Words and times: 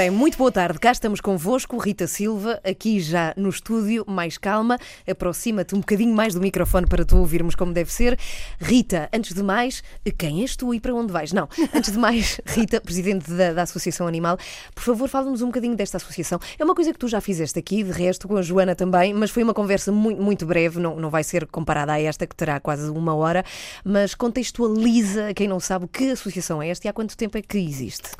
bem, 0.00 0.08
muito 0.08 0.38
boa 0.38 0.50
tarde. 0.50 0.78
Cá 0.78 0.92
estamos 0.92 1.20
convosco, 1.20 1.76
Rita 1.76 2.06
Silva, 2.06 2.58
aqui 2.64 3.00
já 3.00 3.34
no 3.36 3.50
estúdio, 3.50 4.02
mais 4.08 4.38
calma. 4.38 4.78
Aproxima-te 5.06 5.74
um 5.74 5.80
bocadinho 5.80 6.14
mais 6.14 6.32
do 6.32 6.40
microfone 6.40 6.86
para 6.86 7.04
tu 7.04 7.18
ouvirmos 7.18 7.54
como 7.54 7.70
deve 7.70 7.92
ser. 7.92 8.18
Rita, 8.58 9.10
antes 9.12 9.34
de 9.34 9.42
mais, 9.42 9.82
quem 10.16 10.40
és 10.40 10.56
tu 10.56 10.72
e 10.72 10.80
para 10.80 10.94
onde 10.94 11.12
vais? 11.12 11.34
Não, 11.34 11.46
antes 11.74 11.92
de 11.92 11.98
mais, 11.98 12.40
Rita, 12.48 12.80
presidente 12.80 13.30
da, 13.30 13.52
da 13.52 13.62
Associação 13.64 14.06
Animal, 14.06 14.38
por 14.74 14.82
favor, 14.82 15.06
fala-nos 15.06 15.42
um 15.42 15.48
bocadinho 15.48 15.76
desta 15.76 15.98
associação. 15.98 16.40
É 16.58 16.64
uma 16.64 16.74
coisa 16.74 16.94
que 16.94 16.98
tu 16.98 17.06
já 17.06 17.20
fizeste 17.20 17.58
aqui, 17.58 17.82
de 17.82 17.92
resto, 17.92 18.26
com 18.26 18.38
a 18.38 18.42
Joana 18.42 18.74
também, 18.74 19.12
mas 19.12 19.30
foi 19.30 19.42
uma 19.42 19.52
conversa 19.52 19.92
muito, 19.92 20.22
muito 20.22 20.46
breve, 20.46 20.80
não, 20.80 20.96
não 20.96 21.10
vai 21.10 21.22
ser 21.22 21.46
comparada 21.46 21.92
a 21.92 22.00
esta, 22.00 22.26
que 22.26 22.34
terá 22.34 22.58
quase 22.58 22.88
uma 22.88 23.14
hora, 23.14 23.44
mas 23.84 24.14
contextualiza, 24.14 25.34
quem 25.34 25.46
não 25.46 25.60
sabe, 25.60 25.86
que 25.88 26.12
associação 26.12 26.62
é 26.62 26.70
esta 26.70 26.86
e 26.86 26.88
há 26.88 26.92
quanto 26.94 27.14
tempo 27.18 27.36
é 27.36 27.42
que 27.42 27.58
existe. 27.58 28.12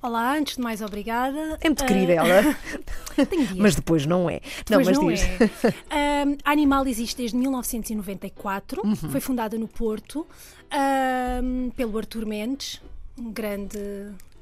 Olá, 0.00 0.36
antes 0.36 0.56
de 0.56 0.62
mais, 0.62 0.80
obrigada. 0.80 1.58
É 1.60 1.68
muito 1.68 1.84
querida 1.84 2.12
ela. 2.12 2.56
mas 3.56 3.74
depois 3.74 4.06
não 4.06 4.30
é. 4.30 4.40
Depois 4.64 4.88
não, 4.88 5.04
mas 5.04 5.22
não 5.22 5.28
diz. 5.28 5.50
É. 5.90 6.24
Um, 6.24 6.36
a 6.44 6.52
Animal 6.52 6.86
existe 6.86 7.16
desde 7.16 7.36
1994, 7.36 8.82
uhum. 8.84 8.94
foi 8.94 9.20
fundada 9.20 9.58
no 9.58 9.66
Porto 9.66 10.26
um, 11.42 11.70
pelo 11.70 11.98
Artur 11.98 12.26
Mendes, 12.26 12.80
um 13.18 13.32
grande 13.32 13.78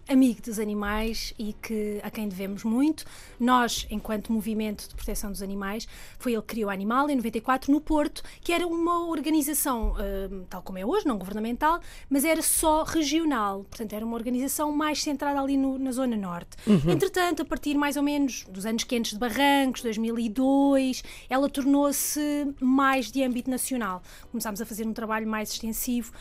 amigo 0.08 0.40
dos 0.42 0.58
animais 0.58 1.34
e 1.38 1.52
que, 1.52 2.00
a 2.02 2.10
quem 2.10 2.28
devemos 2.28 2.64
muito. 2.64 3.04
Nós, 3.38 3.86
enquanto 3.90 4.32
movimento 4.32 4.88
de 4.88 4.94
proteção 4.94 5.30
dos 5.30 5.42
animais, 5.42 5.86
foi 6.18 6.32
ele 6.32 6.42
que 6.42 6.48
criou 6.48 6.70
a 6.70 6.72
Animal 6.72 7.10
em 7.10 7.16
94 7.16 7.72
no 7.72 7.80
Porto, 7.80 8.22
que 8.40 8.52
era 8.52 8.66
uma 8.66 9.06
organização, 9.08 9.92
uh, 9.92 10.46
tal 10.48 10.62
como 10.62 10.78
é 10.78 10.86
hoje, 10.86 11.06
não 11.06 11.18
governamental, 11.18 11.80
mas 12.08 12.24
era 12.24 12.42
só 12.42 12.82
regional. 12.82 13.64
Portanto, 13.64 13.92
era 13.92 14.04
uma 14.04 14.14
organização 14.14 14.70
mais 14.72 15.02
centrada 15.02 15.40
ali 15.40 15.56
no, 15.56 15.78
na 15.78 15.90
Zona 15.90 16.16
Norte. 16.16 16.56
Uhum. 16.66 16.90
Entretanto, 16.90 17.42
a 17.42 17.44
partir 17.44 17.76
mais 17.76 17.96
ou 17.96 18.02
menos 18.02 18.44
dos 18.48 18.66
anos 18.66 18.84
quentes 18.84 19.12
de 19.12 19.18
Barrancos, 19.18 19.82
2002, 19.82 21.02
ela 21.28 21.48
tornou-se 21.48 22.54
mais 22.60 23.10
de 23.10 23.22
âmbito 23.22 23.50
nacional. 23.50 24.02
Começámos 24.30 24.60
a 24.60 24.66
fazer 24.66 24.86
um 24.86 24.92
trabalho 24.92 25.26
mais 25.26 25.50
extensivo 25.50 26.12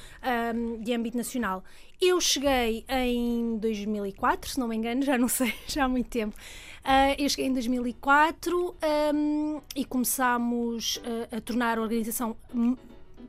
um, 0.55 0.81
de 0.81 0.93
âmbito 0.93 1.17
nacional. 1.17 1.63
Eu 2.01 2.19
cheguei 2.19 2.85
em 2.89 3.57
2004, 3.57 4.51
se 4.51 4.59
não 4.59 4.67
me 4.67 4.75
engano, 4.75 5.01
já 5.05 5.17
não 5.17 5.27
sei, 5.27 5.53
já 5.67 5.85
há 5.85 5.87
muito 5.87 6.09
tempo. 6.09 6.35
Uh, 6.83 7.15
eu 7.17 7.29
cheguei 7.29 7.47
em 7.47 7.53
2004 7.53 8.75
um, 9.13 9.61
e 9.75 9.83
começámos 9.85 10.97
uh, 10.97 11.35
a 11.37 11.41
tornar 11.41 11.79
a 11.79 11.81
organização 11.81 12.35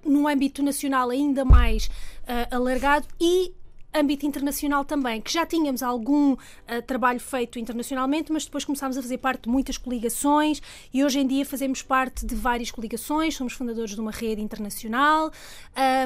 num 0.04 0.28
âmbito 0.28 0.62
nacional 0.62 1.10
ainda 1.10 1.44
mais 1.44 1.86
uh, 1.86 2.54
alargado 2.54 3.06
e 3.20 3.52
âmbito 3.94 4.26
internacional 4.26 4.84
também, 4.84 5.20
que 5.20 5.32
já 5.32 5.46
tínhamos 5.46 5.82
algum 5.82 6.32
uh, 6.32 6.38
trabalho 6.86 7.18
feito 7.18 7.58
internacionalmente, 7.58 8.30
mas 8.30 8.44
depois 8.44 8.64
começámos 8.64 8.96
a 8.98 9.02
fazer 9.02 9.18
parte 9.18 9.44
de 9.44 9.48
muitas 9.48 9.78
coligações 9.78 10.60
e 10.92 11.02
hoje 11.02 11.18
em 11.18 11.26
dia 11.26 11.46
fazemos 11.46 11.82
parte 11.82 12.26
de 12.26 12.34
várias 12.34 12.70
coligações, 12.70 13.34
somos 13.34 13.54
fundadores 13.54 13.94
de 13.94 14.00
uma 14.00 14.10
rede 14.10 14.42
internacional. 14.42 15.32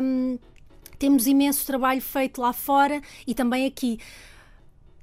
Um, 0.03 0.39
temos 1.01 1.27
imenso 1.27 1.67
trabalho 1.67 2.03
feito 2.03 2.43
lá 2.43 2.53
fora 2.53 3.01
e 3.27 3.35
também 3.35 3.67
aqui. 3.67 3.99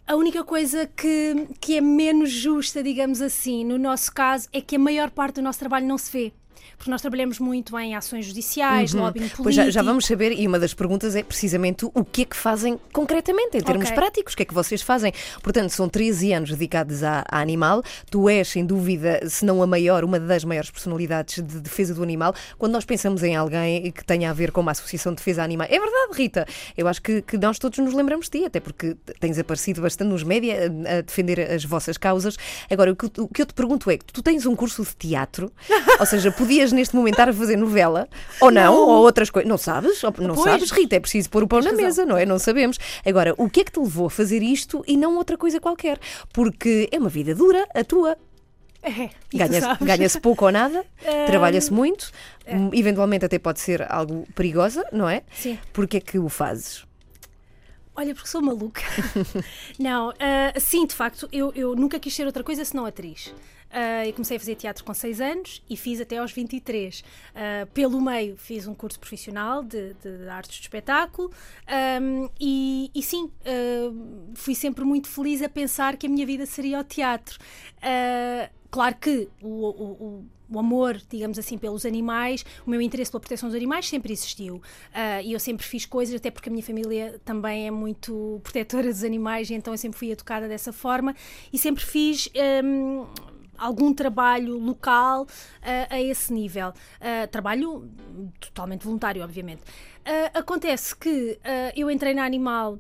A 0.06 0.16
única 0.16 0.44
coisa 0.44 0.86
que, 0.86 1.48
que 1.60 1.76
é 1.76 1.82
menos 1.82 2.30
justa, 2.32 2.84
digamos 2.84 3.20
assim, 3.20 3.66
no 3.66 3.80
nosso 3.80 4.14
caso, 4.14 4.48
é 4.54 4.62
que 4.62 4.76
a 4.76 4.80
maior 4.80 5.10
parte 5.10 5.36
do 5.36 5.42
nosso 5.42 5.60
trabalho 5.60 5.88
não 5.88 5.98
se 5.98 6.12
vê 6.12 6.34
porque 6.78 6.92
nós 6.92 7.02
trabalhamos 7.02 7.40
muito 7.40 7.78
em 7.80 7.96
ações 7.96 8.26
judiciais, 8.26 8.94
uhum. 8.94 9.02
lobbying 9.02 9.22
político. 9.22 9.44
Pois 9.44 9.56
já, 9.56 9.70
já, 9.70 9.82
vamos 9.82 10.06
saber, 10.06 10.32
e 10.32 10.48
uma 10.48 10.60
das 10.60 10.74
perguntas 10.74 11.16
é 11.16 11.24
precisamente 11.24 11.86
o 11.86 12.04
que 12.04 12.24
é 12.24 12.26
que 12.26 12.36
fazem 12.36 12.80
concretamente, 12.92 13.58
em 13.58 13.62
termos 13.62 13.86
okay. 13.86 13.96
práticos, 13.96 14.34
o 14.34 14.38
que 14.38 14.44
é 14.44 14.46
que 14.46 14.54
vocês 14.54 14.82
fazem. 14.82 15.14
Portanto, 15.42 15.70
são 15.70 15.88
13 15.88 16.34
anos 16.34 16.50
dedicados 16.52 17.04
à, 17.04 17.24
à, 17.30 17.40
animal, 17.40 17.84
tu 18.10 18.30
és, 18.30 18.48
sem 18.48 18.66
dúvida, 18.66 19.28
se 19.30 19.46
não 19.46 19.62
a 19.62 19.68
maior, 19.68 20.04
uma 20.04 20.20
das 20.20 20.44
maiores 20.44 20.70
personalidades 20.70 21.44
de 21.44 21.60
defesa 21.60 21.94
do 21.94 22.04
animal. 22.04 22.34
Quando 22.58 22.74
nós 22.74 22.86
pensamos 22.86 23.24
em 23.24 23.36
alguém 23.36 23.92
que 23.92 24.04
tenha 24.04 24.30
a 24.30 24.34
ver 24.34 24.52
com 24.52 24.62
uma 24.62 24.72
associação 24.72 25.12
de 25.12 25.18
defesa 25.18 25.44
animal, 25.44 25.68
é 25.70 25.80
verdade, 25.80 26.14
Rita, 26.14 26.46
eu 26.78 26.88
acho 26.88 27.02
que, 27.02 27.22
que 27.22 27.38
nós 27.38 27.60
todos 27.60 27.78
nos 27.80 27.94
lembramos 27.94 28.30
de 28.30 28.40
ti, 28.40 28.46
até 28.46 28.60
porque 28.60 28.96
tens 29.20 29.38
aparecido 29.38 29.82
bastante 29.82 30.10
nos 30.10 30.24
média 30.24 30.72
a, 30.98 31.02
defender 31.02 31.40
as 31.52 31.64
vossas 31.64 31.98
causas. 31.98 32.38
Agora, 32.70 32.92
o 32.92 32.96
que, 32.96 33.06
o 33.20 33.28
que 33.28 33.42
eu 33.42 33.46
te 33.46 33.54
pergunto 33.54 33.90
é, 33.90 33.98
tu 33.98 34.22
tens 34.22 34.46
um 34.46 34.56
curso 34.56 34.84
de 34.84 34.96
teatro, 34.96 35.52
ou 36.00 36.06
seja, 36.06 36.32
podias 36.32 36.57
podias 36.58 36.72
neste 36.72 36.96
momento 36.96 37.14
estar 37.14 37.30
a 37.30 37.34
fazer 37.34 37.56
novela, 37.56 38.08
ou 38.42 38.52
não, 38.52 38.74
não. 38.74 38.82
ou 38.82 39.02
outras 39.02 39.30
coisas. 39.30 39.48
Não 39.48 39.58
sabes? 39.58 40.02
Não 40.02 40.34
pois. 40.36 40.42
sabes, 40.42 40.72
Rita, 40.72 40.96
é 40.96 41.00
preciso 41.00 41.30
pôr 41.30 41.44
o 41.44 41.48
pão 41.48 41.60
na 41.60 41.72
mesa, 41.72 42.06
não 42.06 42.18
é? 42.18 42.26
Não 42.26 42.40
sabemos. 42.40 42.78
Agora, 43.06 43.34
o 43.38 43.50
que 43.50 43.62
é 43.62 43.64
que 43.64 43.72
te 43.72 43.80
levou 43.80 44.08
a 44.08 44.10
fazer 44.10 44.42
isto 44.42 44.84
e 44.88 44.98
não 44.98 45.16
outra 45.18 45.38
coisa 45.38 45.60
qualquer? 45.60 46.00
Porque 46.34 46.90
é 46.92 46.98
uma 46.98 47.10
vida 47.10 47.36
dura, 47.36 47.68
a 47.74 47.84
tua. 47.84 48.18
É, 48.82 49.10
Ganha-se 49.34 49.84
ganha 49.84 50.10
pouco 50.22 50.46
ou 50.46 50.52
nada, 50.52 50.86
um, 51.04 51.26
trabalha-se 51.26 51.74
muito, 51.74 52.10
é. 52.46 52.56
eventualmente 52.72 53.26
até 53.26 53.38
pode 53.38 53.60
ser 53.60 53.86
algo 53.92 54.26
perigosa, 54.34 54.86
não 54.94 55.10
é? 55.10 55.24
Sim. 55.34 55.60
Porquê 55.74 55.98
é 55.98 56.00
que 56.00 56.18
o 56.18 56.30
fazes? 56.30 56.86
Olha, 57.96 58.14
porque 58.14 58.30
sou 58.30 58.42
maluca. 58.42 58.82
não, 59.80 60.10
uh, 60.10 60.14
sim, 60.60 60.86
de 60.86 60.94
facto, 60.94 61.28
eu, 61.34 61.52
eu 61.56 61.76
nunca 61.76 62.00
quis 62.00 62.16
ser 62.16 62.28
outra 62.28 62.44
coisa 62.44 62.64
senão 62.64 62.86
atriz. 62.86 63.34
Uh, 63.68 64.14
comecei 64.14 64.38
a 64.38 64.40
fazer 64.40 64.56
teatro 64.56 64.84
com 64.84 64.94
6 64.94 65.20
anos 65.20 65.62
e 65.70 65.76
fiz 65.76 66.00
até 66.00 66.18
aos 66.18 66.32
23. 66.32 67.00
Uh, 67.00 67.04
ah, 67.36 67.68
pelo 67.74 68.00
meio, 68.02 68.38
fiz 68.38 68.68
um 68.68 68.74
curso 68.74 69.00
profissional 69.00 69.64
de, 69.64 69.94
de 69.96 70.28
artes 70.30 70.56
de 70.56 70.62
espetáculo 70.62 71.32
um, 72.02 72.30
e, 72.40 72.90
e, 72.96 73.04
sim, 73.04 73.26
uh, 73.26 74.32
fui 74.36 74.56
sempre 74.56 74.84
muito 74.84 75.08
feliz 75.08 75.42
a 75.42 75.50
pensar 75.50 75.98
que 75.98 76.08
a 76.08 76.10
minha 76.10 76.26
vida 76.26 76.46
seria 76.46 76.80
o 76.80 76.84
teatro. 76.84 77.38
claro 78.72 78.96
que 78.96 79.30
o, 79.42 79.48
o, 79.48 80.26
o 80.50 80.60
amor, 80.60 81.00
digamos 81.10 81.38
assim, 81.38 81.58
pelos 81.58 81.86
animais, 81.86 82.46
o 82.66 82.70
meu 82.70 82.82
interesse 82.82 83.12
pela 83.12 83.20
proteção 83.20 83.50
dos 83.50 83.56
animais 83.56 83.88
sempre 83.88 84.14
existiu. 84.14 84.56
Uh, 84.56 85.22
e 85.24 85.34
eu 85.34 85.40
sempre 85.40 85.66
fiz 85.66 85.86
coisas, 85.86 86.16
até 86.16 86.32
porque 86.32 86.50
a 86.50 86.52
minha 86.52 86.64
família 86.64 87.20
também 87.26 87.68
é 87.68 87.72
muito 87.72 88.40
protetora 88.44 88.88
dos 88.88 89.04
animais, 89.04 89.52
então 89.52 89.74
eu 89.74 89.78
sempre 89.78 89.98
fui 90.00 90.12
educada 90.12 90.48
dessa 90.48 90.72
forma 90.72 91.16
e 91.52 91.58
sempre 91.58 91.84
fiz. 91.84 92.30
Um, 92.64 93.06
algum 93.58 93.94
trabalho 93.94 94.58
local 94.58 95.24
uh, 95.24 95.28
a 95.90 96.02
esse 96.02 96.34
nível. 96.34 96.70
Uh, 96.70 97.28
trabalho 97.30 97.90
totalmente 98.40 98.84
voluntário, 98.84 99.24
obviamente. 99.24 99.62
Uh, 99.62 100.38
acontece 100.38 100.96
que 100.96 101.40
eu 101.76 101.92
entrei 101.92 102.14
na 102.14 102.24
Animal 102.24 102.80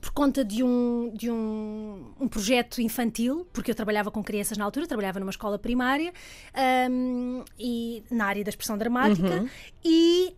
por 0.00 0.10
conta 0.12 0.44
de 0.44 0.62
um, 0.62 1.10
de 1.14 1.30
um, 1.30 2.12
um 2.20 2.28
projeto 2.28 2.80
infantil, 2.80 3.46
porque 3.52 3.70
eu 3.70 3.74
trabalhava 3.74 4.10
com 4.10 4.22
crianças 4.22 4.58
na 4.58 4.64
altura, 4.64 4.86
trabalhava 4.86 5.18
numa 5.18 5.30
escola 5.30 5.58
primária 5.58 6.12
um, 6.90 7.42
e 7.58 8.02
na 8.10 8.26
área 8.26 8.44
da 8.44 8.50
expressão 8.50 8.76
dramática 8.76 9.40
uhum. 9.40 9.48
e 9.84 10.34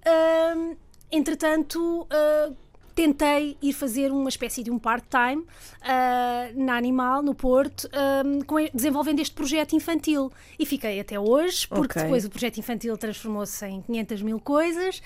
um, 0.56 0.76
entretanto 1.10 2.02
uh, 2.02 2.56
tentei 2.98 3.56
ir 3.62 3.72
fazer 3.72 4.10
uma 4.10 4.28
espécie 4.28 4.60
de 4.60 4.72
um 4.72 4.78
part-time 4.78 5.42
uh, 5.42 6.64
na 6.64 6.76
Animal, 6.76 7.22
no 7.22 7.32
Porto, 7.32 7.88
um, 8.26 8.40
com, 8.40 8.56
desenvolvendo 8.74 9.20
este 9.20 9.32
projeto 9.32 9.76
infantil. 9.76 10.32
E 10.58 10.66
fiquei 10.66 10.98
até 10.98 11.18
hoje, 11.18 11.68
porque 11.68 11.92
okay. 11.92 12.02
depois 12.02 12.24
o 12.24 12.28
projeto 12.28 12.58
infantil 12.58 12.98
transformou-se 12.98 13.64
em 13.64 13.82
500 13.82 14.22
mil 14.22 14.40
coisas 14.40 15.00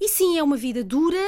e 0.00 0.08
sim, 0.08 0.38
é 0.38 0.42
uma 0.42 0.56
vida 0.56 0.82
dura, 0.82 1.18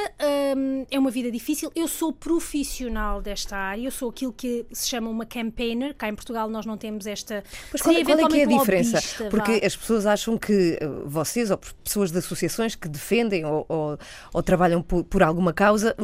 hum, 0.57 0.85
é 0.89 0.97
uma 0.97 1.11
vida 1.11 1.31
difícil. 1.31 1.71
Eu 1.75 1.87
sou 1.87 2.11
profissional 2.11 3.21
desta 3.21 3.55
área, 3.55 3.85
eu 3.85 3.91
sou 3.91 4.09
aquilo 4.09 4.33
que 4.33 4.65
se 4.71 4.89
chama 4.89 5.09
uma 5.09 5.25
campaigner. 5.25 5.93
Cá 5.93 6.09
em 6.09 6.15
Portugal 6.15 6.49
nós 6.49 6.65
não 6.65 6.75
temos 6.75 7.05
esta. 7.05 7.43
Mas 7.71 7.81
qual, 7.81 7.93
qual 7.93 8.19
é 8.19 8.27
que 8.27 8.39
é 8.39 8.43
a 8.43 8.47
diferença? 8.47 8.95
Lobista, 8.95 9.25
Porque 9.29 9.59
vá. 9.59 9.67
as 9.67 9.75
pessoas 9.75 10.05
acham 10.07 10.37
que 10.39 10.79
eh, 10.81 10.87
vocês, 11.05 11.51
ou 11.51 11.59
pessoas 11.83 12.11
de 12.11 12.17
associações 12.17 12.73
que 12.73 12.87
defendem 12.87 13.45
ou, 13.45 13.63
ou, 13.69 13.97
ou 14.33 14.43
trabalham 14.43 14.81
por, 14.81 15.03
por, 15.03 15.21
alguma 15.21 15.53
causa, 15.53 15.95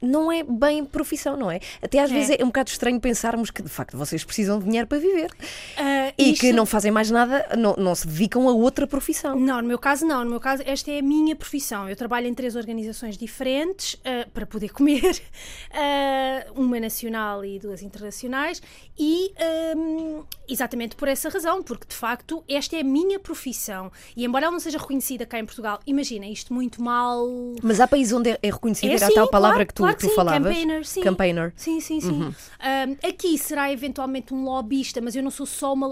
não 0.00 0.32
é 0.32 0.42
bem 0.42 0.84
profissão, 0.84 1.36
não 1.36 1.50
é? 1.50 1.60
Até 1.82 1.98
às 1.98 2.10
é. 2.10 2.14
vezes 2.14 2.36
é 2.38 2.42
um 2.42 2.46
bocado 2.46 2.70
estranho 2.70 2.98
pensarmos 2.98 3.50
que 3.50 3.62
de 3.62 3.68
facto 3.68 3.96
vocês 3.96 4.24
precisam 4.24 4.58
de 4.58 4.64
dinheiro 4.64 4.86
para 4.86 4.98
viver 4.98 5.30
uh, 5.30 6.14
e 6.16 6.32
isto... 6.32 6.40
que 6.40 6.52
não 6.52 6.64
fazem 6.64 6.90
mais 6.90 7.10
nada, 7.10 7.46
não, 7.58 7.74
não 7.76 7.94
se 7.94 8.06
dedicam 8.06 8.48
a 8.48 8.52
outra 8.52 8.86
profissão. 8.86 9.38
Não, 9.38 9.60
no 9.60 9.68
meu 9.68 9.78
caso, 9.78 10.06
não. 10.06 10.24
No 10.24 10.30
meu 10.30 10.40
caso, 10.40 10.62
esta 10.64 10.90
é 10.90 11.00
a 11.00 11.02
minha 11.02 11.36
profissão. 11.36 11.88
Eu 11.88 11.96
trabalho 12.06 12.28
em 12.28 12.34
três 12.34 12.54
organizações 12.54 13.18
diferentes 13.18 13.94
uh, 13.94 14.30
para 14.32 14.46
poder 14.46 14.68
comer, 14.68 15.10
uh, 15.10 16.52
uma 16.54 16.78
nacional 16.78 17.44
e 17.44 17.58
duas 17.58 17.82
internacionais, 17.82 18.62
e 18.96 19.32
um, 19.76 20.22
exatamente 20.48 20.94
por 20.94 21.08
essa 21.08 21.28
razão, 21.28 21.64
porque 21.64 21.84
de 21.88 21.94
facto 21.94 22.44
esta 22.48 22.76
é 22.76 22.80
a 22.80 22.84
minha 22.84 23.18
profissão. 23.18 23.90
E 24.16 24.24
embora 24.24 24.44
ela 24.44 24.52
não 24.52 24.60
seja 24.60 24.78
reconhecida 24.78 25.26
cá 25.26 25.40
em 25.40 25.44
Portugal, 25.44 25.80
imagina 25.84 26.26
isto 26.26 26.54
muito 26.54 26.80
mal. 26.80 27.26
Mas 27.60 27.80
há 27.80 27.88
países 27.88 28.12
onde 28.12 28.30
é 28.30 28.50
reconhecida, 28.50 28.92
é, 28.92 28.96
era 28.96 29.06
sim, 29.06 29.12
a 29.12 29.14
tal 29.16 29.28
palavra 29.28 29.56
claro, 29.56 29.66
que 29.66 29.74
tu, 29.74 29.82
claro 29.82 29.96
que 29.96 30.02
tu 30.02 30.08
sim, 30.08 30.14
falavas? 30.14 30.42
Campaigner, 30.46 30.86
sim. 30.86 31.00
Campaigner. 31.02 31.52
Sim, 31.56 31.80
sim, 31.80 32.00
sim. 32.00 32.22
Uhum. 32.22 32.28
Um, 32.28 33.08
aqui 33.08 33.36
será 33.36 33.72
eventualmente 33.72 34.32
um 34.32 34.44
lobbyista, 34.44 35.00
mas 35.00 35.16
eu 35.16 35.24
não 35.24 35.30
sou 35.32 35.44
só 35.44 35.72
uma 35.72 35.88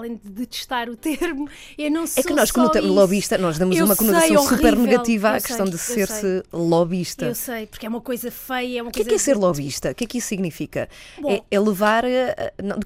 além 0.00 0.16
de 0.16 0.28
detestar 0.28 0.88
o 0.88 0.96
termo, 0.96 1.48
eu 1.78 1.90
não 1.90 2.06
sou 2.06 2.22
É 2.22 2.26
que 2.26 2.32
nós, 2.32 2.50
como 2.50 2.70
lobista, 2.80 3.38
nós 3.38 3.58
damos 3.58 3.76
eu 3.76 3.84
uma 3.84 3.96
conotação 3.96 4.42
super 4.46 4.76
negativa 4.76 5.30
à 5.30 5.36
eu 5.36 5.42
questão 5.42 5.66
sei, 5.66 5.74
de 5.74 5.78
ser-se 5.78 6.42
lobista. 6.52 7.26
Eu 7.26 7.34
sei, 7.34 7.66
porque 7.66 7.86
é 7.86 7.88
uma 7.88 8.00
coisa 8.00 8.30
feia, 8.30 8.78
é 8.78 8.82
uma 8.82 8.88
O 8.88 8.92
que 8.92 9.02
é 9.02 9.04
que 9.04 9.14
é 9.14 9.18
ser 9.18 9.36
lobista? 9.36 9.90
O 9.90 9.94
que 9.94 10.04
é 10.04 10.06
que 10.06 10.18
isso 10.18 10.28
significa? 10.28 10.88
Bom, 11.20 11.30
é, 11.30 11.42
é 11.50 11.60
levar. 11.60 12.04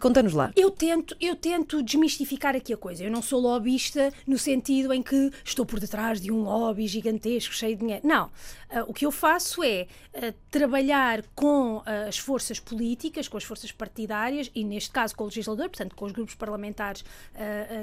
Conta-nos 0.00 0.32
lá. 0.32 0.52
Eu 0.56 0.70
tento, 0.70 1.16
eu 1.20 1.37
tento 1.37 1.82
desmistificar 1.82 2.55
aqui 2.56 2.72
a 2.72 2.76
coisa. 2.76 3.05
Eu 3.05 3.11
não 3.11 3.22
sou 3.22 3.40
lobista 3.40 4.12
no 4.26 4.38
sentido 4.38 4.93
em 4.93 5.02
que 5.02 5.31
estou 5.44 5.64
por 5.64 5.81
detrás 5.81 6.20
de 6.20 6.31
um 6.31 6.43
lobby 6.43 6.87
gigantesco, 6.87 7.55
cheio 7.55 7.76
de 7.76 7.81
dinheiro. 7.81 8.06
Não. 8.06 8.31
Uh, 8.70 8.88
o 8.88 8.94
que 8.94 9.06
eu 9.06 9.11
faço 9.11 9.62
é 9.62 9.87
uh, 10.14 10.34
trabalhar 10.50 11.22
com 11.34 11.78
uh, 11.78 11.82
as 12.08 12.19
forças 12.19 12.58
políticas, 12.58 13.28
com 13.28 13.37
as 13.37 13.44
forças 13.44 13.72
partidárias 13.72 14.50
e, 14.55 14.64
neste 14.64 14.90
caso, 14.90 15.14
com 15.14 15.25
o 15.25 15.26
legislador, 15.26 15.69
portanto, 15.69 15.94
com 15.94 16.05
os 16.05 16.12
grupos 16.12 16.34
parlamentares 16.34 17.05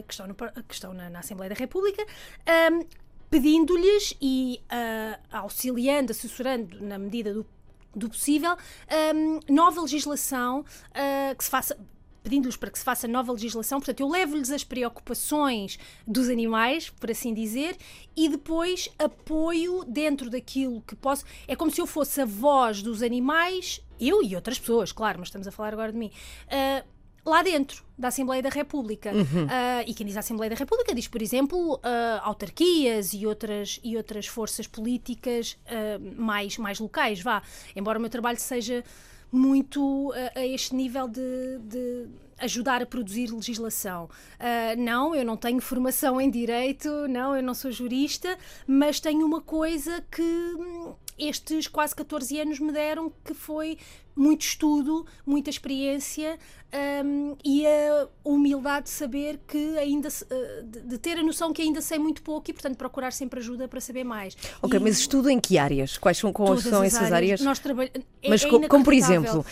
que 0.08 0.14
estão, 0.14 0.28
no, 0.28 0.36
que 0.36 0.74
estão 0.74 0.94
na, 0.94 1.10
na, 1.10 1.20
Assembleia 1.20 1.50
da 1.50 1.56
República. 1.56 2.04
Um, 2.72 2.86
pedindo-lhes 3.30 4.14
e 4.22 4.62
auxiliando, 5.32 6.12
assessorando 6.12 6.82
na 6.82 6.98
medida 6.98 7.34
do 7.34 7.46
do 7.96 8.10
possível, 8.10 8.56
um, 9.14 9.40
nova 9.54 9.82
legislação 9.82 10.62
uh, 10.62 11.36
que 11.36 11.44
se 11.44 11.50
faça 11.50 11.78
pedindo-lhes 12.24 12.56
para 12.56 12.70
que 12.70 12.78
se 12.78 12.86
faça 12.86 13.08
nova 13.08 13.32
legislação. 13.32 13.80
Portanto, 13.80 14.00
eu 14.00 14.10
levo-lhes 14.10 14.52
as 14.52 14.64
preocupações 14.64 15.78
dos 16.06 16.30
animais, 16.30 16.90
por 16.90 17.12
assim 17.12 17.34
dizer, 17.34 17.76
e 18.16 18.30
depois 18.30 18.90
apoio 18.98 19.84
dentro 19.88 20.30
daquilo 20.30 20.82
que 20.82 20.96
posso. 20.96 21.26
É 21.48 21.56
como 21.56 21.72
se 21.72 21.82
eu 21.82 21.88
fosse 21.88 22.22
a 22.22 22.26
voz 22.26 22.82
dos 22.82 23.02
animais, 23.02 23.82
eu 24.00 24.24
e 24.24 24.36
outras 24.36 24.60
pessoas, 24.60 24.92
claro, 24.92 25.20
mas 25.20 25.28
estamos 25.28 25.48
a 25.48 25.52
falar 25.52 25.74
agora 25.74 25.92
de 25.92 25.98
mim. 25.98 26.12
Uh, 26.48 26.88
lá 27.26 27.44
dentro 27.44 27.84
da 27.98 28.08
Assembleia 28.08 28.42
da 28.42 28.50
República. 28.50 29.12
Uhum. 29.12 29.46
Uh, 29.46 29.84
e 29.86 29.94
quem 29.94 30.06
diz 30.06 30.18
Assembleia 30.18 30.50
da 30.50 30.56
República 30.56 30.94
diz, 30.94 31.08
por 31.08 31.22
exemplo, 31.22 31.76
uh, 31.76 31.80
autarquias 32.24 33.14
e 33.14 33.26
outras, 33.28 33.80
e 33.84 33.96
outras 33.96 34.26
forças 34.26 34.68
políticas 34.68 35.58
uh, 35.68 36.22
mais, 36.22 36.58
mais 36.58 36.80
locais, 36.80 37.22
vá. 37.22 37.44
Embora 37.76 38.00
o 38.00 38.02
meu 38.02 38.10
trabalho 38.10 38.40
seja 38.40 38.84
muito 39.32 40.14
a 40.36 40.46
este 40.46 40.76
nível 40.76 41.08
de, 41.08 41.60
de 41.60 42.08
ajudar 42.42 42.82
a 42.82 42.86
produzir 42.86 43.32
legislação. 43.32 44.06
Uh, 44.40 44.82
não, 44.82 45.16
eu 45.16 45.24
não 45.24 45.38
tenho 45.38 45.62
formação 45.62 46.20
em 46.20 46.30
direito, 46.30 46.90
não, 47.08 47.36
eu 47.36 47.44
não 47.44 47.54
sou 47.54 47.72
jurista, 47.72 48.38
mas 48.68 49.00
tenho 49.00 49.26
uma 49.26 49.42
coisa 49.42 50.04
que 50.12 50.22
hum, 50.22 50.94
estes 51.18 51.68
quase 51.68 51.96
14 51.96 52.40
anos 52.40 52.60
me 52.60 52.72
deram, 52.72 53.12
que 53.24 53.34
foi 53.34 53.78
muito 54.16 54.42
estudo, 54.42 55.06
muita 55.26 55.50
experiência 55.50 56.38
um, 57.06 57.36
e 57.44 57.66
a 57.66 58.08
humildade 58.24 58.86
de 58.86 58.90
saber 58.92 59.40
que 59.48 59.78
ainda 59.78 60.08
uh, 60.10 60.64
de, 60.64 60.98
ter 60.98 61.18
a 61.18 61.24
noção 61.24 61.52
que 61.52 61.62
ainda 61.62 61.82
sei 61.82 62.00
muito 62.00 62.22
pouco 62.22 62.50
e 62.50 62.54
portanto 62.54 62.78
procurar 62.78 63.12
sempre 63.12 63.40
ajuda 63.40 63.68
para 63.68 63.82
saber 63.82 64.04
mais. 64.04 64.38
Ok, 64.62 64.80
e, 64.80 64.82
mas 64.82 65.00
estudo 65.00 65.30
em 65.30 65.40
que 65.40 65.58
áreas? 65.58 65.98
Quais 65.98 66.18
são, 66.18 66.32
quais 66.32 66.62
são 66.62 66.84
essas 66.84 67.12
áreas? 67.12 67.14
áreas? 67.14 67.42
Nós 67.42 67.60
trabalhamos. 67.60 68.00
É, 68.24 68.30
mas 68.30 68.44
é 68.44 68.50
como 68.68 68.84
por 68.84 68.94
exemplo? 68.94 69.46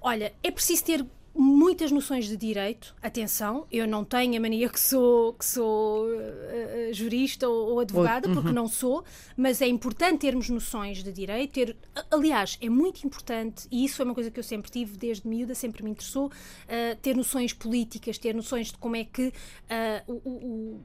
Olha, 0.00 0.32
é 0.42 0.50
preciso 0.50 0.84
ter 0.84 1.06
muitas 1.38 1.92
noções 1.92 2.26
de 2.26 2.36
direito. 2.36 2.94
Atenção, 3.00 3.64
eu 3.70 3.86
não 3.86 4.04
tenho 4.04 4.36
a 4.36 4.40
mania 4.40 4.68
que 4.68 4.80
sou, 4.80 5.32
que 5.34 5.44
sou 5.44 6.06
uh, 6.06 6.92
jurista 6.92 7.48
ou, 7.48 7.74
ou 7.74 7.80
advogada, 7.80 8.28
porque 8.28 8.48
uhum. 8.48 8.54
não 8.54 8.66
sou, 8.66 9.04
mas 9.36 9.62
é 9.62 9.68
importante 9.68 10.18
termos 10.18 10.48
noções 10.48 11.02
de 11.02 11.12
direito. 11.12 11.52
Ter, 11.52 11.76
aliás, 12.10 12.58
é 12.60 12.68
muito 12.68 13.06
importante, 13.06 13.68
e 13.70 13.84
isso 13.84 14.02
é 14.02 14.04
uma 14.04 14.14
coisa 14.14 14.32
que 14.32 14.40
eu 14.40 14.44
sempre 14.44 14.68
tive 14.68 14.96
desde 14.96 15.28
miúda, 15.28 15.54
sempre 15.54 15.84
me 15.84 15.90
interessou, 15.90 16.26
uh, 16.26 16.96
ter 17.00 17.14
noções 17.14 17.52
políticas, 17.52 18.18
ter 18.18 18.34
noções 18.34 18.72
de 18.72 18.78
como 18.78 18.96
é 18.96 19.04
que 19.04 19.28
uh, 19.28 20.12
o, 20.12 20.30
o 20.30 20.80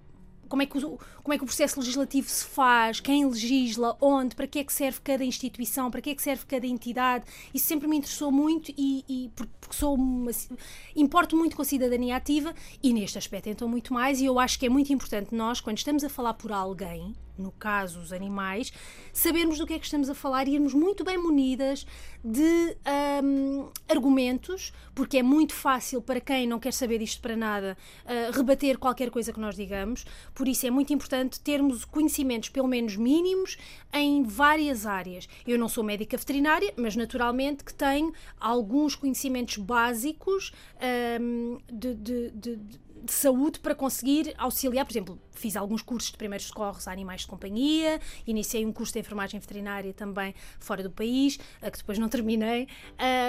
como 0.53 0.61
é, 0.61 0.67
que 0.67 0.77
o, 0.77 0.99
como 1.23 1.33
é 1.33 1.37
que 1.39 1.43
o 1.43 1.47
processo 1.47 1.79
legislativo 1.79 2.29
se 2.29 2.45
faz, 2.45 2.99
quem 2.99 3.25
legisla, 3.25 3.97
onde, 3.99 4.35
para 4.35 4.45
que 4.45 4.59
é 4.59 4.63
que 4.63 4.71
serve 4.71 4.99
cada 5.03 5.25
instituição, 5.25 5.89
para 5.89 5.99
que 5.99 6.11
é 6.11 6.15
que 6.15 6.21
serve 6.21 6.45
cada 6.45 6.67
entidade. 6.67 7.25
Isso 7.51 7.65
sempre 7.65 7.87
me 7.87 7.97
interessou 7.97 8.31
muito 8.31 8.71
e, 8.77 9.03
e 9.09 9.31
porque 9.35 9.51
sou 9.71 9.95
uma, 9.95 10.29
importo 10.95 11.35
muito 11.35 11.55
com 11.55 11.63
a 11.63 11.65
cidadania 11.65 12.17
ativa 12.17 12.53
e 12.83 12.93
neste 12.93 13.17
aspecto 13.17 13.49
então 13.49 13.67
muito 13.67 13.91
mais 13.95 14.21
e 14.21 14.25
eu 14.25 14.37
acho 14.37 14.59
que 14.59 14.67
é 14.67 14.69
muito 14.69 14.93
importante 14.93 15.33
nós, 15.33 15.59
quando 15.59 15.79
estamos 15.79 16.03
a 16.03 16.09
falar 16.09 16.35
por 16.35 16.51
alguém, 16.51 17.15
no 17.37 17.51
caso 17.51 17.99
os 17.99 18.13
animais, 18.13 18.71
sabermos 19.11 19.57
do 19.57 19.65
que 19.65 19.73
é 19.73 19.79
que 19.79 19.85
estamos 19.85 20.09
a 20.09 20.15
falar 20.15 20.47
e 20.47 20.55
irmos 20.55 20.73
muito 20.73 21.03
bem 21.03 21.17
munidas 21.17 21.85
de 22.23 22.77
um, 23.23 23.69
argumentos, 23.89 24.71
porque 24.95 25.17
é 25.17 25.23
muito 25.23 25.53
fácil 25.53 26.01
para 26.01 26.21
quem 26.21 26.47
não 26.47 26.59
quer 26.59 26.71
saber 26.71 26.99
disto 26.99 27.21
para 27.21 27.35
nada 27.35 27.77
uh, 28.05 28.31
rebater 28.35 28.77
qualquer 28.77 29.09
coisa 29.09 29.33
que 29.33 29.39
nós 29.39 29.55
digamos, 29.55 30.05
por 30.33 30.47
isso 30.47 30.65
é 30.65 30.71
muito 30.71 30.93
importante 30.93 31.39
termos 31.39 31.85
conhecimentos, 31.85 32.49
pelo 32.49 32.67
menos 32.67 32.95
mínimos, 32.95 33.57
em 33.91 34.23
várias 34.23 34.85
áreas. 34.85 35.27
Eu 35.45 35.57
não 35.57 35.67
sou 35.67 35.83
médica 35.83 36.17
veterinária, 36.17 36.73
mas 36.77 36.95
naturalmente 36.95 37.63
que 37.63 37.73
tenho 37.73 38.13
alguns 38.39 38.95
conhecimentos 38.95 39.57
básicos 39.57 40.51
um, 41.21 41.57
de, 41.71 41.93
de, 41.95 42.31
de, 42.31 42.55
de 42.55 42.79
saúde 43.07 43.59
para 43.59 43.75
conseguir 43.75 44.33
auxiliar, 44.37 44.85
por 44.85 44.91
exemplo, 44.91 45.21
fiz 45.31 45.55
alguns 45.55 45.81
cursos 45.81 46.11
de 46.11 46.17
primeiros 46.17 46.47
socorros 46.47 46.87
a 46.87 46.91
animais 46.91 47.21
de 47.21 47.27
companhia, 47.27 47.99
iniciei 48.25 48.65
um 48.65 48.71
curso 48.71 48.93
de 48.93 48.99
enfermagem 48.99 49.39
veterinária 49.39 49.93
também 49.93 50.33
fora 50.59 50.83
do 50.83 50.89
país, 50.89 51.37
que 51.37 51.77
depois 51.77 51.97
não 51.99 52.09
terminei. 52.09 52.67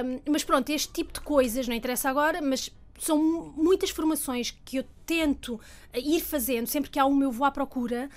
Um, 0.05 0.32
mas 0.32 0.44
pronto, 0.44 0.71
este 0.71 0.93
tipo 0.93 1.12
de 1.12 1.21
coisas, 1.21 1.67
não 1.67 1.75
interessa 1.75 2.09
agora, 2.09 2.41
mas 2.41 2.71
são 2.99 3.19
muitas 3.56 3.91
formações 3.91 4.50
que 4.65 4.76
eu 4.76 4.85
tento 5.05 5.61
ir 5.94 6.21
fazendo 6.21 6.67
sempre 6.67 6.91
que 6.91 6.99
há 6.99 7.05
uma 7.05 7.25
eu 7.25 7.32
vou 7.32 7.47
à 7.47 7.50
procura 7.50 8.09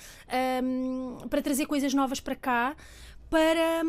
um, 0.62 1.28
para 1.28 1.42
trazer 1.42 1.66
coisas 1.66 1.92
novas 1.92 2.20
para 2.20 2.36
cá 2.36 2.76
para 3.28 3.82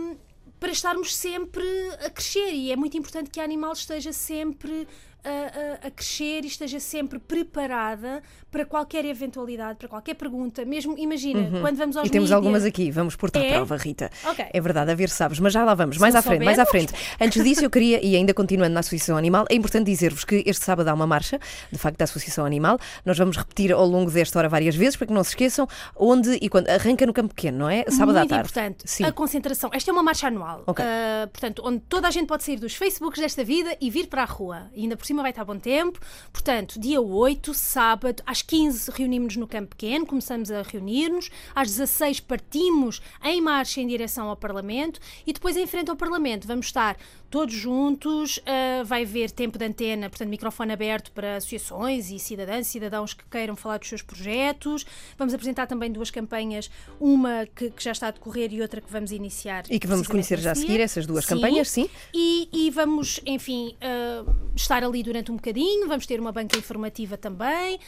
para 0.59 0.71
estarmos 0.71 1.15
sempre 1.15 1.63
a 2.05 2.09
crescer 2.09 2.51
e 2.51 2.71
é 2.71 2.75
muito 2.75 2.97
importante 2.97 3.29
que 3.29 3.39
a 3.39 3.43
animal 3.43 3.71
esteja 3.71 4.11
sempre 4.11 4.87
a, 5.23 5.87
a, 5.87 5.91
crescer 5.91 6.43
e 6.43 6.47
esteja 6.47 6.79
sempre 6.79 7.19
preparada 7.19 8.23
para 8.51 8.65
qualquer 8.65 9.05
eventualidade, 9.05 9.77
para 9.77 9.87
qualquer 9.87 10.15
pergunta. 10.15 10.65
Mesmo, 10.65 10.97
imagina, 10.97 11.41
uhum. 11.41 11.61
quando 11.61 11.77
vamos 11.77 11.97
aos 11.97 12.07
E 12.07 12.09
temos 12.09 12.29
mídia, 12.29 12.35
algumas 12.35 12.65
aqui, 12.65 12.91
vamos 12.91 13.15
pôr-te 13.15 13.37
à 13.37 13.43
é? 13.43 13.53
prova, 13.53 13.77
Rita. 13.77 14.09
Okay. 14.31 14.45
É 14.51 14.61
verdade, 14.61 14.91
a 14.91 14.95
ver 14.95 15.09
sabes, 15.09 15.39
mas 15.39 15.53
já 15.53 15.63
lá 15.63 15.73
vamos, 15.73 15.97
mais 15.97 16.15
à 16.15 16.21
frente, 16.21 16.43
mais 16.43 16.59
à 16.59 16.65
frente. 16.65 16.93
Antes 17.19 17.43
disso, 17.43 17.63
eu 17.63 17.69
queria, 17.69 18.03
e 18.03 18.15
ainda 18.15 18.33
continuando 18.33 18.73
na 18.73 18.79
Associação 18.79 19.17
Animal, 19.17 19.45
é 19.49 19.55
importante 19.55 19.85
dizer-vos 19.85 20.23
que 20.23 20.43
este 20.45 20.65
sábado 20.65 20.87
há 20.87 20.93
uma 20.93 21.07
marcha, 21.07 21.39
de 21.71 21.77
facto, 21.77 21.97
da 21.97 22.05
Associação 22.05 22.45
Animal. 22.45 22.79
Nós 23.05 23.17
vamos 23.17 23.37
repetir 23.37 23.71
ao 23.71 23.85
longo 23.85 24.09
desta 24.11 24.39
hora 24.39 24.49
várias 24.49 24.75
vezes, 24.75 24.95
para 24.95 25.07
que 25.07 25.13
não 25.13 25.23
se 25.23 25.31
esqueçam, 25.31 25.67
onde 25.95 26.37
e 26.41 26.49
quando. 26.49 26.69
Arranca 26.69 27.05
no 27.05 27.13
Campo 27.13 27.33
Pequeno, 27.33 27.59
não 27.59 27.69
é? 27.69 27.83
Sábado 27.89 28.17
Muito 28.17 28.33
à 28.33 28.35
tarde. 28.35 28.49
importante. 28.49 28.83
Sim. 28.85 29.03
A 29.03 29.11
concentração. 29.11 29.69
Esta 29.73 29.91
é 29.91 29.93
uma 29.93 30.03
marcha 30.03 30.27
anual. 30.27 30.63
Okay. 30.67 30.85
Uh, 30.85 31.27
portanto, 31.29 31.61
onde 31.65 31.79
toda 31.81 32.07
a 32.07 32.11
gente 32.11 32.27
pode 32.27 32.43
sair 32.43 32.57
dos 32.57 32.75
Facebooks 32.75 33.19
desta 33.19 33.43
vida 33.43 33.75
e 33.81 33.89
vir 33.89 34.07
para 34.07 34.23
a 34.23 34.25
rua. 34.25 34.67
E 34.73 34.83
ainda 34.83 34.95
por 34.95 35.05
cima 35.05 35.21
vai 35.21 35.31
estar 35.31 35.43
bom 35.43 35.57
tempo. 35.57 35.99
Portanto, 36.31 36.79
dia 36.79 37.01
8, 37.01 37.53
sábado, 37.53 38.21
às 38.25 38.38
15 38.41 38.91
reunimos-nos 38.91 39.37
no 39.37 39.47
Campo 39.47 39.75
Pequeno, 39.75 40.05
começamos 40.05 40.51
a 40.51 40.61
reunir-nos, 40.61 41.29
às 41.53 41.69
16 41.69 42.19
partimos 42.21 43.01
em 43.23 43.41
marcha 43.41 43.81
em 43.81 43.87
direção 43.87 44.29
ao 44.29 44.35
Parlamento 44.35 44.99
e 45.25 45.33
depois 45.33 45.55
em 45.55 45.67
frente 45.67 45.89
ao 45.89 45.95
Parlamento 45.95 46.47
vamos 46.47 46.67
estar 46.67 46.97
todos 47.29 47.53
juntos, 47.53 48.37
uh, 48.37 48.83
vai 48.85 49.03
haver 49.03 49.31
tempo 49.31 49.57
de 49.57 49.65
antena, 49.65 50.09
portanto, 50.09 50.29
microfone 50.29 50.73
aberto 50.73 51.11
para 51.11 51.37
associações 51.37 52.09
e 52.09 52.19
cidadãs 52.19 52.67
cidadãos 52.67 53.13
que 53.13 53.23
queiram 53.29 53.55
falar 53.55 53.77
dos 53.77 53.87
seus 53.87 54.01
projetos. 54.01 54.85
Vamos 55.17 55.33
apresentar 55.33 55.67
também 55.67 55.91
duas 55.91 56.09
campanhas, 56.09 56.69
uma 56.99 57.47
que, 57.55 57.69
que 57.71 57.83
já 57.83 57.91
está 57.91 58.07
a 58.07 58.11
decorrer 58.11 58.51
e 58.53 58.61
outra 58.61 58.81
que 58.81 58.91
vamos 58.91 59.11
iniciar. 59.11 59.65
E 59.69 59.79
que 59.79 59.87
vamos 59.87 60.07
conhecer 60.07 60.39
já 60.39 60.51
a 60.51 60.55
seguir, 60.55 60.79
essas 60.79 61.05
duas 61.05 61.25
sim. 61.25 61.35
campanhas, 61.35 61.69
sim. 61.69 61.89
E, 62.13 62.49
e 62.51 62.69
vamos, 62.71 63.21
enfim, 63.25 63.75
uh, 63.75 64.35
estar 64.55 64.83
ali 64.83 65.03
durante 65.03 65.31
um 65.31 65.35
bocadinho, 65.35 65.87
vamos 65.87 66.05
ter 66.05 66.19
uma 66.19 66.31
banca 66.31 66.57
informativa 66.57 67.17
também. 67.17 67.79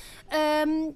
Um, 0.67 0.93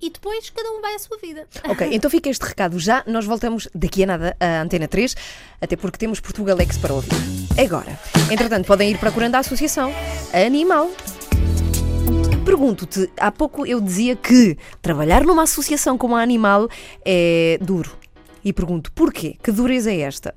e 0.00 0.10
depois 0.10 0.50
cada 0.50 0.70
um 0.70 0.80
vai 0.80 0.94
à 0.94 0.98
sua 0.98 1.16
vida. 1.18 1.46
Ok, 1.68 1.88
então 1.92 2.10
fica 2.10 2.28
este 2.28 2.44
recado 2.44 2.78
já. 2.78 3.02
Nós 3.06 3.24
voltamos 3.24 3.68
daqui 3.74 4.02
a 4.02 4.06
nada 4.06 4.36
à 4.38 4.60
Antena 4.60 4.88
3, 4.88 5.14
até 5.60 5.76
porque 5.76 5.98
temos 5.98 6.20
Portugalex 6.20 6.78
para 6.78 6.92
ouvir. 6.94 7.10
Agora. 7.58 7.98
Entretanto, 8.30 8.66
podem 8.66 8.90
ir 8.90 8.98
procurando 8.98 9.34
a 9.36 9.38
associação 9.38 9.92
Animal. 10.32 10.90
Pergunto-te, 12.44 13.10
há 13.18 13.32
pouco 13.32 13.66
eu 13.66 13.80
dizia 13.80 14.14
que 14.14 14.56
trabalhar 14.80 15.24
numa 15.24 15.42
associação 15.42 15.98
como 15.98 16.14
a 16.14 16.22
Animal 16.22 16.68
é 17.04 17.58
duro. 17.60 17.96
E 18.44 18.52
pergunto, 18.52 18.92
porquê? 18.92 19.36
Que 19.42 19.50
dureza 19.50 19.90
é 19.90 20.00
esta? 20.02 20.34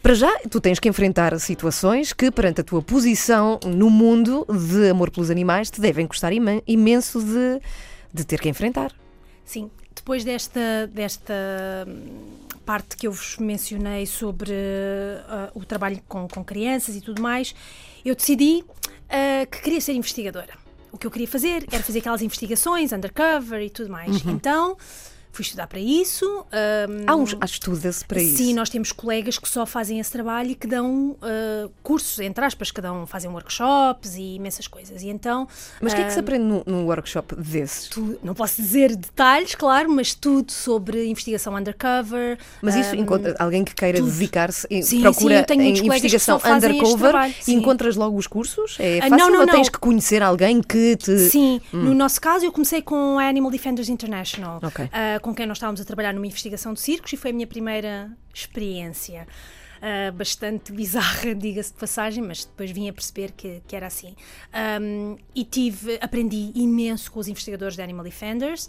Para 0.00 0.14
já, 0.14 0.30
tu 0.50 0.60
tens 0.60 0.78
que 0.78 0.86
enfrentar 0.86 1.36
situações 1.40 2.12
que, 2.12 2.30
perante 2.30 2.60
a 2.60 2.64
tua 2.64 2.82
posição 2.82 3.58
no 3.64 3.88
mundo 3.88 4.46
de 4.68 4.90
amor 4.90 5.10
pelos 5.10 5.30
animais, 5.30 5.70
te 5.70 5.80
devem 5.80 6.06
custar 6.06 6.30
imenso 6.66 7.22
de, 7.22 7.58
de 8.14 8.24
ter 8.24 8.40
que 8.40 8.48
enfrentar. 8.48 8.92
Sim, 9.44 9.70
depois 9.94 10.24
desta, 10.24 10.86
desta 10.86 11.34
hum, 11.86 12.46
parte 12.64 12.96
que 12.96 13.06
eu 13.06 13.12
vos 13.12 13.36
mencionei 13.38 14.06
sobre 14.06 14.52
uh, 14.52 15.50
o 15.58 15.64
trabalho 15.64 16.00
com, 16.08 16.28
com 16.28 16.44
crianças 16.44 16.96
e 16.96 17.00
tudo 17.00 17.20
mais, 17.20 17.54
eu 18.04 18.14
decidi 18.14 18.64
uh, 18.64 19.46
que 19.50 19.60
queria 19.60 19.80
ser 19.80 19.92
investigadora. 19.92 20.54
o 20.92 20.96
que 20.96 21.06
eu 21.06 21.10
queria 21.10 21.28
fazer 21.28 21.66
era 21.70 21.82
fazer 21.82 21.98
aquelas 21.98 22.22
investigações 22.22 22.92
undercover 22.92 23.60
e 23.60 23.70
tudo 23.70 23.90
mais. 23.90 24.24
Uhum. 24.24 24.32
Então 24.32 24.76
fui 25.34 25.42
estudar 25.42 25.66
para 25.66 25.80
isso. 25.80 26.24
Um, 26.26 27.04
há, 27.06 27.16
uns, 27.16 27.36
estuda-se 27.44 28.04
para 28.04 28.22
isso? 28.22 28.36
Sim, 28.36 28.54
nós 28.54 28.70
temos 28.70 28.92
colegas 28.92 29.36
que 29.36 29.48
só 29.48 29.66
fazem 29.66 29.98
esse 29.98 30.12
trabalho 30.12 30.50
e 30.50 30.54
que 30.54 30.66
dão 30.66 31.10
uh, 31.10 31.70
cursos, 31.82 32.20
entre 32.20 32.44
aspas, 32.44 32.70
que 32.70 32.80
dão, 32.80 33.04
fazem 33.06 33.30
workshops 33.30 34.14
e 34.14 34.36
imensas 34.36 34.68
coisas. 34.68 35.02
E 35.02 35.08
então, 35.08 35.48
mas 35.80 35.92
o 35.92 35.96
uh, 35.96 35.98
que 35.98 36.02
é 36.02 36.06
que 36.06 36.12
se 36.12 36.20
aprende 36.20 36.44
num, 36.44 36.62
no 36.64 36.86
workshop 36.86 37.34
desses? 37.34 37.88
Tu, 37.88 38.16
não 38.22 38.32
posso 38.32 38.62
dizer 38.62 38.94
detalhes, 38.94 39.56
claro, 39.56 39.90
mas 39.90 40.14
tudo 40.14 40.52
sobre 40.52 41.04
investigação 41.06 41.56
undercover. 41.56 42.38
Mas 42.62 42.76
isso, 42.76 42.94
um, 42.94 43.00
encontra, 43.00 43.34
alguém 43.38 43.64
que 43.64 43.74
queira 43.74 44.00
dedicar-se, 44.00 44.68
procura 45.00 45.44
sim, 45.48 45.60
em 45.60 45.86
investigação 45.86 46.40
undercover 46.44 47.10
trabalho, 47.10 47.34
e 47.46 47.54
encontras 47.54 47.96
logo 47.96 48.16
os 48.16 48.28
cursos? 48.28 48.76
É 48.78 48.98
ah, 48.98 49.08
fácil 49.08 49.16
não, 49.16 49.30
não, 49.30 49.40
ou 49.40 49.46
não. 49.46 49.54
tens 49.54 49.68
que 49.68 49.78
conhecer 49.78 50.22
alguém 50.22 50.62
que 50.62 50.96
te... 50.96 51.18
Sim, 51.18 51.60
hum. 51.72 51.82
no 51.82 51.94
nosso 51.94 52.20
caso 52.20 52.44
eu 52.44 52.52
comecei 52.52 52.80
com 52.80 53.18
a 53.18 53.28
Animal 53.28 53.50
Defenders 53.50 53.88
International. 53.88 54.60
Okay. 54.62 54.84
Uh, 54.84 55.23
com 55.24 55.34
quem 55.34 55.46
nós 55.46 55.56
estávamos 55.56 55.80
a 55.80 55.84
trabalhar 55.86 56.12
numa 56.12 56.26
investigação 56.26 56.74
de 56.74 56.80
circos 56.80 57.10
e 57.14 57.16
foi 57.16 57.30
a 57.30 57.32
minha 57.32 57.46
primeira 57.46 58.14
experiência 58.34 59.26
uh, 59.84 60.12
bastante 60.12 60.72
bizarra, 60.72 61.34
diga-se 61.36 61.72
de 61.72 61.78
passagem, 61.78 62.24
mas 62.24 62.44
depois 62.44 62.70
vim 62.70 62.88
a 62.88 62.92
perceber 62.92 63.32
que, 63.32 63.62
que 63.68 63.76
era 63.76 63.86
assim. 63.86 64.14
Um, 64.80 65.16
e 65.34 65.44
tive, 65.44 65.98
aprendi 66.00 66.50
imenso 66.54 67.12
com 67.12 67.20
os 67.20 67.28
investigadores 67.28 67.76
de 67.76 67.82
Animal 67.82 68.04
Defenders 68.04 68.68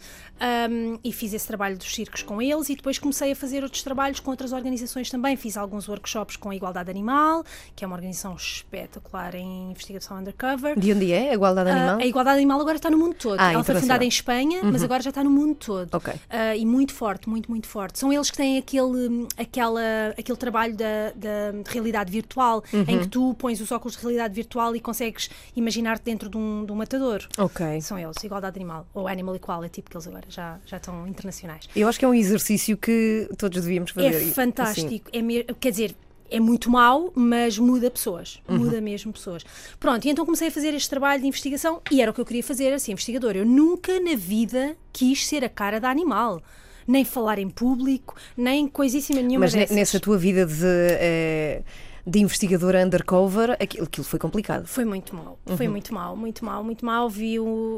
um, 0.69 0.99
e 1.03 1.13
fiz 1.13 1.33
esse 1.33 1.47
trabalho 1.47 1.77
dos 1.77 1.93
circos 1.93 2.21
com 2.21 2.41
eles 2.41 2.69
e 2.69 2.75
depois 2.75 2.99
comecei 2.99 3.31
a 3.31 3.35
fazer 3.35 3.63
outros 3.63 3.81
trabalhos 3.83 4.19
com 4.19 4.31
outras 4.31 4.51
organizações 4.51 5.09
também. 5.09 5.35
Fiz 5.37 5.55
alguns 5.55 5.87
workshops 5.87 6.35
com 6.35 6.49
a 6.49 6.55
Igualdade 6.55 6.89
Animal, 6.89 7.43
que 7.75 7.83
é 7.83 7.87
uma 7.87 7.95
organização 7.95 8.35
espetacular 8.35 9.35
em 9.35 9.71
investigação 9.71 10.17
undercover. 10.17 10.77
De 10.77 10.91
onde 10.91 11.11
é 11.11 11.29
a 11.29 11.33
Igualdade 11.33 11.69
ah, 11.69 11.73
Animal? 11.73 11.97
Uh, 11.97 12.01
a 12.01 12.05
Igualdade 12.05 12.37
Animal 12.37 12.61
agora 12.61 12.77
está 12.77 12.89
no 12.89 12.97
mundo 12.97 13.15
todo. 13.15 13.39
Ah, 13.39 13.53
Ela 13.53 13.63
foi 13.63 13.75
fundada 13.75 14.03
em 14.03 14.07
Espanha, 14.07 14.61
uhum. 14.63 14.71
mas 14.71 14.83
agora 14.83 15.01
já 15.01 15.09
está 15.09 15.23
no 15.23 15.29
mundo 15.29 15.55
todo. 15.55 15.95
Okay. 15.95 16.13
Uh, 16.13 16.57
e 16.57 16.65
muito 16.65 16.93
forte, 16.93 17.29
muito, 17.29 17.49
muito 17.49 17.67
forte. 17.67 17.99
São 17.99 18.11
eles 18.11 18.29
que 18.29 18.37
têm 18.37 18.57
aquele, 18.57 19.27
aquela, 19.37 19.81
aquele 20.17 20.37
trabalho 20.37 20.75
da 20.75 21.04
da, 21.11 21.71
realidade 21.71 22.11
virtual, 22.11 22.63
uhum. 22.71 22.85
em 22.87 22.99
que 22.99 23.07
tu 23.07 23.33
pões 23.35 23.59
os 23.61 23.71
óculos 23.71 23.95
de 23.95 24.01
realidade 24.01 24.33
virtual 24.33 24.75
e 24.75 24.79
consegues 24.79 25.29
imaginar-te 25.55 26.03
dentro 26.03 26.29
de 26.29 26.37
um, 26.37 26.65
de 26.65 26.71
um 26.71 26.75
matador. 26.75 27.27
Ok. 27.37 27.81
São 27.81 27.97
eles, 27.97 28.23
Igualdade 28.23 28.57
Animal, 28.57 28.87
ou 28.93 29.07
Animal 29.07 29.35
Equality, 29.35 29.81
porque 29.81 29.97
eles 29.97 30.07
agora 30.07 30.25
já, 30.29 30.59
já 30.65 30.77
estão 30.77 31.07
internacionais. 31.07 31.67
Eu 31.75 31.87
acho 31.87 31.99
que 31.99 32.05
é 32.05 32.07
um 32.07 32.13
exercício 32.13 32.77
que 32.77 33.29
todos 33.37 33.61
devíamos 33.61 33.91
fazer. 33.91 34.07
É 34.07 34.31
fantástico. 34.31 35.09
Assim. 35.13 35.37
É 35.39 35.53
quer 35.53 35.71
dizer, 35.71 35.95
é 36.29 36.39
muito 36.39 36.69
mau, 36.69 37.11
mas 37.15 37.57
muda 37.57 37.89
pessoas. 37.89 38.41
Uhum. 38.47 38.57
Muda 38.57 38.81
mesmo 38.81 39.13
pessoas. 39.13 39.43
Pronto, 39.79 40.05
e 40.05 40.09
então 40.09 40.25
comecei 40.25 40.47
a 40.47 40.51
fazer 40.51 40.73
este 40.73 40.89
trabalho 40.89 41.21
de 41.21 41.27
investigação 41.27 41.81
e 41.91 42.01
era 42.01 42.11
o 42.11 42.13
que 42.13 42.21
eu 42.21 42.25
queria 42.25 42.43
fazer, 42.43 42.73
assim, 42.73 42.91
investigador. 42.91 43.35
Eu 43.35 43.45
nunca 43.45 43.99
na 43.99 44.15
vida 44.15 44.75
quis 44.91 45.25
ser 45.25 45.43
a 45.43 45.49
cara 45.49 45.79
da 45.79 45.89
animal 45.89 46.41
nem 46.87 47.03
falar 47.05 47.39
em 47.39 47.49
público, 47.49 48.15
nem 48.37 48.67
coisíssima 48.67 49.21
nenhuma 49.21 49.45
Mas 49.45 49.53
dessas. 49.53 49.75
nessa 49.75 49.99
tua 49.99 50.17
vida 50.17 50.45
de. 50.45 50.65
Eh, 50.99 51.61
de 52.07 52.19
investigadora 52.19 52.85
undercover, 52.85 53.51
aquilo, 53.53 53.85
aquilo 53.85 54.03
foi 54.03 54.19
complicado. 54.19 54.67
Foi 54.67 54.85
muito 54.85 55.15
mal, 55.15 55.39
uhum. 55.45 55.57
foi 55.57 55.67
muito 55.67 55.93
mal, 55.93 56.15
muito 56.15 56.45
mal, 56.45 56.63
muito 56.63 56.85
mal. 56.85 57.09
Vi, 57.09 57.37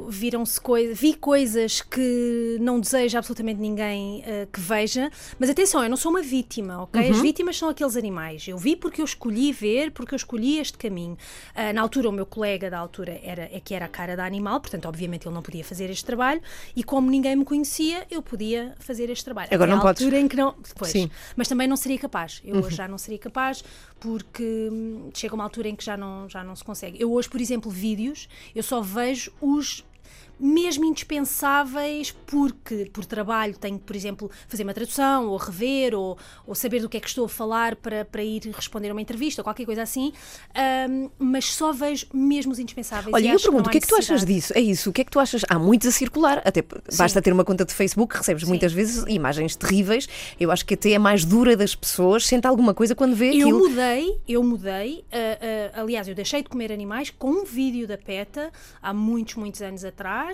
viram-se 0.10 0.60
coisas, 0.60 1.00
vi 1.00 1.14
coisas 1.14 1.82
que 1.82 2.58
não 2.60 2.80
desejo 2.80 3.18
absolutamente 3.18 3.62
ninguém 3.62 4.20
uh, 4.22 4.48
que 4.52 4.60
veja, 4.60 5.10
mas 5.40 5.50
atenção, 5.50 5.82
eu 5.82 5.90
não 5.90 5.96
sou 5.96 6.12
uma 6.12 6.22
vítima, 6.22 6.84
ok? 6.84 7.02
Uhum. 7.02 7.12
As 7.12 7.22
vítimas 7.22 7.58
são 7.58 7.70
aqueles 7.70 7.96
animais. 7.96 8.46
Eu 8.48 8.58
vi 8.58 8.76
porque 8.76 9.00
eu 9.00 9.06
escolhi 9.06 9.54
ver, 9.54 9.92
porque 9.92 10.14
eu 10.14 10.18
escolhi 10.18 10.60
este 10.60 10.78
caminho. 10.78 11.18
Uh, 11.56 11.74
na 11.74 11.82
altura, 11.82 12.10
o 12.10 12.12
meu 12.12 12.26
colega 12.26 12.70
da 12.70 12.78
altura 12.78 13.20
era, 13.24 13.44
é 13.44 13.62
que 13.64 13.74
era 13.74 13.86
a 13.86 13.90
cara 13.90 14.18
da 14.18 14.26
animal, 14.26 14.60
portanto, 14.60 14.88
obviamente, 14.88 15.26
ele 15.26 15.36
não 15.36 15.42
podia 15.42 15.64
fazer 15.64 15.90
este 15.90 16.04
trabalho, 16.04 16.42
e 16.76 16.84
como 16.84 17.10
ninguém 17.10 17.36
me 17.36 17.46
conhecia, 17.46 18.06
eu 18.12 18.22
podia 18.22 18.76
fazer 18.80 19.10
este 19.10 19.24
trabalho. 19.24 19.48
Agora 19.52 19.72
Até 19.72 19.76
não 19.76 19.82
podes. 19.82 20.02
altura 20.02 20.20
em 20.20 20.28
que 20.28 20.36
não. 20.36 20.54
Depois, 20.62 20.92
Sim. 20.92 21.10
Mas 21.36 21.48
também 21.48 21.68
não 21.68 21.78
seria 21.78 21.98
capaz. 21.98 22.42
Eu 22.44 22.58
uhum. 22.58 22.70
já 22.70 22.88
não 22.88 22.98
seria 22.98 23.20
capaz, 23.20 23.64
porque 24.24 24.70
hum, 24.72 25.10
chega 25.14 25.36
uma 25.36 25.44
altura 25.44 25.70
em 25.70 25.76
que 25.76 25.84
já 25.84 25.98
não, 25.98 26.30
já 26.30 26.44
não 26.44 26.56
se 26.56 26.64
consegue. 26.64 27.02
Eu 27.02 27.12
hoje, 27.12 27.30
por 27.30 27.42
exemplo, 27.42 27.72
vídeos, 27.72 28.28
eu 28.56 28.64
só 28.64 28.82
vejo 28.82 29.32
os 29.42 29.84
mesmo 30.40 30.86
indispensáveis 30.86 32.12
porque 32.26 32.90
por 32.94 33.06
trabalho 33.06 33.58
tenho, 33.58 33.80
por 33.80 33.96
exemplo, 33.96 34.30
fazer 34.48 34.64
uma 34.64 34.74
tradução 34.74 35.28
ou 35.28 35.38
rever 35.38 35.96
ou, 35.96 36.18
ou 36.46 36.54
saber 36.54 36.82
do 36.82 36.90
que 36.90 36.98
é 36.98 37.00
que 37.00 37.08
estou 37.08 37.26
a 37.26 37.30
falar 37.30 37.76
para, 37.76 38.06
para 38.06 38.24
ir 38.24 38.42
responder 38.54 38.90
a 38.90 38.92
uma 38.94 39.02
entrevista 39.02 39.42
ou 39.42 39.44
qualquer 39.44 39.66
coisa 39.66 39.82
assim, 39.82 40.14
um, 40.90 41.10
mas 41.18 41.54
só 41.54 41.72
vejo 41.72 42.08
mesmo 42.14 42.52
os 42.52 42.60
indispensáveis. 42.60 43.14
Olha, 43.14 43.34
eu 43.34 43.40
pergunto, 43.40 43.68
o 43.68 43.72
que 43.72 43.78
é 43.78 43.82
que 43.82 43.88
tu 43.88 43.96
achas 43.96 44.26
disso? 44.26 44.54
É 44.56 44.60
isso, 44.60 44.90
o 44.90 44.94
que 44.94 45.02
é 45.02 45.04
que 45.04 45.12
tu 45.12 45.20
achas? 45.20 45.44
Há 45.50 45.58
muitos 45.58 45.88
a 45.88 45.92
circular, 45.92 46.42
até 46.46 46.62
Sim. 46.62 46.98
basta 46.98 47.22
ter 47.22 47.34
uma 47.34 47.44
conta 47.44 47.66
de 47.66 47.74
Facebook, 47.74 48.16
recebes 48.16 48.44
Sim. 48.44 48.50
muitas 48.50 48.72
vezes 48.72 49.04
imagens 49.08 49.56
terríveis. 49.56 50.08
Eu 50.40 50.52
acho 50.52 50.66
que 50.66 50.76
até 50.76 50.92
é 50.92 51.00
mais 51.00 51.26
dura 51.26 51.56
das 51.56 51.74
pessoas, 51.74 52.26
sente 52.26 52.46
alguma 52.46 52.74
coisa 52.74 52.94
quando 52.96 53.16
vê 53.16 53.28
eu 53.28 53.32
aquilo. 53.32 53.50
Eu 53.50 53.70
mudei, 53.70 54.20
eu 54.28 54.44
mudei, 54.44 55.06
uh, 55.12 55.78
uh, 55.78 55.82
aliás, 55.82 56.08
eu 56.08 56.16
deixei 56.16 56.44
de 56.44 56.50
comer 56.50 56.72
animais 56.72 57.10
com 57.10 57.30
um 57.30 57.46
vídeo 57.46 57.88
da 57.88 57.98
PETA 57.98 58.52
há 58.82 58.94
muitos, 58.94 59.36
muitos 59.36 59.62
anos 59.62 59.84
atrás 59.84 60.27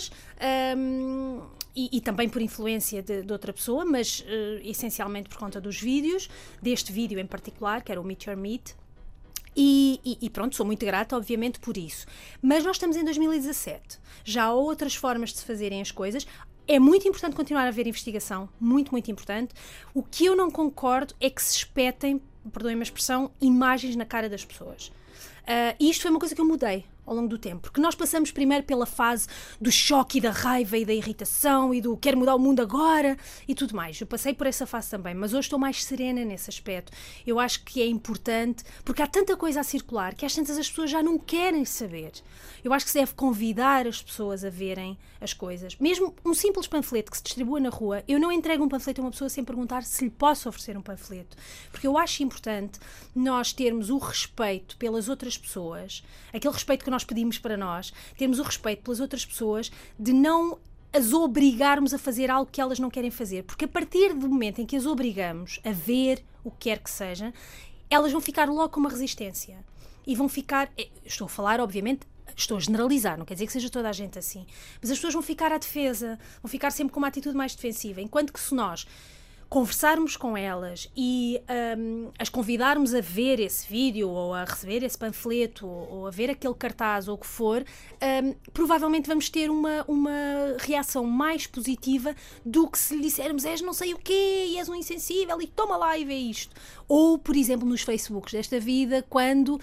um, 0.78 1.42
e, 1.76 1.98
e, 1.98 2.02
também 2.02 2.30
por 2.30 2.42
influência 2.42 3.02
de, 3.02 3.24
de 3.24 3.32
outra 3.32 3.52
pessoa, 3.52 3.84
mas 3.84 4.20
uh, 4.20 4.24
essencialmente 4.64 5.28
por 5.28 5.38
conta 5.38 5.60
dos 5.60 5.80
vídeos, 5.80 6.30
deste 6.62 6.92
vídeo 6.92 7.20
em 7.20 7.26
particular, 7.26 7.82
que 7.82 7.92
era 7.92 8.00
o 8.00 8.04
Meet 8.04 8.26
Your 8.26 8.38
Meat. 8.38 8.76
E, 9.56 10.00
e, 10.04 10.18
e, 10.22 10.30
pronto, 10.30 10.56
sou 10.56 10.66
muito 10.66 10.86
grata, 10.86 11.16
obviamente, 11.16 11.60
por 11.60 11.78
isso. 11.78 12.06
Mas 12.42 12.64
nós 12.64 12.76
estamos 12.76 12.96
em 12.96 13.04
2017. 13.04 14.00
Já 14.24 14.46
há 14.46 14.54
outras 14.54 14.96
formas 14.96 15.32
de 15.32 15.40
se 15.40 15.46
fazerem 15.46 15.82
as 15.82 15.92
coisas. 15.92 16.28
É 16.68 16.80
muito 16.80 17.08
importante 17.08 17.36
continuar 17.36 17.66
a 17.66 17.68
haver 17.68 17.88
investigação, 17.88 18.50
muito, 18.60 18.92
muito 18.92 19.12
importante. 19.12 19.54
O 19.94 20.02
que 20.02 20.26
eu 20.26 20.36
não 20.36 20.50
concordo 20.50 21.14
é 21.20 21.30
que 21.30 21.42
se 21.42 21.58
espetem, 21.58 22.22
perdoem-me 22.52 22.82
a 22.82 22.84
expressão, 22.84 23.32
imagens 23.42 23.96
na 23.96 24.06
cara 24.06 24.30
das 24.30 24.46
pessoas. 24.46 24.88
Uh, 24.88 25.76
e 25.80 25.90
isto 25.90 26.02
foi 26.02 26.12
uma 26.12 26.20
coisa 26.20 26.34
que 26.34 26.42
eu 26.42 26.46
mudei 26.46 26.86
ao 27.06 27.16
longo 27.16 27.28
do 27.28 27.38
tempo. 27.38 27.62
Porque 27.62 27.82
nós 27.82 27.96
passamos 27.96 28.32
primeiro 28.32 28.64
pela 28.64 28.86
fase 28.86 29.28
do 29.60 29.72
choque 29.72 30.18
e 30.18 30.22
da 30.22 30.32
raiva 30.32 30.78
e 30.78 30.86
da 30.86 30.94
irritação 30.94 31.74
e 31.74 31.82
do 31.82 31.96
quero 31.98 32.18
mudar 32.18 32.36
o 32.36 32.40
mundo 32.40 32.62
agora 32.62 33.18
e 33.48 33.56
tudo 33.56 33.76
mais. 33.76 34.00
Eu 34.00 34.08
passei 34.08 34.34
por 34.34 34.48
essa 34.48 34.66
fase 34.66 34.90
também, 34.90 35.14
mas 35.14 35.34
hoje 35.34 35.48
estou 35.48 35.60
mais 35.60 35.84
serena 35.84 36.24
nesse 36.24 36.50
aspecto. 36.50 36.92
Eu 37.26 37.40
acho 37.40 37.64
que 37.64 37.82
é 37.82 37.88
importante, 37.88 38.64
porque 38.84 39.02
há 39.02 39.08
tanta 39.08 39.36
coisa 39.36 39.62
a 39.62 39.64
circular 39.64 40.14
que 40.14 40.26
às 40.26 40.34
tantas 40.34 40.58
as 40.58 40.70
pessoas 40.70 40.90
já 40.90 41.02
não 41.02 41.18
querem 41.18 41.66
saber. 41.66 42.12
Eu 42.64 42.74
acho 42.74 42.86
que 42.86 42.92
se 42.92 43.00
deve 43.00 43.14
convidar 43.14 43.88
as 43.88 44.02
pessoas 44.02 44.44
a 44.44 44.50
verem 44.50 44.98
as 45.20 45.34
coisas. 45.34 45.76
Mesmo 45.78 46.16
um 46.26 46.34
simples 46.34 46.68
panfleto 46.68 47.12
que 47.12 47.18
se 47.18 47.24
distribua 47.24 47.60
na 47.60 47.70
rua, 47.70 48.04
eu 48.08 48.20
não 48.20 48.32
entrego 48.32 48.64
um 48.64 48.70
panfleto 48.70 49.02
a 49.02 49.04
uma 49.06 49.12
pessoa 49.12 49.30
sem 49.30 49.44
perguntar 49.44 49.84
se 49.84 50.04
lhe 50.04 50.10
posso 50.10 50.48
oferecer 50.50 50.78
um 50.78 50.82
panfleto. 50.82 51.36
Porque 51.72 51.88
eu 51.88 51.98
acho 51.98 52.24
importante 52.24 52.80
nós 53.16 53.54
termos 53.54 53.90
o 53.90 53.98
respeito 53.98 54.78
pelas 54.78 55.10
outras 55.10 55.38
pessoas, 55.38 56.04
aquele 56.32 56.54
respeito 56.54 56.84
que 56.84 56.92
nós 56.94 57.04
pedimos 57.04 57.38
para 57.38 57.58
nós, 57.58 57.92
termos 58.18 58.40
o 58.40 58.44
respeito 58.44 58.84
pelas 58.84 59.00
outras 59.00 59.26
pessoas, 59.26 59.72
de 60.00 60.14
não 60.14 60.60
as 60.94 61.12
obrigarmos 61.12 61.94
a 61.94 61.98
fazer 61.98 62.30
algo 62.30 62.50
que 62.52 62.62
elas 62.62 62.78
não 62.78 62.90
querem 62.90 63.10
fazer. 63.10 63.44
Porque 63.44 63.66
a 63.66 63.68
partir 63.68 64.14
do 64.14 64.30
momento 64.30 64.62
em 64.62 64.66
que 64.66 64.76
as 64.76 64.86
obrigamos 64.86 65.60
a 65.64 65.72
ver 65.72 66.24
o 66.44 66.52
que 66.52 66.70
quer 66.70 66.80
que 66.80 66.90
seja, 66.90 67.34
elas 67.90 68.12
vão 68.12 68.22
ficar 68.22 68.48
logo 68.48 68.70
com 68.70 68.80
uma 68.80 68.90
resistência. 68.90 69.58
E 70.06 70.16
vão 70.16 70.30
ficar. 70.30 70.72
Eh, 70.78 70.90
estou 71.04 71.26
a 71.26 71.30
falar, 71.30 71.60
obviamente, 71.60 72.06
estou 72.36 72.58
a 72.58 72.60
generalizar, 72.60 73.18
não 73.18 73.26
quer 73.26 73.34
dizer 73.34 73.48
que 73.48 73.54
seja 73.54 73.70
toda 73.70 73.90
a 73.90 73.94
gente 73.94 74.18
assim, 74.18 74.46
mas 74.82 74.90
as 74.90 74.98
pessoas 74.98 75.14
vão 75.14 75.22
ficar 75.22 75.52
à 75.52 75.58
defesa, 75.58 76.20
vão 76.42 76.50
ficar 76.50 76.72
sempre 76.72 76.94
com 76.94 77.00
uma 77.00 77.08
atitude 77.08 77.36
mais 77.36 77.56
defensiva, 77.56 78.02
enquanto 78.02 78.34
que 78.34 78.40
se 78.40 78.56
nós 78.56 78.88
conversarmos 79.54 80.18
com 80.18 80.36
elas 80.36 80.90
e 80.98 81.40
um, 81.78 82.10
as 82.18 82.28
convidarmos 82.28 82.96
a 82.96 83.02
ver 83.02 83.40
esse 83.40 83.68
vídeo 83.68 84.10
ou 84.10 84.34
a 84.34 84.46
receber 84.46 84.82
esse 84.82 84.98
panfleto 84.98 85.68
ou, 85.68 86.08
a 86.08 86.10
ver 86.10 86.32
aquele 86.32 86.56
cartaz 86.56 87.08
ou 87.08 87.14
o 87.14 87.18
que 87.20 87.28
for, 87.28 87.64
um, 88.24 88.34
provavelmente 88.52 89.08
vamos 89.08 89.30
ter 89.30 89.52
uma, 89.52 89.86
uma 89.88 90.12
reação 90.58 91.06
mais 91.06 91.46
positiva 91.46 92.16
do 92.44 92.68
que 92.68 92.80
se 92.80 92.96
lhe 92.96 93.04
dissermos 93.04 93.46
és 93.46 93.62
não 93.62 93.74
sei 93.74 93.94
o 93.94 94.00
quê 94.00 94.48
e 94.48 94.58
és 94.58 94.68
um 94.68 94.74
insensível 94.74 95.40
e 95.40 95.46
toma 95.46 95.78
lá 95.78 95.96
e 96.00 96.04
vê 96.04 96.16
isto. 96.16 96.56
Ou, 96.88 97.20
por 97.20 97.36
exemplo, 97.36 97.70
nos 97.70 97.84
Facebooks 97.84 98.34
desta 98.34 98.60
vida, 98.60 99.06
quando 99.08 99.62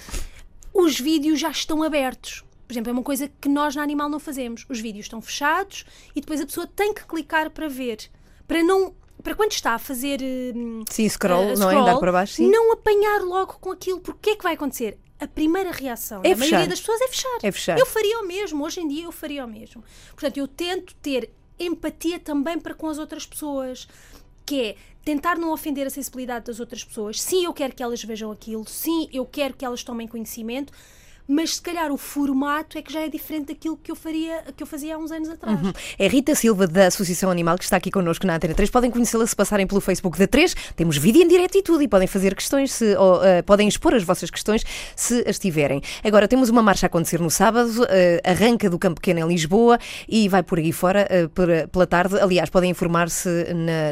os 0.73 1.00
vídeos 1.00 1.40
já 1.40 1.50
estão 1.50 1.82
abertos. 1.82 2.44
Por 2.64 2.75
exemplo, 2.75 2.90
é 2.90 2.92
uma 2.92 3.02
coisa 3.02 3.28
que 3.40 3.49
nós 3.49 3.75
na 3.75 3.82
Animal 3.82 4.09
não 4.09 4.20
fazemos. 4.20 4.64
Os 4.68 4.78
vídeos 4.78 5.06
estão 5.06 5.20
fechados 5.20 5.85
e 6.14 6.20
depois 6.20 6.40
a 6.40 6.47
pessoa 6.47 6.68
tem 6.68 6.94
que 6.94 7.04
clicar 7.04 7.50
para 7.50 7.68
ver. 7.68 8.09
Para 8.47 8.62
não 8.62 8.94
para 9.23 9.35
quando 9.35 9.53
está 9.53 9.75
a 9.75 9.79
fazer 9.79 10.21
uh, 10.21 10.85
sim, 10.91 11.09
scroll, 11.09 11.53
uh, 11.53 11.57
scroll, 11.57 11.59
não 11.59 11.71
é? 11.71 11.83
Andar 11.83 11.99
para 11.99 12.12
baixo, 12.12 12.35
sim. 12.35 12.50
não 12.50 12.73
apanhar 12.73 13.21
logo 13.23 13.55
com 13.61 13.71
aquilo, 13.71 14.00
porque 14.00 14.19
o 14.19 14.21
que 14.21 14.31
é 14.31 14.37
que 14.37 14.43
vai 14.43 14.55
acontecer? 14.55 14.99
A 15.19 15.27
primeira 15.27 15.71
reação 15.71 16.23
é 16.25 16.31
da 16.31 16.37
maioria 16.37 16.67
das 16.67 16.81
pessoas 16.81 17.00
é 17.03 17.09
fechar. 17.09 17.39
é 17.43 17.53
fechar. 17.53 17.79
Eu 17.79 17.85
faria 17.85 18.21
o 18.21 18.27
mesmo, 18.27 18.65
hoje 18.65 18.81
em 18.81 18.89
dia 18.89 19.05
eu 19.05 19.12
faria 19.12 19.45
o 19.45 19.49
mesmo. 19.49 19.85
Portanto, 20.12 20.39
eu 20.39 20.49
tento 20.49 20.95
ter 20.97 21.31
empatia 21.59 22.19
também 22.19 22.59
para 22.59 22.75
com 22.75 22.89
as 22.89 22.99
outras 22.99 23.27
pessoas, 23.27 23.87
que 24.47 24.62
é 24.62 24.77
tentar 25.05 25.37
não 25.37 25.53
ofender 25.53 25.87
a 25.87 25.91
sensibilidade 25.91 26.47
das 26.47 26.59
outras 26.59 26.83
pessoas. 26.83 27.21
Sim, 27.21 27.45
eu 27.45 27.53
quero 27.53 27.75
que 27.75 27.83
elas 27.83 28.03
vejam 28.03 28.31
aquilo, 28.31 28.67
sim, 28.67 29.09
eu 29.12 29.27
quero 29.27 29.55
que 29.55 29.65
elas 29.65 29.85
tomem 29.85 30.09
conhecimento, 30.09 30.73
mas 31.27 31.57
se 31.57 31.62
calhar 31.62 31.93
o 31.93 31.97
formato 31.97 32.77
é 32.77 32.83
que 32.83 32.93
já 32.93 33.00
é 33.00 33.09
diferente 33.09 33.49
daquilo 33.49 33.77
que 33.77 33.91
eu, 33.91 33.97
faria, 33.97 34.45
que 34.57 34.62
eu 34.62 34.67
fazia 34.67 34.97
há 34.97 34.99
uns 34.99 35.12
anos 35.12 35.29
atrás. 35.29 35.61
Uhum. 35.61 35.73
É 35.99 36.09
Rita 36.09 36.35
Silva, 36.35 36.67
da 36.67 36.87
Associação 36.87 37.31
Animal, 37.31 37.57
que 37.57 37.65
está 37.65 37.77
aqui 37.77 37.91
connosco 37.91 38.27
na 38.27 38.37
Antena 38.37 38.55
3. 38.55 38.69
Podem 38.71 38.91
conhecê-la 38.91 39.27
se 39.27 39.37
passarem 39.37 39.67
pelo 39.67 39.81
Facebook 39.81 40.19
da 40.19 40.27
3. 40.27 40.55
Temos 40.75 40.97
vídeo 40.97 41.23
em 41.23 41.29
direto 41.29 41.57
e 41.57 41.62
tudo, 41.62 41.83
e 41.83 41.89
podem 41.89 42.09
fazer 42.09 42.35
questões, 42.35 42.73
se, 42.73 42.97
ou, 42.97 43.19
uh, 43.19 43.43
podem 43.45 43.69
expor 43.69 43.95
as 43.95 44.03
vossas 44.03 44.31
questões 44.31 44.65
se 44.97 45.25
as 45.29 45.39
tiverem. 45.39 45.81
Agora, 46.03 46.27
temos 46.27 46.49
uma 46.49 46.62
marcha 46.62 46.87
a 46.87 46.89
acontecer 46.89 47.21
no 47.21 47.31
sábado, 47.31 47.83
uh, 47.83 47.87
arranca 48.25 48.69
do 48.69 48.79
Campo 48.79 49.00
Pequeno 49.00 49.21
em 49.21 49.29
Lisboa 49.29 49.79
e 50.09 50.29
vai 50.29 50.43
por 50.43 50.59
aí 50.59 50.73
fora 50.73 51.07
uh, 51.07 51.29
por, 51.29 51.49
pela 51.71 51.87
tarde. 51.87 52.19
Aliás, 52.19 52.50
podem 52.50 52.71
informar-se 52.71 53.29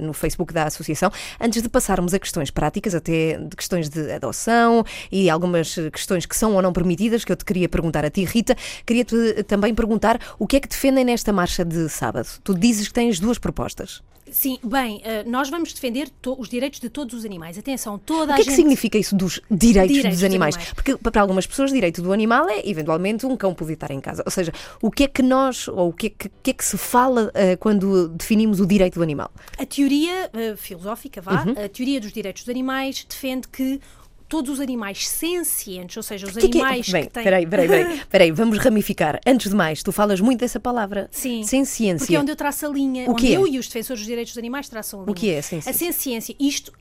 no 0.02 0.12
Facebook 0.12 0.52
da 0.52 0.64
Associação. 0.64 1.11
Antes 1.40 1.62
de 1.62 1.68
passarmos 1.68 2.14
a 2.14 2.18
questões 2.18 2.50
práticas, 2.50 2.94
até 2.94 3.38
de 3.38 3.56
questões 3.56 3.88
de 3.88 4.11
adoção 4.12 4.85
e 5.11 5.30
algumas 5.30 5.75
questões 5.92 6.26
que 6.26 6.37
são 6.37 6.54
ou 6.54 6.62
não 6.62 6.73
permitidas, 6.73 7.17
que 7.25 7.32
eu 7.32 7.37
te 7.37 7.44
queria 7.44 7.68
perguntar 7.68 8.04
a 8.04 8.10
ti, 8.10 8.25
Rita, 8.25 8.56
queria-te 8.84 9.42
também 9.44 9.75
perguntar 9.75 10.20
o 10.38 10.46
que 10.46 10.56
é 10.56 10.60
que 10.60 10.68
defendem 10.68 11.04
nesta 11.04 11.32
marcha 11.32 11.64
de 11.64 11.88
sábado. 11.88 12.28
Tu 12.42 12.54
dizes 12.54 12.88
que 12.88 12.94
tens 12.94 13.18
duas 13.20 13.38
propostas. 13.38 14.02
Sim, 14.30 14.58
bem, 14.62 15.00
eh, 15.04 15.25
nós 15.25 15.48
vamos 15.48 15.72
defender 15.72 16.10
os 16.26 16.48
direitos 16.48 16.80
de 16.80 16.88
todos 16.88 17.14
os 17.14 17.25
animais. 17.25 17.58
Atenção, 17.58 17.98
toda 17.98 18.34
a 18.34 18.37
gente... 18.37 18.42
O 18.42 18.44
que 18.44 18.50
é 18.50 18.52
que 18.52 18.56
significa 18.56 18.98
isso 18.98 19.16
dos 19.16 19.40
direitos, 19.50 19.96
direitos 19.96 20.18
dos, 20.18 20.25
animais? 20.25 20.54
dos, 20.54 20.64
animais? 20.64 20.75
Porque 20.75 20.96
para 20.96 21.20
algumas 21.20 21.46
pessoas, 21.46 21.72
direito 21.72 22.02
do 22.02 22.12
animal 22.12 22.48
é 22.48 22.60
eventualmente 22.68 23.25
um 23.26 23.37
cão 23.37 23.54
poder 23.54 23.75
estar 23.75 23.90
em 23.90 24.00
casa. 24.00 24.22
Ou 24.25 24.30
seja, 24.30 24.52
o 24.82 24.90
que 24.90 25.04
é 25.04 25.08
que 25.08 25.22
nós, 25.22 25.68
ou 25.68 25.88
o 25.88 25.92
que 25.92 26.08
é 26.08 26.10
que, 26.10 26.30
que, 26.42 26.50
é 26.50 26.54
que 26.54 26.64
se 26.64 26.76
fala 26.76 27.28
uh, 27.28 27.58
quando 27.58 28.08
definimos 28.08 28.60
o 28.60 28.66
direito 28.66 28.96
do 28.96 29.02
animal? 29.02 29.30
A 29.58 29.64
teoria 29.64 30.30
uh, 30.34 30.56
filosófica, 30.56 31.20
vá, 31.20 31.44
uhum. 31.44 31.52
a 31.64 31.68
teoria 31.68 32.00
dos 32.00 32.12
direitos 32.12 32.42
dos 32.42 32.50
animais 32.50 33.06
defende 33.08 33.48
que 33.48 33.80
todos 34.28 34.52
os 34.52 34.61
animais 34.61 35.08
sencientes, 35.08 35.97
ou 35.97 36.02
seja, 36.02 36.26
os 36.26 36.32
que 36.32 36.44
animais 36.47 36.87
que, 36.87 36.90
é? 36.90 36.92
Bem, 36.92 37.04
que 37.04 37.11
têm... 37.11 37.25
Peraí, 37.25 37.47
peraí, 37.47 37.68
peraí, 37.68 38.00
peraí, 38.11 38.32
vamos 38.32 38.58
ramificar. 38.58 39.18
Antes 39.26 39.50
de 39.50 39.56
mais, 39.56 39.82
tu 39.82 39.90
falas 39.90 40.20
muito 40.20 40.40
dessa 40.40 40.61
palavra. 40.61 41.08
Sim. 41.11 41.42
Senciência. 41.42 41.99
Porque 41.99 42.16
é 42.16 42.20
onde 42.20 42.30
eu 42.30 42.37
traço 42.37 42.66
a 42.66 42.68
linha, 42.68 43.08
o 43.08 43.12
onde 43.12 43.32
é? 43.32 43.37
eu 43.37 43.47
e 43.47 43.58
os 43.58 43.66
defensores 43.66 44.00
dos 44.00 44.06
direitos 44.06 44.32
dos 44.32 44.38
animais 44.38 44.68
traçam 44.68 45.00
a 45.00 45.02
linha. 45.04 45.12
O 45.12 45.14
que 45.14 45.30
é 45.30 45.38
a 45.38 45.42
senciência? 45.42 45.70
A 45.70 45.75
senciência, 45.75 46.37
isto 46.38 46.73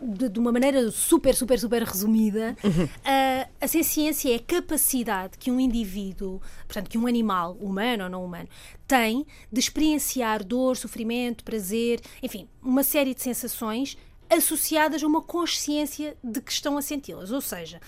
de, 0.00 0.28
de, 0.28 0.38
uma 0.38 0.52
maneira 0.52 0.90
super, 0.90 1.34
super, 1.34 1.58
super 1.58 1.82
resumida, 1.82 2.56
uhum. 2.62 2.84
uh, 2.84 3.48
a 3.60 3.66
senciência 3.66 4.32
é 4.32 4.36
a 4.36 4.40
capacidade 4.40 5.38
que 5.38 5.50
um 5.50 5.58
indivíduo, 5.58 6.40
portanto, 6.66 6.90
que 6.90 6.98
um 6.98 7.06
animal, 7.06 7.56
humano 7.60 8.04
ou 8.04 8.10
não 8.10 8.24
humano, 8.24 8.48
tem 8.86 9.26
de 9.50 9.60
experienciar 9.60 10.44
dor, 10.44 10.76
sofrimento, 10.76 11.42
prazer, 11.44 12.00
enfim, 12.22 12.46
uma 12.62 12.82
série 12.82 13.14
de 13.14 13.22
sensações 13.22 13.96
associadas 14.30 15.02
a 15.02 15.06
uma 15.06 15.22
consciência 15.22 16.16
de 16.22 16.40
que 16.40 16.52
estão 16.52 16.76
a 16.76 16.82
senti-las. 16.82 17.30
Ou 17.30 17.40
seja, 17.40 17.80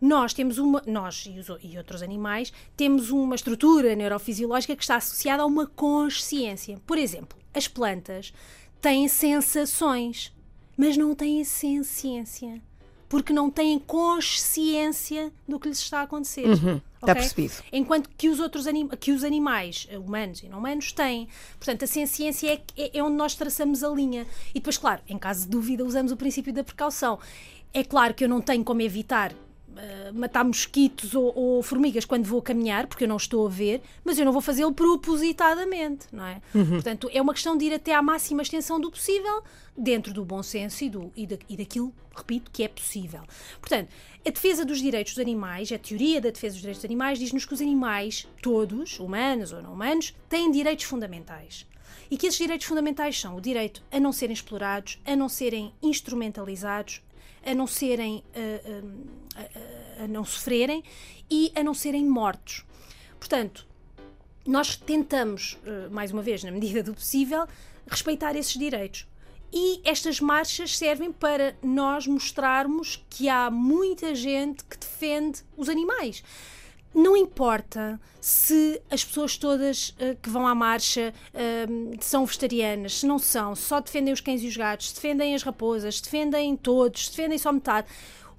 nós 0.00 0.32
temos 0.32 0.58
uma, 0.58 0.82
nós 0.86 1.26
e, 1.26 1.38
os, 1.38 1.48
e, 1.62 1.76
outros 1.76 2.02
animais, 2.02 2.52
temos 2.76 3.10
uma 3.10 3.34
estrutura 3.34 3.94
neurofisiológica 3.94 4.74
que 4.74 4.82
está 4.82 4.96
associada 4.96 5.42
a 5.42 5.46
uma 5.46 5.66
consciência. 5.66 6.80
Por 6.86 6.96
exemplo, 6.96 7.38
as 7.52 7.68
plantas 7.68 8.32
têm 8.80 9.08
sensações, 9.08 10.32
mas 10.76 10.96
não 10.96 11.14
têm 11.14 11.44
senciência 11.44 12.62
porque 13.10 13.32
não 13.32 13.50
têm 13.50 13.76
consciência 13.76 15.32
do 15.46 15.58
que 15.58 15.68
lhes 15.68 15.80
está 15.80 15.98
a 15.98 16.02
acontecer. 16.02 16.46
Uhum, 16.46 16.80
Está 16.94 17.12
percebido. 17.12 17.54
Enquanto 17.72 18.08
que 18.16 18.28
os 18.28 18.38
outros 18.38 18.66
que 19.00 19.10
os 19.10 19.24
animais, 19.24 19.88
eh, 19.90 19.98
humanos 19.98 20.44
e 20.44 20.48
não 20.48 20.58
humanos, 20.58 20.92
têm. 20.92 21.28
Portanto, 21.58 21.82
a 21.82 21.86
ciência 21.88 22.52
é, 22.52 22.62
é, 22.76 22.98
é 22.98 23.02
onde 23.02 23.16
nós 23.16 23.34
traçamos 23.34 23.82
a 23.82 23.88
linha. 23.88 24.24
E 24.50 24.60
depois, 24.60 24.78
claro, 24.78 25.02
em 25.08 25.18
caso 25.18 25.40
de 25.42 25.48
dúvida, 25.48 25.84
usamos 25.84 26.12
o 26.12 26.16
princípio 26.16 26.52
da 26.52 26.62
precaução. 26.62 27.18
É 27.74 27.82
claro 27.82 28.14
que 28.14 28.22
eu 28.22 28.28
não 28.28 28.40
tenho 28.40 28.62
como 28.62 28.80
evitar 28.80 29.34
matar 30.14 30.44
mosquitos 30.44 31.14
ou, 31.14 31.32
ou, 31.36 31.62
formigas 31.62 32.04
quando 32.04 32.24
vou 32.24 32.42
caminhar, 32.42 32.86
porque 32.86 33.04
eu 33.04 33.08
não 33.08 33.16
estou 33.16 33.46
a 33.46 33.50
ver, 33.50 33.80
mas 34.04 34.18
eu 34.18 34.24
não 34.24 34.32
vou 34.32 34.42
fazê-lo 34.42 34.72
propositadamente, 34.72 36.06
não 36.12 36.24
é? 36.26 36.40
Uhum. 36.54 36.70
Portanto, 36.70 37.08
é 37.12 37.20
uma 37.20 37.32
questão 37.32 37.56
de 37.56 37.66
ir 37.66 37.74
até 37.74 37.94
à 37.94 38.02
máxima 38.02 38.42
extensão 38.42 38.80
do 38.80 38.90
possível, 38.90 39.42
dentro 39.76 40.12
do 40.12 40.24
bom 40.24 40.42
senso 40.42 40.84
e, 40.84 40.90
do, 40.90 41.12
e, 41.16 41.26
da, 41.26 41.38
e 41.48 41.56
daquilo, 41.56 41.92
repito, 42.14 42.50
que 42.50 42.62
é 42.62 42.68
possível. 42.68 43.22
Portanto, 43.60 43.88
a 44.26 44.30
defesa 44.30 44.64
dos 44.64 44.80
direitos 44.80 45.14
dos 45.14 45.22
animais, 45.22 45.72
a 45.72 45.78
teoria 45.78 46.20
da 46.20 46.30
defesa 46.30 46.54
dos 46.54 46.60
direitos 46.60 46.82
dos 46.82 46.88
animais, 46.88 47.18
diz-nos 47.18 47.44
que 47.44 47.54
os 47.54 47.60
animais, 47.60 48.28
todos, 48.42 48.98
humanos 48.98 49.52
ou 49.52 49.62
não 49.62 49.72
humanos, 49.72 50.14
têm 50.28 50.50
direitos 50.50 50.84
fundamentais. 50.84 51.66
E 52.10 52.16
que 52.16 52.26
esses 52.26 52.38
direitos 52.38 52.66
fundamentais 52.66 53.18
são 53.18 53.36
o 53.36 53.40
direito 53.40 53.82
a 53.90 54.00
não 54.00 54.12
serem 54.12 54.34
explorados, 54.34 54.98
a 55.06 55.14
não 55.14 55.28
serem 55.28 55.72
instrumentalizados, 55.80 57.00
a 57.44 57.54
não 57.54 57.66
serem. 57.66 58.22
a, 58.34 60.00
a, 60.00 60.04
a 60.04 60.08
não 60.08 60.24
sofrerem 60.24 60.82
e 61.30 61.52
a 61.54 61.62
não 61.62 61.74
serem 61.74 62.04
mortos. 62.04 62.64
Portanto, 63.18 63.66
nós 64.46 64.76
tentamos, 64.76 65.58
eh, 65.64 65.88
mais 65.90 66.10
uma 66.10 66.22
vez, 66.22 66.42
na 66.42 66.50
medida 66.50 66.82
do 66.82 66.94
possível, 66.94 67.46
respeitar 67.86 68.34
esses 68.34 68.54
direitos. 68.54 69.06
E 69.52 69.80
estas 69.84 70.20
marchas 70.20 70.76
servem 70.76 71.12
para 71.12 71.56
nós 71.62 72.06
mostrarmos 72.06 73.04
que 73.10 73.28
há 73.28 73.50
muita 73.50 74.14
gente 74.14 74.64
que 74.64 74.78
defende 74.78 75.42
os 75.56 75.68
animais. 75.68 76.22
Não 76.94 77.16
importa 77.16 78.00
se 78.20 78.80
as 78.90 79.04
pessoas 79.04 79.36
todas 79.36 79.90
uh, 79.90 80.16
que 80.20 80.28
vão 80.28 80.46
à 80.46 80.54
marcha 80.54 81.14
uh, 81.32 81.96
são 82.00 82.26
vegetarianas, 82.26 83.00
se 83.00 83.06
não 83.06 83.18
são, 83.18 83.54
só 83.54 83.80
defendem 83.80 84.12
os 84.12 84.20
cães 84.20 84.42
e 84.42 84.48
os 84.48 84.56
gatos, 84.56 84.92
defendem 84.92 85.34
as 85.34 85.42
raposas, 85.42 86.00
defendem 86.00 86.56
todos, 86.56 87.08
defendem 87.08 87.38
só 87.38 87.52
metade. 87.52 87.86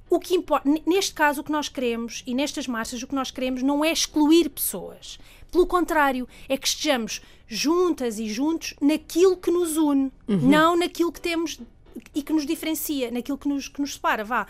O 0.09 0.19
que 0.19 0.35
importa, 0.35 0.69
neste 0.85 1.13
caso, 1.13 1.39
o 1.39 1.43
que 1.43 1.51
nós 1.51 1.69
queremos, 1.69 2.21
e 2.27 2.35
nestas 2.35 2.67
marchas, 2.67 3.01
o 3.01 3.07
que 3.07 3.15
nós 3.15 3.31
queremos 3.31 3.63
não 3.63 3.83
é 3.83 3.91
excluir 3.93 4.49
pessoas. 4.49 5.17
Pelo 5.49 5.65
contrário, 5.65 6.27
é 6.49 6.57
que 6.57 6.67
estejamos 6.67 7.21
juntas 7.47 8.19
e 8.19 8.29
juntos 8.29 8.73
naquilo 8.81 9.37
que 9.37 9.49
nos 9.49 9.77
une, 9.77 10.11
uhum. 10.27 10.37
não 10.49 10.77
naquilo 10.77 11.11
que 11.11 11.21
temos 11.21 11.59
e 12.13 12.21
que 12.21 12.33
nos 12.33 12.45
diferencia, 12.45 13.11
naquilo 13.11 13.37
que 13.37 13.47
nos, 13.47 13.67
que 13.67 13.81
nos 13.81 13.93
separa, 13.93 14.23
vá. 14.23 14.47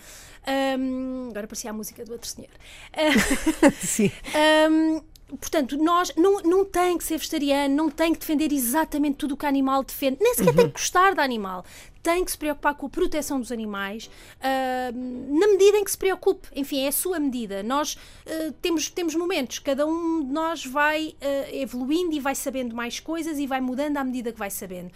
Um, 0.77 1.29
agora 1.29 1.47
parecia 1.47 1.69
a 1.69 1.73
música 1.73 2.03
do 2.03 2.13
outro 2.13 2.27
senhor. 2.27 2.51
Sim. 3.79 4.11
Um, 4.69 5.01
portanto, 5.37 5.77
nós 5.77 6.11
não, 6.15 6.41
não 6.41 6.65
tem 6.65 6.97
que 6.97 7.03
ser 7.03 7.17
vegetariano, 7.17 7.75
não 7.75 7.89
tem 7.89 8.13
que 8.13 8.19
defender 8.19 8.51
exatamente 8.51 9.17
tudo 9.17 9.33
o 9.33 9.37
que 9.37 9.45
o 9.45 9.47
animal 9.47 9.83
defende, 9.83 10.17
nem 10.19 10.33
sequer 10.33 10.49
uhum. 10.49 10.55
tem 10.55 10.67
que 10.67 10.73
gostar 10.73 11.15
do 11.15 11.21
animal. 11.21 11.65
Tem 12.03 12.25
que 12.25 12.31
se 12.31 12.37
preocupar 12.37 12.73
com 12.73 12.87
a 12.87 12.89
proteção 12.89 13.39
dos 13.39 13.51
animais 13.51 14.09
uh, 14.39 15.39
na 15.39 15.47
medida 15.49 15.77
em 15.77 15.83
que 15.83 15.91
se 15.91 15.97
preocupe. 15.97 16.47
Enfim, 16.55 16.79
é 16.79 16.87
a 16.87 16.91
sua 16.91 17.19
medida. 17.19 17.61
Nós 17.61 17.93
uh, 17.93 18.51
temos, 18.59 18.89
temos 18.89 19.13
momentos, 19.13 19.59
cada 19.59 19.85
um 19.85 20.25
de 20.25 20.31
nós 20.31 20.65
vai 20.65 21.09
uh, 21.09 21.55
evoluindo 21.55 22.15
e 22.15 22.19
vai 22.19 22.33
sabendo 22.33 22.75
mais 22.75 22.99
coisas 22.99 23.37
e 23.37 23.45
vai 23.45 23.61
mudando 23.61 23.97
à 23.97 24.03
medida 24.03 24.31
que 24.31 24.39
vai 24.39 24.49
sabendo. 24.49 24.89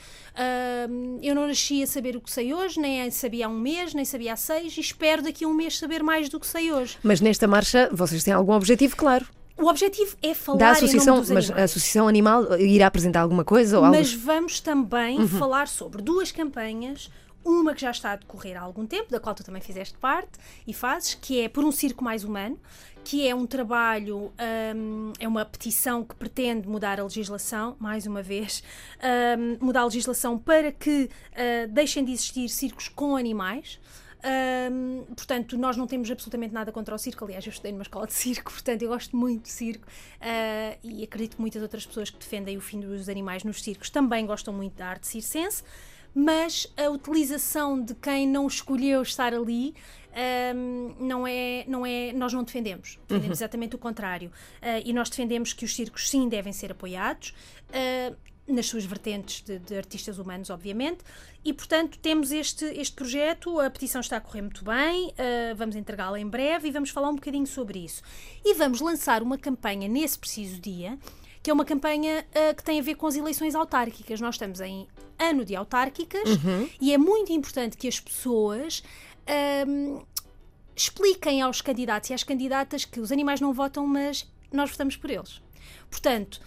eu 1.21 1.35
não 1.35 1.47
nasci 1.47 1.83
a 1.83 1.87
saber 1.87 2.15
o 2.15 2.21
que 2.21 2.31
sei 2.31 2.55
hoje, 2.55 2.79
nem 2.79 3.11
sabia 3.11 3.45
há 3.45 3.49
um 3.49 3.59
mês, 3.59 3.93
nem 3.93 4.03
sabia 4.03 4.33
há 4.33 4.35
seis, 4.35 4.75
e 4.75 4.79
espero 4.79 5.21
daqui 5.21 5.45
a 5.45 5.47
um 5.47 5.53
mês 5.53 5.77
saber 5.77 6.01
mais 6.01 6.27
do 6.27 6.39
que 6.39 6.47
sei 6.47 6.71
hoje. 6.71 6.97
Mas 7.03 7.21
nesta 7.21 7.47
marcha 7.47 7.87
vocês 7.93 8.23
têm 8.23 8.33
algum 8.33 8.53
objetivo 8.53 8.95
claro? 8.95 9.27
O 9.57 9.67
objetivo 9.67 10.17
é 10.21 10.33
falar 10.33 10.57
da 10.57 10.71
associação, 10.71 11.23
mas 11.33 11.49
a 11.49 11.63
associação 11.63 12.07
animal 12.07 12.59
irá 12.59 12.87
apresentar 12.87 13.21
alguma 13.21 13.45
coisa 13.45 13.79
ou 13.79 13.85
Mas 13.85 14.13
vamos 14.13 14.59
também 14.59 15.19
uhum. 15.19 15.27
falar 15.27 15.67
sobre 15.67 16.01
duas 16.01 16.31
campanhas 16.31 17.09
uma 17.45 17.75
que 17.75 17.81
já 17.81 17.91
está 17.91 18.13
a 18.13 18.15
decorrer 18.15 18.57
há 18.57 18.61
algum 18.61 18.87
tempo, 18.87 19.11
da 19.11 19.19
qual 19.19 19.35
tu 19.35 19.43
também 19.43 19.61
fizeste 19.61 19.95
parte 19.99 20.31
e 20.65 20.73
fazes, 20.73 21.13
que 21.13 21.41
é 21.41 21.47
Por 21.47 21.63
um 21.63 21.71
Circo 21.71 22.03
Mais 22.03 22.23
Humano, 22.23 22.59
que 23.03 23.27
é 23.27 23.35
um 23.35 23.45
trabalho, 23.45 24.33
um, 24.75 25.13
é 25.19 25.27
uma 25.27 25.45
petição 25.45 26.03
que 26.03 26.15
pretende 26.15 26.67
mudar 26.67 26.99
a 26.99 27.03
legislação, 27.03 27.75
mais 27.79 28.07
uma 28.07 28.23
vez, 28.23 28.63
um, 29.39 29.63
mudar 29.63 29.81
a 29.81 29.85
legislação 29.85 30.39
para 30.39 30.71
que 30.71 31.07
uh, 31.33 31.71
deixem 31.71 32.03
de 32.03 32.11
existir 32.13 32.49
circos 32.49 32.89
com 32.89 33.15
animais. 33.15 33.79
Um, 34.25 35.05
portanto, 35.15 35.55
nós 35.55 35.77
não 35.77 35.85
temos 35.85 36.09
absolutamente 36.09 36.53
nada 36.53 36.71
contra 36.71 36.95
o 36.95 36.97
circo. 36.97 37.23
Aliás, 37.25 37.45
eu 37.45 37.51
estudei 37.51 37.71
numa 37.71 37.83
escola 37.83 38.07
de 38.07 38.13
circo, 38.13 38.51
portanto, 38.53 38.81
eu 38.81 38.89
gosto 38.89 39.15
muito 39.15 39.43
de 39.43 39.49
circo 39.49 39.85
uh, 39.85 40.79
e 40.83 41.03
acredito 41.03 41.35
que 41.35 41.41
muitas 41.41 41.61
outras 41.61 41.85
pessoas 41.85 42.09
que 42.09 42.17
defendem 42.17 42.57
o 42.57 42.61
fim 42.61 42.79
dos 42.79 43.07
animais 43.07 43.43
nos 43.43 43.61
circos 43.61 43.89
também 43.89 44.25
gostam 44.25 44.53
muito 44.53 44.73
da 44.75 44.87
arte 44.87 45.07
circense. 45.07 45.63
Mas 46.17 46.65
a 46.77 46.89
utilização 46.89 47.79
de 47.79 47.93
quem 47.93 48.25
não 48.25 48.47
escolheu 48.47 49.01
estar 49.01 49.33
ali 49.33 49.75
um, 50.55 50.95
não 50.97 51.27
é, 51.27 51.65
não 51.67 51.85
é, 51.85 52.13
nós 52.13 52.31
não 52.31 52.41
defendemos. 52.41 52.97
Defendemos 53.05 53.27
uhum. 53.27 53.45
exatamente 53.45 53.75
o 53.75 53.77
contrário. 53.77 54.31
Uh, 54.61 54.81
e 54.85 54.93
nós 54.93 55.09
defendemos 55.09 55.51
que 55.51 55.65
os 55.65 55.75
circos 55.75 56.09
sim 56.09 56.29
devem 56.29 56.53
ser 56.53 56.71
apoiados. 56.71 57.33
Uh, 57.69 58.15
nas 58.47 58.67
suas 58.67 58.85
vertentes 58.85 59.41
de, 59.41 59.57
de, 59.59 59.75
artistas 59.75 60.19
humanos, 60.19 60.49
obviamente, 60.49 60.99
e 61.43 61.51
portanto 61.51 61.97
temos 61.99 62.31
este, 62.31 62.65
este 62.65 62.95
projeto, 62.95 63.59
a 63.59 63.69
petição 63.69 64.01
está 64.01 64.17
a 64.17 64.21
correr 64.21 64.41
muito 64.41 64.63
bem, 64.63 65.07
uh, 65.09 65.55
vamos 65.55 65.75
entregá-la 65.75 66.19
em 66.19 66.27
breve 66.27 66.67
e 66.67 66.71
vamos 66.71 66.91
falar 66.91 67.09
um 67.09 67.15
bocadinho 67.15 67.47
sobre 67.47 67.79
isso. 67.79 68.03
E 68.43 68.53
vamos 68.53 68.81
lançar 68.81 69.23
uma 69.23 69.37
campanha 69.37 69.87
nesse 69.87 70.19
preciso 70.19 70.61
dia, 70.61 70.97
que 71.41 71.49
é 71.49 71.53
uma 71.53 71.65
campanha 71.65 72.25
uh, 72.29 72.55
que 72.55 72.63
tem 72.63 72.79
a 72.79 72.83
ver 72.83 72.95
com 72.95 73.07
as 73.07 73.15
eleições 73.15 73.55
autárquicas. 73.55 74.21
Nós 74.21 74.35
estamos 74.35 74.59
em 74.61 74.87
ano 75.17 75.43
de 75.43 75.55
autárquicas 75.55 76.29
uhum. 76.29 76.69
e 76.79 76.93
é 76.93 76.97
muito 76.97 77.31
importante 77.31 77.77
que 77.77 77.87
as 77.87 77.99
pessoas. 77.99 78.83
Uh, 79.27 80.05
expliquem 80.75 81.41
aos 81.41 81.61
candidatos 81.61 82.09
e 82.09 82.13
às 82.13 82.23
candidatas 82.23 82.83
que 82.83 82.99
os 82.99 83.11
animais 83.11 83.39
não 83.39 83.53
votam, 83.53 83.87
mas 83.87 84.29
nós 84.51 84.69
votamos 84.69 84.97
por 84.97 85.09
eles. 85.09 85.41
Portanto, 85.89 86.41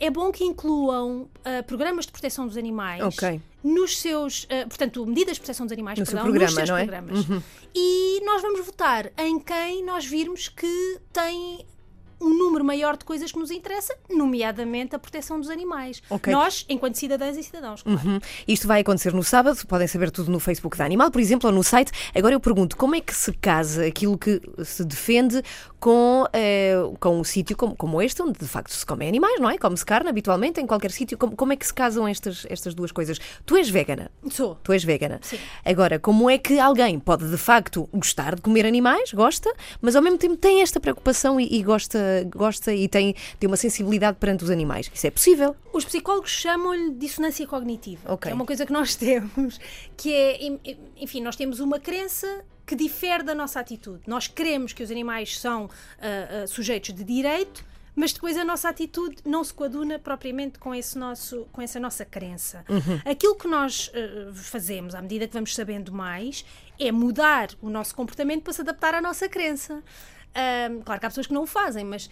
é 0.00 0.10
bom 0.10 0.30
que 0.30 0.44
incluam 0.44 1.22
uh, 1.22 1.64
programas 1.66 2.06
de 2.06 2.12
proteção 2.12 2.46
dos 2.46 2.56
animais 2.56 3.02
okay. 3.02 3.40
nos 3.64 3.98
seus, 3.98 4.44
uh, 4.44 4.68
portanto, 4.68 5.06
medidas 5.06 5.34
de 5.34 5.40
proteção 5.40 5.66
dos 5.66 5.72
animais, 5.72 5.98
no 5.98 6.04
perdão, 6.04 6.22
programa, 6.24 6.46
nos 6.46 6.54
seus 6.54 6.68
não 6.68 6.76
é? 6.76 6.84
programas. 6.84 7.28
Uhum. 7.28 7.42
E 7.74 8.20
nós 8.24 8.42
vamos 8.42 8.66
votar 8.66 9.10
em 9.16 9.38
quem 9.38 9.84
nós 9.84 10.04
virmos 10.04 10.48
que 10.48 10.98
tem 11.12 11.64
um 12.20 12.28
número 12.28 12.64
maior 12.64 12.96
de 12.96 13.04
coisas 13.04 13.32
que 13.32 13.38
nos 13.38 13.50
interessa, 13.50 13.96
nomeadamente 14.10 14.94
a 14.94 14.98
proteção 14.98 15.40
dos 15.40 15.48
animais. 15.48 16.02
Okay. 16.08 16.32
Nós, 16.32 16.64
enquanto 16.68 16.96
cidadãs 16.96 17.36
e 17.36 17.42
cidadãos. 17.42 17.82
Claro. 17.82 18.00
Uhum. 18.06 18.20
Isto 18.46 18.66
vai 18.66 18.80
acontecer 18.80 19.12
no 19.12 19.22
sábado, 19.22 19.58
podem 19.66 19.86
saber 19.86 20.10
tudo 20.10 20.30
no 20.30 20.40
Facebook 20.40 20.76
da 20.76 20.84
Animal, 20.84 21.10
por 21.10 21.20
exemplo, 21.20 21.48
ou 21.48 21.54
no 21.54 21.62
site. 21.62 21.92
Agora 22.14 22.34
eu 22.34 22.40
pergunto, 22.40 22.76
como 22.76 22.94
é 22.94 23.00
que 23.00 23.14
se 23.14 23.32
casa 23.32 23.86
aquilo 23.86 24.18
que 24.18 24.40
se 24.64 24.84
defende 24.84 25.42
com, 25.80 26.26
eh, 26.32 26.74
com 27.00 27.18
um 27.18 27.24
sítio 27.24 27.56
como, 27.56 27.74
como 27.74 28.02
este, 28.02 28.22
onde 28.22 28.38
de 28.38 28.46
facto 28.46 28.70
se 28.70 28.84
come 28.84 29.08
animais, 29.08 29.40
não 29.40 29.48
é? 29.48 29.56
Come-se 29.56 29.84
carne 29.84 30.10
habitualmente 30.10 30.60
em 30.60 30.66
qualquer 30.66 30.90
sítio. 30.90 31.16
Como, 31.16 31.34
como 31.34 31.52
é 31.54 31.56
que 31.56 31.66
se 31.66 31.72
casam 31.72 32.06
estas, 32.06 32.46
estas 32.50 32.74
duas 32.74 32.92
coisas? 32.92 33.18
Tu 33.46 33.56
és 33.56 33.70
vegana. 33.70 34.10
Sou. 34.30 34.56
Tu 34.56 34.72
és 34.72 34.84
vegana. 34.84 35.18
Sim. 35.22 35.38
Agora, 35.64 35.98
como 35.98 36.28
é 36.28 36.36
que 36.36 36.58
alguém 36.58 36.98
pode 36.98 37.30
de 37.30 37.38
facto 37.38 37.88
gostar 37.92 38.34
de 38.34 38.42
comer 38.42 38.66
animais, 38.66 39.12
gosta, 39.12 39.50
mas 39.80 39.96
ao 39.96 40.02
mesmo 40.02 40.18
tempo 40.18 40.36
tem 40.36 40.60
esta 40.60 40.78
preocupação 40.78 41.40
e, 41.40 41.48
e 41.50 41.62
gosta, 41.62 41.98
gosta 42.24 42.74
e 42.74 42.88
tem, 42.88 43.14
tem 43.38 43.46
uma 43.48 43.56
sensibilidade 43.56 44.18
perante 44.18 44.44
os 44.44 44.50
animais? 44.50 44.90
Isso 44.92 45.06
é 45.06 45.10
possível? 45.10 45.56
Os 45.72 45.84
psicólogos 45.84 46.30
chamam-lhe 46.30 46.94
dissonância 46.94 47.46
cognitiva. 47.46 48.14
Okay. 48.14 48.32
é 48.32 48.34
uma 48.34 48.46
coisa 48.46 48.66
que 48.66 48.72
nós 48.72 48.94
temos, 48.96 49.58
que 49.96 50.12
é, 50.12 50.38
enfim, 50.96 51.20
nós 51.22 51.36
temos 51.36 51.60
uma 51.60 51.78
crença 51.78 52.44
que 52.70 52.76
difere 52.76 53.24
da 53.24 53.34
nossa 53.34 53.58
atitude. 53.58 54.02
Nós 54.06 54.28
queremos 54.28 54.72
que 54.72 54.82
os 54.82 54.90
animais 54.92 55.40
são 55.40 55.64
uh, 55.64 56.44
uh, 56.44 56.48
sujeitos 56.48 56.94
de 56.94 57.02
direito, 57.02 57.64
mas 57.96 58.12
depois 58.12 58.36
a 58.36 58.44
nossa 58.44 58.68
atitude 58.68 59.16
não 59.24 59.42
se 59.42 59.52
coaduna 59.52 59.98
propriamente 59.98 60.58
com, 60.58 60.72
esse 60.72 60.96
nosso, 60.96 61.48
com 61.52 61.60
essa 61.60 61.80
nossa 61.80 62.04
crença. 62.04 62.64
Uhum. 62.68 63.00
Aquilo 63.04 63.34
que 63.34 63.48
nós 63.48 63.88
uh, 63.88 64.32
fazemos, 64.34 64.94
à 64.94 65.02
medida 65.02 65.26
que 65.26 65.34
vamos 65.34 65.52
sabendo 65.52 65.92
mais, 65.92 66.44
é 66.78 66.92
mudar 66.92 67.50
o 67.60 67.68
nosso 67.68 67.94
comportamento 67.94 68.42
para 68.42 68.52
se 68.52 68.60
adaptar 68.60 68.94
à 68.94 69.00
nossa 69.00 69.28
crença. 69.28 69.82
Claro 70.84 71.00
que 71.00 71.06
há 71.06 71.10
pessoas 71.10 71.26
que 71.26 71.34
não 71.34 71.42
o 71.42 71.46
fazem, 71.46 71.84
mas 71.84 72.10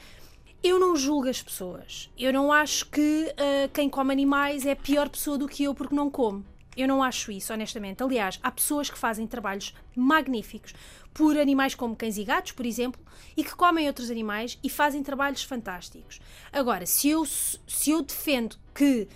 eu 0.62 0.78
não 0.78 0.96
julgo 0.96 1.28
as 1.28 1.42
pessoas. 1.42 2.11
Eu 2.18 2.33
não 2.33 2.52
acho 2.52 2.87
que 2.87 3.33
uh, 3.33 3.68
quem 3.72 3.88
come 3.88 4.12
animais 4.12 4.66
é 4.66 4.74
pior 4.74 5.09
pessoa 5.09 5.38
do 5.38 5.46
que 5.46 5.64
eu 5.64 5.74
porque 5.74 5.94
não 5.94 6.11
come. 6.11 6.44
Eu 6.76 6.87
não 6.87 7.02
acho 7.02 7.33
isso, 7.33 7.52
honestamente. 7.52 8.02
Aliás, 8.02 8.38
há 8.42 8.50
pessoas 8.50 8.88
que 8.88 8.98
fazem 8.98 9.26
trabalhos 9.26 9.74
magníficos 9.96 10.74
por 11.12 11.37
animais 11.37 11.74
como 11.74 11.96
cães 11.96 12.16
e 12.16 12.24
gatos, 12.24 12.52
por 12.52 12.64
exemplo, 12.64 13.00
e 13.37 13.42
que 13.42 13.54
comem 13.57 13.88
outros 13.88 14.11
animais 14.11 14.59
e 14.62 14.70
fazem 14.70 15.02
trabalhos 15.02 15.42
fantásticos. 15.42 16.20
Agora, 16.52 16.87
se 16.87 17.09
eu, 17.09 17.24
se 17.24 17.90
eu 17.90 18.02
defendo 18.02 18.57
que 18.72 19.09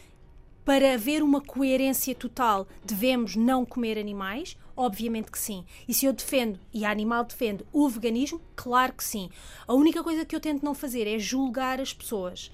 para 0.65 0.95
haver 0.95 1.23
uma 1.23 1.41
coerência 1.41 2.15
total 2.15 2.67
devemos 2.85 3.37
não 3.37 3.65
comer 3.65 3.99
animais, 3.99 4.57
obviamente 4.77 5.31
que 5.31 5.39
sim. 5.39 5.65
E 5.87 5.95
se 5.95 6.07
eu 6.07 6.13
defendo, 6.13 6.59
e 6.73 6.85
a 6.85 6.91
Animal 6.91 7.25
defende, 7.25 7.65
o 7.73 7.89
veganismo, 7.89 8.41
claro 8.57 8.93
que 8.93 9.05
sim. 9.05 9.31
A 9.67 9.75
única 9.75 10.03
coisa 10.03 10.25
que 10.25 10.35
eu 10.35 10.41
tento 10.41 10.65
não 10.65 10.75
fazer 10.75 11.07
é 11.07 11.19
julgar 11.19 11.81
as 11.81 11.93
pessoas 11.93 12.51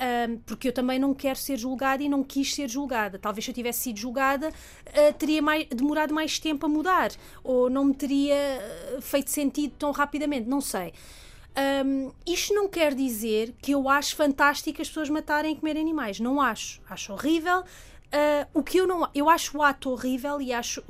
um, 0.00 0.38
porque 0.38 0.68
eu 0.68 0.72
também 0.72 0.98
não 0.98 1.12
quero 1.12 1.38
ser 1.38 1.58
julgada 1.58 2.02
e 2.02 2.08
não 2.08 2.24
quis 2.24 2.54
ser 2.54 2.68
julgada. 2.68 3.18
Talvez 3.18 3.44
se 3.44 3.50
eu 3.50 3.54
tivesse 3.54 3.80
sido 3.80 3.98
julgada, 3.98 4.48
uh, 4.48 5.12
teria 5.18 5.42
mais, 5.42 5.66
demorado 5.66 6.14
mais 6.14 6.38
tempo 6.38 6.64
a 6.64 6.68
mudar, 6.68 7.10
ou 7.44 7.68
não 7.68 7.84
me 7.84 7.94
teria 7.94 8.34
ah, 8.96 9.00
feito 9.02 9.30
sentido 9.30 9.74
tão 9.78 9.90
rapidamente, 9.90 10.48
não 10.48 10.60
sei. 10.60 10.92
Um, 11.84 12.12
isto 12.26 12.54
não 12.54 12.68
quer 12.68 12.94
dizer 12.94 13.54
que 13.60 13.72
eu 13.72 13.88
acho 13.88 14.16
fantástico 14.16 14.80
as 14.80 14.88
pessoas 14.88 15.10
matarem 15.10 15.52
e 15.52 15.56
comerem 15.56 15.82
animais. 15.82 16.20
Não 16.20 16.40
acho. 16.40 16.80
Acho 16.88 17.12
horrível. 17.12 17.60
Uh, 17.60 18.46
o 18.54 18.62
que 18.62 18.78
eu 18.78 18.86
não 18.86 19.08
eu 19.14 19.28
acho 19.28 19.58
o 19.58 19.62
ato 19.62 19.90
horrível 19.90 20.40
e 20.40 20.52
acho 20.52 20.82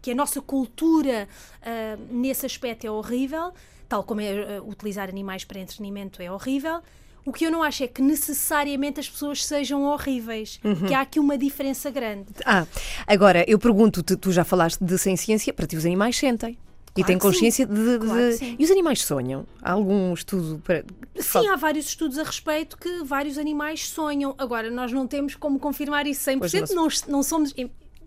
que 0.00 0.10
a 0.10 0.14
nossa 0.14 0.40
cultura 0.40 1.28
uh, 1.62 2.14
nesse 2.14 2.46
aspecto 2.46 2.86
é 2.86 2.90
horrível, 2.90 3.52
tal 3.88 4.02
como 4.02 4.20
é, 4.20 4.60
uh, 4.60 4.68
utilizar 4.68 5.08
animais 5.08 5.44
para 5.44 5.58
entretenimento 5.58 6.22
é 6.22 6.30
horrível. 6.30 6.80
O 7.24 7.32
que 7.32 7.44
eu 7.44 7.50
não 7.50 7.62
acho 7.62 7.84
é 7.84 7.86
que 7.86 8.00
necessariamente 8.00 8.98
as 8.98 9.08
pessoas 9.08 9.44
sejam 9.44 9.84
horríveis, 9.84 10.58
uhum. 10.64 10.86
que 10.86 10.94
há 10.94 11.02
aqui 11.02 11.20
uma 11.20 11.36
diferença 11.36 11.90
grande. 11.90 12.26
Ah, 12.46 12.66
agora 13.06 13.44
eu 13.46 13.58
pergunto-te, 13.58 14.16
tu 14.16 14.32
já 14.32 14.42
falaste 14.42 14.80
de 14.80 14.96
sem 14.96 15.16
ciência, 15.16 15.52
para 15.52 15.66
ti 15.66 15.76
os 15.76 15.84
animais 15.84 16.16
sentem. 16.16 16.56
Claro 16.92 17.00
e 17.00 17.04
têm 17.04 17.18
consciência 17.18 17.66
de. 17.66 17.98
de... 17.98 17.98
Claro 18.04 18.56
e 18.58 18.64
os 18.64 18.70
animais 18.70 19.02
sonham? 19.02 19.46
Há 19.62 19.72
algum 19.72 20.12
estudo 20.12 20.60
para. 20.64 20.84
Sim, 21.16 21.46
há 21.48 21.56
vários 21.56 21.86
estudos 21.86 22.18
a 22.18 22.24
respeito 22.24 22.76
que 22.76 23.04
vários 23.04 23.38
animais 23.38 23.88
sonham. 23.88 24.34
Agora, 24.36 24.70
nós 24.70 24.90
não 24.90 25.06
temos 25.06 25.36
como 25.36 25.58
confirmar 25.58 26.06
isso 26.06 26.28
100%, 26.28 26.70
não, 26.70 26.88
não 27.06 27.22
somos. 27.22 27.54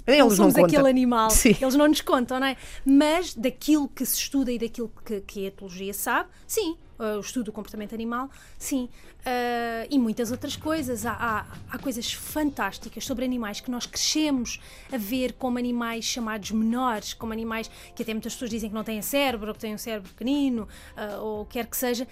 Eles 0.06 0.20
não 0.20 0.30
somos 0.32 0.56
não 0.56 0.66
aquele 0.66 0.90
animal, 0.90 1.30
sim. 1.30 1.56
eles 1.60 1.76
não 1.76 1.88
nos 1.88 2.02
contam, 2.02 2.40
não 2.40 2.48
é? 2.48 2.58
Mas 2.86 3.34
daquilo 3.34 3.88
que 3.88 4.06
se 4.06 4.18
estuda 4.18 4.52
e 4.52 4.60
daquilo 4.60 4.92
que, 5.06 5.22
que 5.22 5.46
a 5.46 5.48
etologia 5.48 5.94
sabe, 5.94 6.30
sim, 6.46 6.78
uh, 7.00 7.18
o 7.18 7.20
estudo 7.22 7.46
do 7.46 7.52
comportamento 7.52 7.94
animal, 7.94 8.30
sim. 8.58 8.90
Uh, 9.20 9.88
e 9.90 9.98
muitas 9.98 10.32
outras 10.32 10.58
coisas. 10.58 11.06
Há, 11.06 11.14
há, 11.14 11.46
há, 11.70 11.80
coisas 11.80 12.12
fantásticas 12.12 13.06
sobre 13.06 13.24
animais 13.24 13.62
que 13.62 13.72
nós 13.72 13.86
crescemos 13.86 14.60
a 14.92 14.98
ver 14.98 15.34
como 15.34 15.58
animais 15.58 16.04
chamados 16.04 16.52
menores, 16.52 17.14
como 17.14 17.32
animais 17.32 17.72
que 17.96 18.04
até 18.04 18.14
muitas 18.14 18.34
pessoas 18.34 18.52
dizem 18.52 18.70
que 18.70 18.76
não 18.76 18.84
têm 18.84 19.02
cérebro, 19.02 19.48
ou 19.48 19.54
que 19.54 19.62
têm 19.62 19.74
um 19.74 19.78
cérebro 19.78 20.10
pequenino, 20.10 20.68
uh, 20.98 21.22
ou 21.22 21.46
quer 21.46 21.68
que 21.68 21.78
seja, 21.78 22.06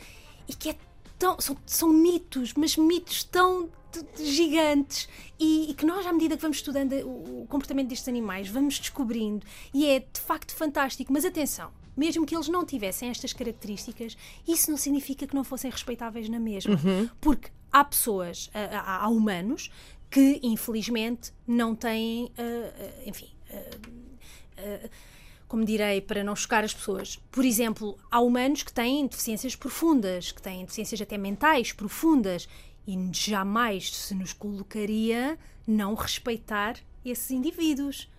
e 0.47 0.53
que 0.53 0.69
é 0.69 0.75
tão, 1.21 1.39
são, 1.39 1.55
são 1.67 1.89
mitos, 1.89 2.55
mas 2.55 2.75
mitos 2.75 3.23
tão 3.23 3.69
gigantes 4.19 5.07
e, 5.39 5.69
e, 5.69 5.73
que 5.75 5.85
nós, 5.85 6.03
à 6.07 6.11
medida 6.11 6.35
que 6.35 6.41
vamos 6.41 6.57
estudando 6.57 6.93
o, 6.93 7.43
o 7.43 7.47
comportamento 7.47 7.89
destes 7.89 8.07
animais, 8.07 8.47
vamos 8.47 8.79
descobrindo 8.79 9.45
e 9.71 9.85
é 9.85 9.99
de 9.99 10.19
facto 10.19 10.55
fantástico. 10.55 11.13
Mas 11.13 11.23
atenção, 11.23 11.71
mesmo 11.95 12.25
que 12.25 12.35
eles 12.35 12.47
não 12.47 12.65
tivessem 12.65 13.09
estas 13.09 13.33
características, 13.33 14.17
isso 14.47 14.71
não 14.71 14.77
significa 14.77 15.27
que 15.27 15.35
não 15.35 15.43
fossem 15.43 15.69
respeitáveis 15.69 16.27
na 16.27 16.39
mesma. 16.39 16.73
Uhum. 16.73 17.07
Porque 17.19 17.51
há 17.71 17.83
pessoas, 17.83 18.49
há, 18.53 19.03
há, 19.03 19.07
humanos 19.07 19.69
que 20.09 20.39
infelizmente 20.41 21.31
não 21.45 21.75
têm, 21.75 22.25
uh, 22.25 23.07
enfim. 23.07 23.29
Uh, 24.57 24.89
como 25.51 25.65
direi, 25.65 25.99
para 25.99 26.23
não 26.23 26.33
chocar 26.33 26.63
as 26.63 26.73
pessoas. 26.73 27.19
Por 27.29 27.43
exemplo, 27.43 27.99
há 28.09 28.21
humanos 28.21 28.63
que 28.63 28.71
têm 28.71 29.05
deficiências 29.05 29.53
profundas, 29.53 30.31
que 30.31 30.41
têm 30.41 30.61
deficiências 30.61 31.01
até 31.01 31.17
mentais 31.17 31.73
profundas, 31.73 32.47
e 32.87 32.97
jamais 33.11 33.93
se 33.93 34.15
nos 34.15 34.31
colocaria 34.31 35.37
não 35.67 35.93
respeitar 35.93 36.77
esses 37.03 37.29
indivíduos. 37.31 38.09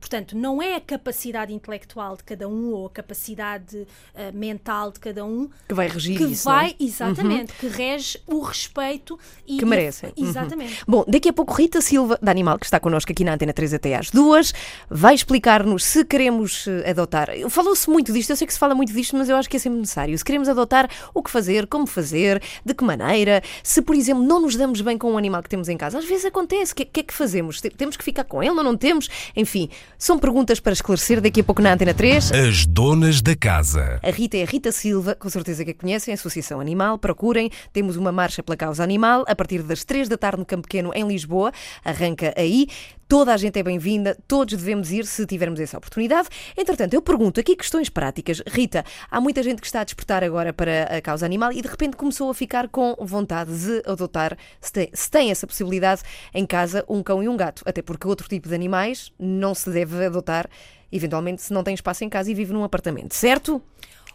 Portanto, 0.00 0.36
não 0.36 0.62
é 0.62 0.76
a 0.76 0.80
capacidade 0.80 1.52
intelectual 1.52 2.16
de 2.16 2.24
cada 2.24 2.48
um 2.48 2.72
ou 2.72 2.86
a 2.86 2.90
capacidade 2.90 3.76
uh, 3.76 3.86
mental 4.34 4.90
de 4.90 4.98
cada 4.98 5.24
um 5.24 5.48
que 5.68 5.74
vai 5.74 5.88
regir 5.88 6.16
que 6.16 6.24
isso. 6.24 6.44
vai, 6.44 6.70
é? 6.70 6.84
exatamente, 6.84 7.52
uhum. 7.52 7.58
que 7.60 7.68
rege 7.68 8.20
o 8.26 8.40
respeito 8.40 9.18
e 9.46 9.58
que 9.58 9.64
merecem. 9.64 10.12
Uhum. 10.16 10.28
Exatamente. 10.28 10.72
Uhum. 10.80 10.84
Bom, 10.88 11.04
daqui 11.06 11.28
a 11.28 11.32
pouco 11.32 11.52
Rita 11.52 11.80
Silva, 11.80 12.18
da 12.20 12.30
Animal, 12.30 12.58
que 12.58 12.64
está 12.64 12.80
connosco 12.80 13.12
aqui 13.12 13.22
na 13.22 13.34
Antena 13.34 13.52
3 13.52 13.74
até 13.74 13.94
às 13.94 14.10
duas, 14.10 14.52
vai 14.88 15.14
explicar-nos 15.14 15.84
se 15.84 16.04
queremos 16.04 16.66
eh, 16.66 16.90
adotar. 16.90 17.28
Falou-se 17.48 17.88
muito 17.90 18.12
disto, 18.12 18.30
eu 18.30 18.36
sei 18.36 18.46
que 18.46 18.52
se 18.52 18.58
fala 18.58 18.74
muito 18.74 18.92
disto, 18.92 19.16
mas 19.16 19.28
eu 19.28 19.36
acho 19.36 19.48
que 19.48 19.56
é 19.56 19.60
sempre 19.60 19.78
necessário. 19.80 20.16
Se 20.16 20.24
queremos 20.24 20.48
adotar, 20.48 20.88
o 21.12 21.22
que 21.22 21.30
fazer, 21.30 21.66
como 21.66 21.86
fazer, 21.86 22.42
de 22.64 22.74
que 22.74 22.84
maneira, 22.84 23.42
se, 23.62 23.82
por 23.82 23.94
exemplo, 23.94 24.22
não 24.22 24.40
nos 24.40 24.56
damos 24.56 24.80
bem 24.80 24.96
com 24.96 25.12
o 25.12 25.18
animal 25.18 25.42
que 25.42 25.48
temos 25.48 25.68
em 25.68 25.76
casa. 25.76 25.98
Às 25.98 26.04
vezes 26.04 26.24
acontece, 26.24 26.72
o 26.72 26.76
que, 26.76 26.84
que 26.84 27.00
é 27.00 27.02
que 27.02 27.14
fazemos? 27.14 27.60
Temos 27.60 27.96
que 27.96 28.04
ficar 28.04 28.24
com 28.24 28.42
ele 28.42 28.52
ou 28.52 28.64
não 28.64 28.76
temos? 28.76 29.08
Enfim, 29.36 29.68
são 30.00 30.18
perguntas 30.18 30.58
para 30.58 30.72
esclarecer 30.72 31.20
daqui 31.20 31.42
a 31.42 31.44
pouco 31.44 31.60
na 31.60 31.74
Antena 31.74 31.92
3. 31.92 32.32
As 32.32 32.64
donas 32.64 33.20
da 33.20 33.36
casa. 33.36 34.00
A 34.02 34.10
Rita 34.10 34.38
é 34.38 34.42
a 34.42 34.46
Rita 34.46 34.72
Silva, 34.72 35.14
com 35.14 35.28
certeza 35.28 35.62
que 35.62 35.72
a 35.72 35.74
conhecem, 35.74 36.10
a 36.10 36.14
Associação 36.14 36.58
Animal. 36.58 36.98
Procurem, 36.98 37.50
temos 37.70 37.96
uma 37.96 38.10
marcha 38.10 38.42
pela 38.42 38.56
causa 38.56 38.82
animal 38.82 39.26
a 39.28 39.36
partir 39.36 39.62
das 39.62 39.84
3 39.84 40.08
da 40.08 40.16
tarde 40.16 40.38
no 40.38 40.46
Campo 40.46 40.62
Pequeno, 40.62 40.90
em 40.94 41.06
Lisboa. 41.06 41.52
Arranca 41.84 42.32
aí. 42.34 42.66
Toda 43.10 43.34
a 43.34 43.36
gente 43.36 43.58
é 43.58 43.62
bem-vinda, 43.64 44.16
todos 44.28 44.56
devemos 44.56 44.92
ir 44.92 45.04
se 45.04 45.26
tivermos 45.26 45.58
essa 45.58 45.76
oportunidade. 45.76 46.28
Entretanto, 46.56 46.94
eu 46.94 47.02
pergunto 47.02 47.40
aqui 47.40 47.56
questões 47.56 47.88
práticas. 47.88 48.40
Rita, 48.46 48.84
há 49.10 49.20
muita 49.20 49.42
gente 49.42 49.60
que 49.60 49.66
está 49.66 49.80
a 49.80 49.84
despertar 49.84 50.22
agora 50.22 50.52
para 50.52 50.84
a 50.84 51.02
causa 51.02 51.26
animal 51.26 51.50
e 51.50 51.60
de 51.60 51.66
repente 51.66 51.96
começou 51.96 52.30
a 52.30 52.34
ficar 52.34 52.68
com 52.68 52.94
vontade 53.00 53.50
de 53.52 53.82
adotar, 53.84 54.38
se 54.60 54.72
tem, 54.72 54.90
se 54.94 55.10
tem 55.10 55.28
essa 55.32 55.44
possibilidade, 55.44 56.02
em 56.32 56.46
casa, 56.46 56.84
um 56.88 57.02
cão 57.02 57.20
e 57.20 57.28
um 57.28 57.36
gato. 57.36 57.64
Até 57.66 57.82
porque 57.82 58.06
outro 58.06 58.28
tipo 58.28 58.48
de 58.48 58.54
animais 58.54 59.12
não 59.18 59.56
se 59.56 59.68
deve 59.70 60.06
adotar, 60.06 60.48
eventualmente, 60.92 61.42
se 61.42 61.52
não 61.52 61.64
tem 61.64 61.74
espaço 61.74 62.04
em 62.04 62.08
casa 62.08 62.30
e 62.30 62.34
vive 62.34 62.52
num 62.52 62.62
apartamento, 62.62 63.12
certo? 63.12 63.60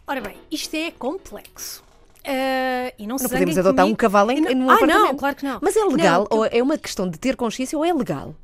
Ora 0.06 0.22
bem, 0.22 0.38
isto 0.50 0.74
é 0.74 0.90
complexo. 0.90 1.84
Uh, 2.26 2.90
e 2.98 3.06
não, 3.06 3.16
não 3.16 3.28
podemos 3.28 3.58
adotar 3.58 3.84
comigo. 3.84 3.92
um 3.92 3.94
cavalo 3.94 4.30
em, 4.30 4.40
não, 4.40 4.54
num 4.54 4.70
ah, 4.70 4.74
apartamento. 4.74 5.04
Não, 5.04 5.16
claro 5.16 5.36
que 5.36 5.44
não. 5.44 5.58
Mas 5.60 5.76
é 5.76 5.84
legal? 5.84 6.26
Não, 6.30 6.38
ou 6.38 6.46
é 6.46 6.62
uma 6.62 6.78
questão 6.78 7.06
de 7.06 7.18
ter 7.18 7.36
consciência 7.36 7.76
ou 7.76 7.84
é 7.84 7.92
legal? 7.92 8.34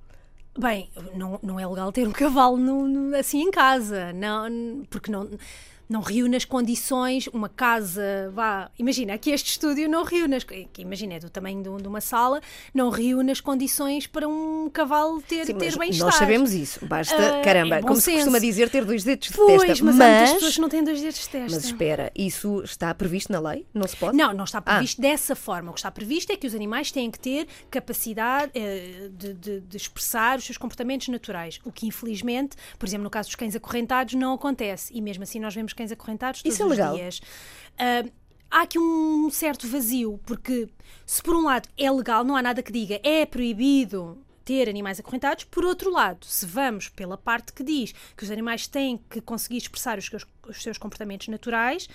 Bem, 0.58 0.90
não, 1.14 1.40
não 1.42 1.58
é 1.58 1.66
legal 1.66 1.90
ter 1.90 2.06
um 2.06 2.12
cavalo 2.12 2.58
no, 2.58 2.86
no, 2.86 3.16
assim 3.16 3.40
em 3.40 3.50
casa, 3.50 4.12
não, 4.12 4.84
porque 4.90 5.10
não 5.10 5.30
não 5.92 6.00
reúne 6.00 6.36
as 6.36 6.44
condições, 6.44 7.26
uma 7.28 7.48
casa, 7.50 8.30
vá, 8.32 8.70
imagina, 8.78 9.12
aqui 9.12 9.30
este 9.30 9.50
estúdio 9.50 9.88
não 9.88 10.04
reúne, 10.04 10.36
as, 10.36 10.44
que 10.44 10.66
imagina, 10.78 11.14
é 11.14 11.18
do 11.18 11.28
tamanho 11.28 11.62
de, 11.62 11.82
de, 11.82 11.86
uma 11.86 12.00
sala, 12.00 12.40
não 12.72 12.88
reúne 12.88 13.30
as 13.30 13.40
condições 13.40 14.06
para 14.06 14.26
um 14.26 14.70
cavalo 14.70 15.20
ter, 15.20 15.44
Sim, 15.44 15.58
ter 15.58 15.76
bem-estar. 15.76 16.06
Nós 16.06 16.14
sabemos 16.14 16.54
isso, 16.54 16.84
basta, 16.86 17.14
uh, 17.14 17.44
caramba, 17.44 17.76
é 17.76 17.82
como 17.82 17.96
senso. 17.96 18.04
se 18.04 18.12
costuma 18.14 18.38
dizer, 18.38 18.70
ter 18.70 18.86
dois 18.86 19.04
dedos 19.04 19.28
de 19.28 19.36
pois, 19.36 19.60
testa. 19.60 19.84
Mas, 19.84 19.96
mas 19.96 20.30
há 20.30 20.34
pessoas 20.34 20.54
que 20.54 20.60
não 20.62 20.68
têm 20.70 20.82
dois 20.82 21.00
dedos 21.00 21.20
de 21.20 21.28
testa. 21.28 21.56
Mas 21.56 21.64
espera, 21.64 22.10
isso 22.16 22.62
está 22.62 22.94
previsto 22.94 23.30
na 23.30 23.40
lei? 23.40 23.66
Não 23.74 23.86
se 23.86 23.96
pode? 23.96 24.16
Não, 24.16 24.32
não 24.32 24.44
está 24.44 24.62
previsto 24.62 24.98
ah. 24.98 25.02
dessa 25.02 25.36
forma. 25.36 25.70
O 25.70 25.74
que 25.74 25.80
está 25.80 25.90
previsto 25.90 26.32
é 26.32 26.36
que 26.36 26.46
os 26.46 26.54
animais 26.54 26.90
têm 26.90 27.10
que 27.10 27.18
ter 27.18 27.46
capacidade 27.70 28.50
uh, 28.56 29.08
de, 29.10 29.34
de, 29.34 29.60
de 29.60 29.76
expressar 29.76 30.38
os 30.38 30.44
seus 30.44 30.56
comportamentos 30.56 31.08
naturais, 31.08 31.60
o 31.64 31.70
que 31.70 31.86
infelizmente, 31.86 32.56
por 32.78 32.86
exemplo, 32.86 33.04
no 33.04 33.10
caso 33.10 33.28
dos 33.28 33.36
cães 33.36 33.54
acorrentados, 33.54 34.14
não 34.14 34.32
acontece. 34.32 34.90
E 34.94 35.02
mesmo 35.02 35.22
assim 35.22 35.38
nós 35.38 35.54
vemos 35.54 35.74
cães 35.82 35.92
acorrentados 35.92 36.42
todos 36.42 36.54
Isso 36.54 36.62
é 36.62 36.66
legal. 36.66 36.94
os 36.94 37.00
dias. 37.00 37.18
Uh, 37.18 38.12
há 38.50 38.62
aqui 38.62 38.78
um 38.78 39.28
certo 39.30 39.66
vazio, 39.66 40.20
porque 40.24 40.68
se 41.04 41.22
por 41.22 41.34
um 41.34 41.44
lado 41.44 41.68
é 41.76 41.90
legal, 41.90 42.24
não 42.24 42.36
há 42.36 42.42
nada 42.42 42.62
que 42.62 42.72
diga 42.72 43.00
é 43.02 43.26
proibido 43.26 44.18
ter 44.44 44.68
animais 44.68 44.98
acorrentados, 44.98 45.44
por 45.44 45.64
outro 45.64 45.90
lado, 45.90 46.26
se 46.26 46.44
vamos 46.44 46.88
pela 46.88 47.16
parte 47.16 47.52
que 47.52 47.62
diz 47.62 47.94
que 48.16 48.24
os 48.24 48.30
animais 48.30 48.66
têm 48.66 48.98
que 49.08 49.20
conseguir 49.20 49.58
expressar 49.58 49.98
os 49.98 50.06
seus, 50.06 50.26
os 50.48 50.62
seus 50.62 50.78
comportamentos 50.78 51.28
naturais, 51.28 51.88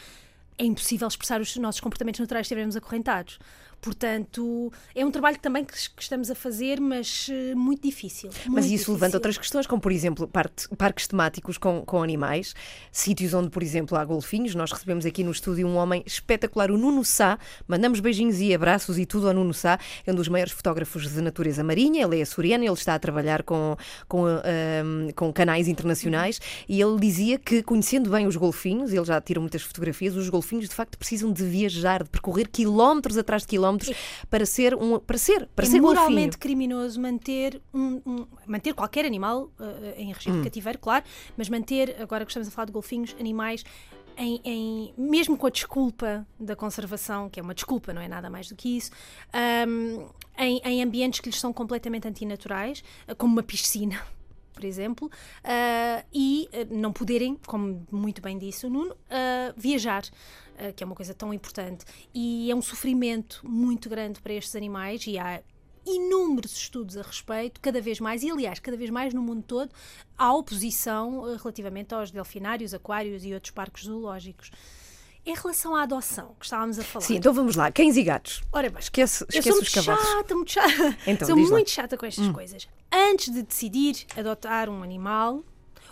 é 0.57 0.63
impossível 0.63 1.07
expressar 1.07 1.41
os 1.41 1.55
nossos 1.57 1.81
comportamentos 1.81 2.19
naturais 2.19 2.47
se 2.47 2.53
estivermos 2.53 2.75
acorrentados. 2.75 3.37
Portanto, 3.81 4.71
é 4.95 5.05
um 5.05 5.11
trabalho 5.11 5.37
também 5.39 5.63
que, 5.63 5.73
que 5.73 6.01
estamos 6.01 6.29
a 6.31 6.35
fazer, 6.35 6.79
mas 6.79 7.27
uh, 7.29 7.55
muito 7.55 7.83
difícil. 7.83 8.29
Muito 8.29 8.51
mas 8.51 8.65
isso 8.65 8.71
difícil. 8.73 8.93
levanta 8.93 9.17
outras 9.17 9.37
questões, 9.37 9.67
como 9.67 9.81
por 9.81 9.91
exemplo 9.91 10.27
parte, 10.27 10.67
parques 10.75 11.07
temáticos 11.07 11.57
com, 11.57 11.83
com 11.85 12.01
animais, 12.01 12.53
sítios 12.91 13.33
onde, 13.33 13.49
por 13.49 13.61
exemplo, 13.61 13.97
há 13.97 14.03
golfinhos. 14.03 14.55
Nós 14.55 14.71
recebemos 14.71 15.05
aqui 15.05 15.23
no 15.23 15.31
estúdio 15.31 15.67
um 15.67 15.75
homem 15.75 16.03
espetacular, 16.05 16.71
o 16.71 16.77
Nuno 16.77 17.05
Sá. 17.05 17.37
Mandamos 17.67 17.99
beijinhos 17.99 18.39
e 18.39 18.53
abraços 18.53 18.97
e 18.97 19.05
tudo 19.05 19.27
ao 19.27 19.33
Nuno 19.33 19.53
Sá. 19.53 19.79
É 20.05 20.11
um 20.11 20.15
dos 20.15 20.27
maiores 20.27 20.53
fotógrafos 20.53 21.09
de 21.09 21.21
natureza 21.21 21.63
marinha. 21.63 22.03
Ele 22.03 22.19
é 22.19 22.21
açoriano, 22.23 22.63
ele 22.63 22.73
está 22.73 22.95
a 22.95 22.99
trabalhar 22.99 23.43
com, 23.43 23.77
com, 24.07 24.23
um, 24.23 24.27
ehm, 24.43 25.11
com 25.15 25.31
canais 25.31 25.67
internacionais 25.67 26.39
e 26.67 26.81
ele 26.81 26.99
dizia 26.99 27.37
que, 27.37 27.61
conhecendo 27.61 28.09
bem 28.09 28.27
os 28.27 28.35
golfinhos, 28.35 28.91
ele 28.91 29.05
já 29.05 29.21
tira 29.21 29.39
muitas 29.39 29.61
fotografias, 29.61 30.15
os 30.15 30.29
golfinhos 30.29 30.67
de 30.67 30.75
facto 30.75 30.97
precisam 30.97 31.31
de 31.31 31.43
viajar, 31.43 32.03
de 32.03 32.09
percorrer 32.09 32.47
quilómetros 32.47 33.17
atrás 33.17 33.43
de 33.43 33.47
quilómetros 33.47 33.66
quilómetros 33.67 33.95
para 34.29 34.45
ser 34.45 34.75
um 34.75 34.99
para 34.99 35.17
ser 35.17 35.47
para 35.55 35.65
é 35.65 35.69
ser 35.69 35.81
moralmente 35.81 36.37
golfinho. 36.37 36.39
criminoso 36.39 36.99
manter 36.99 37.61
um, 37.73 38.01
um, 38.05 38.27
manter 38.45 38.73
qualquer 38.73 39.05
animal 39.05 39.51
uh, 39.59 39.93
em 39.97 40.11
regime 40.11 40.37
hum. 40.37 40.41
de 40.41 40.49
cativeiro, 40.49 40.79
claro, 40.79 41.03
mas 41.35 41.49
manter 41.49 41.95
agora 42.01 42.25
que 42.25 42.31
estamos 42.31 42.47
a 42.47 42.51
falar 42.51 42.65
de 42.65 42.71
golfinhos, 42.71 43.15
animais 43.19 43.63
em, 44.17 44.41
em, 44.43 44.93
mesmo 44.97 45.37
com 45.37 45.45
a 45.45 45.49
desculpa 45.49 46.25
da 46.39 46.55
conservação, 46.55 47.29
que 47.29 47.39
é 47.39 47.43
uma 47.43 47.53
desculpa, 47.53 47.93
não 47.93 48.01
é 48.01 48.07
nada 48.07 48.29
mais 48.29 48.49
do 48.49 48.55
que 48.55 48.75
isso, 48.75 48.89
um, 49.67 50.07
em, 50.37 50.59
em, 50.65 50.83
ambientes 50.83 51.19
que 51.19 51.29
lhes 51.29 51.39
são 51.39 51.53
completamente 51.53 52.07
antinaturais, 52.07 52.83
como 53.15 53.33
uma 53.33 53.43
piscina, 53.43 54.01
por 54.51 54.65
exemplo, 54.65 55.07
uh, 55.07 56.05
e 56.11 56.49
não 56.71 56.91
poderem, 56.91 57.37
como 57.45 57.85
muito 57.91 58.19
bem 58.19 58.39
disse 58.39 58.65
o 58.65 58.69
Nuno, 58.71 58.91
uh, 58.91 59.53
viajar. 59.55 60.03
Que 60.75 60.83
é 60.83 60.85
uma 60.85 60.95
coisa 60.95 61.13
tão 61.13 61.33
importante. 61.33 61.85
E 62.13 62.49
é 62.51 62.55
um 62.55 62.61
sofrimento 62.61 63.41
muito 63.43 63.89
grande 63.89 64.21
para 64.21 64.33
estes 64.33 64.55
animais, 64.55 65.05
e 65.07 65.17
há 65.17 65.41
inúmeros 65.85 66.55
estudos 66.55 66.97
a 66.97 67.01
respeito, 67.01 67.61
cada 67.61 67.79
vez 67.79 67.99
mais, 67.99 68.23
e 68.23 68.29
aliás, 68.29 68.59
cada 68.59 68.75
vez 68.75 68.89
mais 68.89 69.13
no 69.13 69.21
mundo 69.21 69.43
todo, 69.43 69.71
há 70.17 70.33
oposição 70.33 71.21
relativamente 71.37 71.93
aos 71.93 72.11
delfinários, 72.11 72.73
aquários 72.73 73.23
e 73.25 73.33
outros 73.33 73.51
parques 73.51 73.85
zoológicos. 73.85 74.51
Em 75.25 75.35
relação 75.35 75.75
à 75.75 75.83
adoção, 75.83 76.35
que 76.39 76.45
estávamos 76.45 76.79
a 76.79 76.83
falar. 76.83 77.03
Sim, 77.03 77.15
então 77.17 77.33
vamos 77.33 77.57
lá. 77.57 77.69
Cães 77.69 77.97
e 77.97 78.03
gatos. 78.03 78.41
Ora 78.49 78.69
bem, 78.69 78.79
esquece, 78.79 79.25
esquece 79.25 79.49
eu 79.49 79.55
sou 79.55 79.61
os 79.61 79.73
muito 79.73 79.85
cavalos. 79.85 80.09
chata, 80.09 80.35
muito 80.35 80.51
chata. 80.51 80.97
Então, 81.05 81.27
sou 81.27 81.35
muito 81.35 81.51
lá. 81.53 81.65
chata 81.65 81.97
com 81.97 82.05
estas 82.05 82.27
hum. 82.27 82.33
coisas. 82.33 82.65
Antes 82.89 83.33
de 83.33 83.43
decidir 83.43 84.05
adotar 84.15 84.69
um 84.69 84.81
animal, 84.81 85.43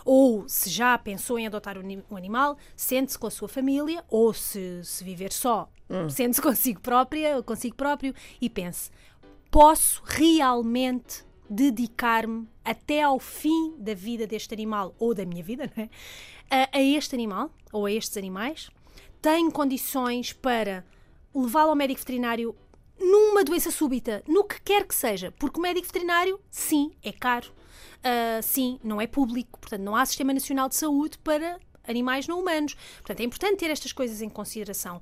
ou 0.06 0.48
se 0.48 0.70
já 0.70 0.96
pensou 0.96 1.38
em 1.38 1.46
adotar 1.46 1.76
um 1.76 2.16
animal, 2.16 2.56
sente-se 2.74 3.18
com 3.18 3.26
a 3.26 3.30
sua 3.30 3.48
família, 3.48 4.02
ou 4.08 4.32
se, 4.32 4.82
se 4.82 5.04
viver 5.04 5.32
só, 5.32 5.68
hum. 5.90 6.08
sente-se 6.08 6.40
consigo 6.42 6.80
própria, 6.80 7.42
consigo 7.42 7.76
próprio, 7.76 8.14
e 8.40 8.48
pense: 8.48 8.90
posso 9.50 10.02
realmente 10.06 11.26
dedicar-me 11.50 12.48
até 12.64 13.02
ao 13.02 13.18
fim 13.18 13.74
da 13.78 13.92
vida 13.92 14.26
deste 14.26 14.54
animal, 14.54 14.94
ou 14.98 15.14
da 15.14 15.26
minha 15.26 15.42
vida, 15.42 15.70
é? 15.76 15.88
a, 16.50 16.78
a 16.78 16.80
este 16.80 17.14
animal, 17.14 17.50
ou 17.70 17.84
a 17.84 17.92
estes 17.92 18.16
animais? 18.16 18.70
tem 19.26 19.50
condições 19.50 20.32
para 20.32 20.84
levá-lo 21.34 21.70
ao 21.70 21.74
médico 21.74 21.98
veterinário 21.98 22.54
numa 22.96 23.42
doença 23.42 23.72
súbita, 23.72 24.22
no 24.24 24.44
que 24.44 24.60
quer 24.62 24.86
que 24.86 24.94
seja, 24.94 25.32
porque 25.32 25.58
o 25.58 25.62
médico 25.62 25.86
veterinário, 25.88 26.40
sim, 26.48 26.92
é 27.02 27.10
caro, 27.10 27.52
uh, 27.98 28.42
sim, 28.42 28.78
não 28.82 29.00
é 29.00 29.06
público, 29.06 29.58
portanto, 29.58 29.82
não 29.82 29.96
há 29.96 30.04
Sistema 30.04 30.32
Nacional 30.32 30.68
de 30.68 30.76
Saúde 30.76 31.18
para 31.18 31.58
animais 31.86 32.26
não 32.26 32.40
humanos. 32.40 32.74
Portanto, 32.96 33.20
é 33.20 33.24
importante 33.24 33.58
ter 33.58 33.70
estas 33.70 33.92
coisas 33.92 34.20
em 34.22 34.28
consideração. 34.28 35.00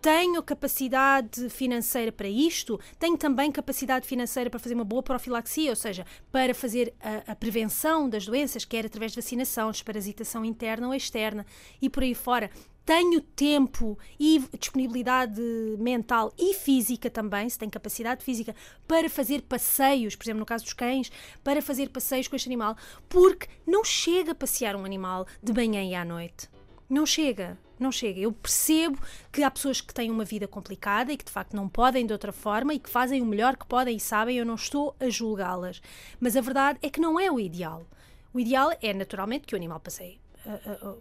Tenho 0.00 0.42
capacidade 0.42 1.48
financeira 1.48 2.10
para 2.10 2.26
isto, 2.26 2.80
tenho 2.98 3.16
também 3.16 3.52
capacidade 3.52 4.04
financeira 4.04 4.50
para 4.50 4.58
fazer 4.58 4.74
uma 4.74 4.84
boa 4.84 5.00
profilaxia, 5.00 5.70
ou 5.70 5.76
seja, 5.76 6.04
para 6.32 6.52
fazer 6.52 6.92
a, 7.00 7.32
a 7.32 7.36
prevenção 7.36 8.08
das 8.08 8.26
doenças, 8.26 8.64
quer 8.64 8.84
através 8.84 9.12
de 9.12 9.20
vacinação, 9.20 9.70
desparasitação 9.70 10.44
interna 10.44 10.88
ou 10.88 10.94
externa 10.94 11.46
e 11.80 11.88
por 11.88 12.02
aí 12.02 12.16
fora 12.16 12.50
tenho 12.84 13.20
tempo 13.20 13.98
e 14.18 14.42
disponibilidade 14.58 15.40
mental 15.78 16.32
e 16.38 16.54
física 16.54 17.08
também, 17.08 17.48
se 17.48 17.58
tem 17.58 17.70
capacidade 17.70 18.24
física 18.24 18.54
para 18.86 19.08
fazer 19.08 19.42
passeios, 19.42 20.16
por 20.16 20.24
exemplo, 20.24 20.40
no 20.40 20.46
caso 20.46 20.64
dos 20.64 20.72
cães, 20.72 21.10
para 21.44 21.62
fazer 21.62 21.90
passeios 21.90 22.28
com 22.28 22.36
este 22.36 22.48
animal, 22.48 22.76
porque 23.08 23.48
não 23.66 23.84
chega 23.84 24.32
a 24.32 24.34
passear 24.34 24.74
um 24.76 24.84
animal 24.84 25.26
de 25.42 25.52
manhã 25.52 25.82
e 25.82 25.94
à 25.94 26.04
noite. 26.04 26.48
Não 26.88 27.06
chega, 27.06 27.56
não 27.78 27.90
chega. 27.90 28.20
Eu 28.20 28.32
percebo 28.32 28.98
que 29.32 29.42
há 29.42 29.50
pessoas 29.50 29.80
que 29.80 29.94
têm 29.94 30.10
uma 30.10 30.24
vida 30.24 30.46
complicada 30.46 31.12
e 31.12 31.16
que 31.16 31.24
de 31.24 31.32
facto 31.32 31.54
não 31.54 31.68
podem 31.68 32.04
de 32.04 32.12
outra 32.12 32.32
forma 32.32 32.74
e 32.74 32.78
que 32.78 32.90
fazem 32.90 33.22
o 33.22 33.26
melhor 33.26 33.56
que 33.56 33.66
podem 33.66 33.96
e 33.96 34.00
sabem, 34.00 34.36
eu 34.36 34.44
não 34.44 34.56
estou 34.56 34.94
a 35.00 35.08
julgá-las. 35.08 35.80
Mas 36.20 36.36
a 36.36 36.40
verdade 36.40 36.78
é 36.82 36.90
que 36.90 37.00
não 37.00 37.18
é 37.18 37.30
o 37.30 37.40
ideal. 37.40 37.86
O 38.34 38.40
ideal 38.40 38.72
é 38.82 38.92
naturalmente 38.92 39.46
que 39.46 39.54
o 39.54 39.56
animal 39.56 39.80
passeie 39.80 40.21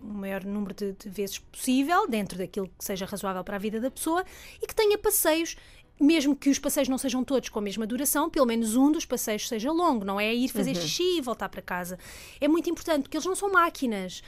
o 0.01 0.05
maior 0.05 0.43
número 0.43 0.73
de, 0.73 0.93
de, 0.93 1.09
vezes 1.09 1.39
possível, 1.39 2.07
dentro 2.07 2.37
daquilo 2.37 2.69
que 2.77 2.85
seja 2.85 3.05
razoável 3.05 3.43
para 3.43 3.55
a 3.55 3.59
vida 3.59 3.79
da 3.79 3.89
pessoa, 3.89 4.23
e 4.61 4.67
que 4.67 4.75
tenha 4.75 4.97
passeios. 4.97 5.55
Mesmo 5.99 6.35
que 6.35 6.49
os 6.49 6.57
passeios 6.57 6.89
não 6.89 6.97
sejam 6.97 7.23
todos 7.23 7.49
com 7.49 7.59
a 7.59 7.61
mesma 7.61 7.85
duração, 7.85 8.27
pelo 8.27 8.47
menos 8.47 8.75
um 8.75 8.91
dos 8.91 9.05
passeios 9.05 9.47
seja 9.47 9.71
longo, 9.71 10.03
não 10.03 10.19
é 10.19 10.33
ir 10.33 10.47
fazer 10.47 10.75
uhum. 10.75 10.81
xixi 10.81 11.17
e 11.17 11.21
voltar 11.21 11.47
para 11.47 11.61
casa. 11.61 11.99
É 12.39 12.47
muito 12.47 12.67
importante, 12.71 13.03
porque 13.03 13.17
eles 13.17 13.25
não 13.27 13.35
são 13.35 13.51
máquinas 13.51 14.23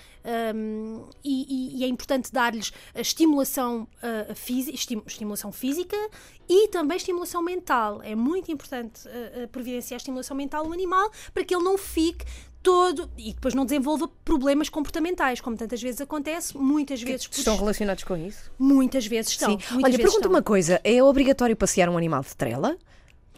um, 0.55 1.03
e, 1.23 1.79
e, 1.79 1.83
é 1.83 1.87
importante 1.87 2.31
dar-lhes 2.31 2.71
a 2.93 3.01
estimulação, 3.01 3.87
uh, 3.97 4.35
física, 4.35 5.01
estimulação 5.07 5.51
física 5.51 5.97
e 6.47 6.67
também 6.67 6.95
estimulação 6.95 7.41
mental. 7.41 8.03
É 8.03 8.13
muito 8.13 8.51
importante 8.51 9.07
uh, 9.07 9.47
providenciar 9.47 9.95
a 9.95 9.97
estimulação 9.97 10.37
mental 10.37 10.67
no 10.67 10.73
animal 10.73 11.11
para 11.33 11.43
que 11.43 11.55
ele 11.55 11.63
não 11.63 11.75
fique 11.75 12.23
todo 12.63 13.09
e 13.17 13.33
depois 13.33 13.53
não 13.53 13.65
desenvolva 13.65 14.07
problemas 14.23 14.69
comportamentais, 14.69 15.41
como 15.41 15.57
tantas 15.57 15.81
vezes 15.81 15.99
acontece, 16.01 16.57
muitas 16.57 17.03
vezes. 17.03 17.27
Que 17.27 17.37
estão 17.37 17.57
relacionados 17.57 18.05
com 18.05 18.15
isso? 18.15 18.49
Muitas 18.57 19.05
vezes 19.05 19.31
estão. 19.31 19.59
Sim. 19.59 19.83
Olha, 19.83 19.97
pergunta 19.97 20.29
uma 20.29 20.41
coisa: 20.41 20.79
é 20.83 21.03
obrigatório 21.03 21.55
passear 21.55 21.89
um 21.89 21.97
animal 21.97 22.23
de 22.23 22.35
trela? 22.35 22.77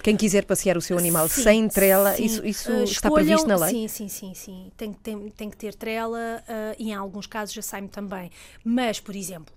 Quem 0.03 0.15
quiser 0.15 0.45
passear 0.45 0.77
o 0.77 0.81
seu 0.81 0.97
animal 0.97 1.27
sim, 1.27 1.41
sem 1.41 1.67
trela, 1.67 2.13
sim. 2.13 2.25
isso, 2.25 2.45
isso 2.45 2.71
uh, 2.71 2.83
está 2.83 3.09
previsto 3.09 3.47
na 3.47 3.55
lei? 3.55 3.69
Sim, 3.71 3.87
sim, 3.87 4.09
sim, 4.09 4.33
sim. 4.35 4.71
Tem, 4.77 4.93
tem, 4.93 5.29
tem 5.29 5.49
que 5.49 5.57
ter 5.57 5.73
trela 5.73 6.43
uh, 6.43 6.75
e 6.77 6.89
em 6.89 6.93
alguns 6.93 7.25
casos 7.25 7.55
já 7.55 7.61
sai 7.61 7.87
também. 7.87 8.29
Mas, 8.63 8.99
por 8.99 9.15
exemplo, 9.15 9.55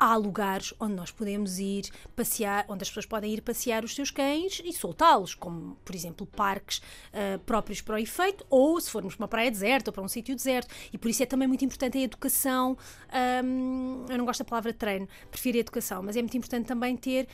há 0.00 0.16
lugares 0.16 0.72
onde 0.80 0.94
nós 0.94 1.10
podemos 1.10 1.58
ir 1.58 1.90
passear, 2.16 2.64
onde 2.68 2.82
as 2.82 2.88
pessoas 2.88 3.04
podem 3.04 3.34
ir 3.34 3.42
passear 3.42 3.84
os 3.84 3.94
seus 3.94 4.10
cães 4.10 4.62
e 4.64 4.72
soltá-los, 4.72 5.34
como, 5.34 5.76
por 5.84 5.94
exemplo, 5.94 6.26
parques 6.26 6.78
uh, 6.78 7.38
próprios 7.40 7.82
para 7.82 7.96
o 7.96 7.98
efeito, 7.98 8.44
ou 8.48 8.80
se 8.80 8.90
formos 8.90 9.14
para 9.14 9.24
uma 9.24 9.28
praia 9.28 9.50
deserta 9.50 9.90
ou 9.90 9.92
para 9.92 10.02
um 10.02 10.08
sítio 10.08 10.34
deserto. 10.34 10.74
E 10.90 10.96
por 10.96 11.10
isso 11.10 11.22
é 11.22 11.26
também 11.26 11.46
muito 11.46 11.64
importante 11.64 11.98
a 11.98 12.00
educação. 12.00 12.78
Um, 13.44 14.06
eu 14.08 14.16
não 14.16 14.24
gosto 14.24 14.38
da 14.38 14.46
palavra 14.46 14.72
treino, 14.72 15.06
prefiro 15.30 15.58
a 15.58 15.60
educação, 15.60 16.02
mas 16.02 16.16
é 16.16 16.22
muito 16.22 16.36
importante 16.36 16.66
também 16.66 16.96
ter. 16.96 17.28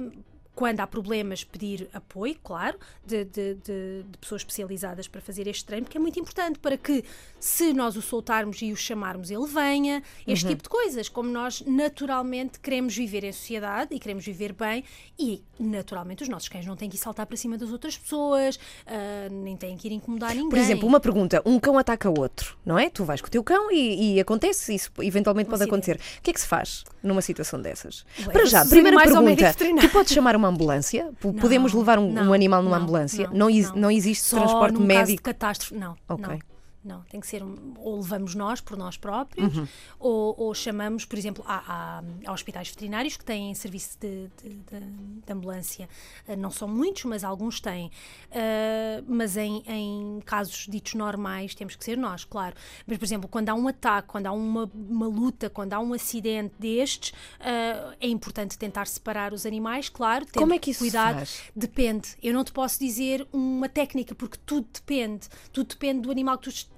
Um, 0.00 0.30
quando 0.60 0.78
há 0.80 0.86
problemas, 0.86 1.42
pedir 1.42 1.88
apoio, 1.90 2.36
claro, 2.44 2.78
de, 3.02 3.24
de, 3.24 3.54
de, 3.54 4.02
de, 4.02 4.18
pessoas 4.20 4.42
especializadas 4.42 5.08
para 5.08 5.18
fazer 5.18 5.46
este 5.46 5.64
treino, 5.64 5.86
porque 5.86 5.96
é 5.96 6.00
muito 6.00 6.20
importante 6.20 6.58
para 6.58 6.76
que, 6.76 7.02
se 7.38 7.72
nós 7.72 7.96
o 7.96 8.02
soltarmos 8.02 8.60
e 8.60 8.70
o 8.70 8.76
chamarmos, 8.76 9.30
ele 9.30 9.46
venha, 9.46 10.02
este 10.26 10.44
uhum. 10.44 10.50
tipo 10.50 10.64
de 10.64 10.68
coisas, 10.68 11.08
como 11.08 11.30
nós 11.30 11.62
naturalmente 11.66 12.60
queremos 12.60 12.94
viver 12.94 13.24
em 13.24 13.32
sociedade 13.32 13.94
e 13.94 13.98
queremos 13.98 14.22
viver 14.22 14.52
bem, 14.52 14.84
e 15.18 15.42
naturalmente 15.58 16.24
os 16.24 16.28
nossos 16.28 16.50
cães 16.50 16.66
não 16.66 16.76
têm 16.76 16.90
que 16.90 16.96
ir 16.96 17.00
saltar 17.00 17.24
para 17.24 17.38
cima 17.38 17.56
das 17.56 17.70
outras 17.72 17.96
pessoas, 17.96 18.56
uh, 18.56 19.32
nem 19.32 19.56
têm 19.56 19.78
que 19.78 19.88
ir 19.88 19.92
incomodar 19.92 20.34
ninguém. 20.34 20.50
Por 20.50 20.58
exemplo, 20.58 20.86
uma 20.86 21.00
pergunta: 21.00 21.40
um 21.46 21.58
cão 21.58 21.78
ataca 21.78 22.10
outro, 22.10 22.58
não 22.66 22.78
é? 22.78 22.90
Tu 22.90 23.02
vais 23.02 23.22
com 23.22 23.28
o 23.28 23.30
teu 23.30 23.42
cão 23.42 23.72
e, 23.72 24.16
e 24.16 24.20
acontece, 24.20 24.74
isso 24.74 24.92
eventualmente 25.00 25.48
um 25.48 25.50
pode 25.52 25.62
acidente. 25.62 25.90
acontecer. 25.90 26.18
O 26.18 26.22
que 26.22 26.30
é 26.30 26.34
que 26.34 26.40
se 26.40 26.46
faz 26.46 26.84
numa 27.02 27.22
situação 27.22 27.60
dessas? 27.60 28.04
Ué, 28.26 28.32
para 28.32 28.46
já, 28.46 28.64
primeira 28.64 28.96
pergunta: 29.02 29.54
tu 29.80 29.88
podes 29.90 30.12
chamar 30.12 30.36
uma 30.36 30.48
ambulância? 30.48 31.10
Não, 31.22 31.32
Podemos 31.34 31.72
levar 31.72 31.98
um, 31.98 32.12
não, 32.12 32.30
um 32.30 32.32
animal 32.32 32.62
numa 32.62 32.76
não, 32.76 32.84
ambulância? 32.84 33.28
Não, 33.32 33.48
não, 33.74 33.90
existe 33.90 34.30
transporte 34.30 34.78
médico? 34.78 35.00
Caso 35.00 35.16
de 35.16 35.22
catástrofe, 35.22 35.74
não. 35.74 35.96
Ok. 36.08 36.38
Não, 36.82 37.02
tem 37.02 37.20
que 37.20 37.26
ser 37.26 37.42
ou 37.42 37.96
levamos 37.96 38.34
nós 38.34 38.58
por 38.60 38.74
nós 38.74 38.96
próprios, 38.96 39.54
uhum. 39.54 39.68
ou, 39.98 40.34
ou, 40.38 40.54
chamamos, 40.54 41.04
por 41.04 41.18
exemplo, 41.18 41.44
há, 41.46 42.02
há, 42.26 42.32
hospitais 42.32 42.70
veterinários 42.70 43.18
que 43.18 43.24
têm 43.24 43.54
serviço 43.54 43.98
de, 44.00 44.30
de, 44.42 44.48
de, 44.48 44.80
de 45.26 45.32
ambulância. 45.32 45.88
Uh, 46.26 46.36
não 46.36 46.50
são 46.50 46.66
muitos, 46.66 47.04
mas 47.04 47.22
alguns 47.22 47.60
têm. 47.60 47.88
Uh, 48.30 49.04
mas 49.06 49.36
em, 49.36 49.62
em, 49.66 50.20
casos 50.24 50.66
ditos 50.70 50.94
normais, 50.94 51.54
temos 51.54 51.76
que 51.76 51.84
ser 51.84 51.98
nós, 51.98 52.24
claro. 52.24 52.56
Mas, 52.86 52.96
por 52.96 53.04
exemplo, 53.04 53.28
quando 53.28 53.50
há 53.50 53.54
um 53.54 53.68
ataque, 53.68 54.08
quando 54.08 54.26
há 54.26 54.32
uma, 54.32 54.70
uma 54.74 55.06
luta, 55.06 55.50
quando 55.50 55.74
há 55.74 55.80
um 55.80 55.92
acidente 55.92 56.54
destes, 56.58 57.10
uh, 57.40 57.94
é 58.00 58.08
importante 58.08 58.56
tentar 58.56 58.86
separar 58.86 59.34
os 59.34 59.44
animais, 59.44 59.90
claro. 59.90 60.24
Como 60.32 60.54
é 60.54 60.58
que 60.58 60.70
isso 60.70 60.80
cuidado. 60.80 61.16
faz? 61.16 61.42
Depende. 61.54 62.16
Eu 62.22 62.32
não 62.32 62.42
te 62.42 62.52
posso 62.52 62.78
dizer 62.78 63.28
uma 63.30 63.68
técnica, 63.68 64.14
porque 64.14 64.38
tudo 64.46 64.66
depende. 64.72 65.28
Tudo 65.52 65.68
depende 65.68 66.00
do 66.00 66.10
animal 66.10 66.38
que 66.38 66.50
tu 66.50 66.70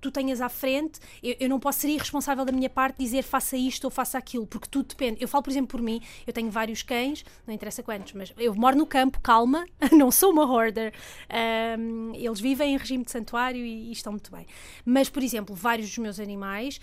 tu 0.00 0.10
tenhas 0.10 0.40
à 0.40 0.48
frente, 0.48 1.00
eu, 1.22 1.36
eu, 1.40 1.48
não 1.48 1.58
posso 1.58 1.80
ser 1.80 1.88
irresponsável 1.88 2.44
da 2.44 2.52
minha 2.52 2.70
parte 2.70 2.98
dizer 2.98 3.22
faça 3.22 3.56
isto 3.56 3.84
ou 3.84 3.90
faça 3.90 4.16
aquilo, 4.18 4.46
porque 4.46 4.68
tudo 4.68 4.88
depende. 4.88 5.20
Eu 5.20 5.28
falo, 5.28 5.42
por 5.42 5.50
exemplo, 5.50 5.68
por 5.68 5.82
mim, 5.82 6.00
eu 6.26 6.32
tenho 6.32 6.50
vários 6.50 6.82
cães, 6.82 7.24
não 7.46 7.54
interessa 7.54 7.82
quantos, 7.82 8.12
mas 8.12 8.32
eu 8.36 8.54
moro 8.54 8.76
no 8.76 8.86
campo, 8.86 9.20
calma, 9.20 9.66
não 9.92 10.10
sou 10.10 10.30
uma 10.30 10.44
hoarder. 10.44 10.92
Um, 11.78 12.12
eles 12.14 12.40
vivem 12.40 12.74
em 12.74 12.76
regime 12.76 13.04
de 13.04 13.10
santuário 13.10 13.64
e, 13.64 13.88
e, 13.88 13.92
estão 13.92 14.12
muito 14.12 14.30
bem. 14.30 14.46
Mas, 14.84 15.08
por 15.08 15.22
exemplo, 15.22 15.54
vários 15.54 15.88
dos 15.88 15.98
meus 15.98 16.20
animais 16.20 16.80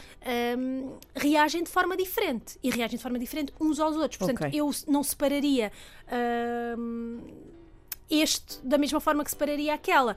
um, 0.57 0.97
reagem 1.15 1.63
de 1.63 1.69
forma 1.69 1.95
diferente 1.95 2.57
e 2.61 2.69
reagem 2.69 2.97
de 2.97 3.03
forma 3.03 3.19
diferente 3.19 3.53
uns 3.59 3.79
aos 3.79 3.95
outros. 3.95 4.17
Portanto, 4.17 4.45
okay. 4.45 4.59
eu 4.59 4.69
não 4.87 5.03
separaria. 5.03 5.71
Um, 6.77 7.54
este 8.09 8.59
da 8.63 8.77
mesma 8.77 8.99
forma 8.99 9.23
que 9.23 9.29
separaria 9.29 9.73
aquela. 9.73 10.15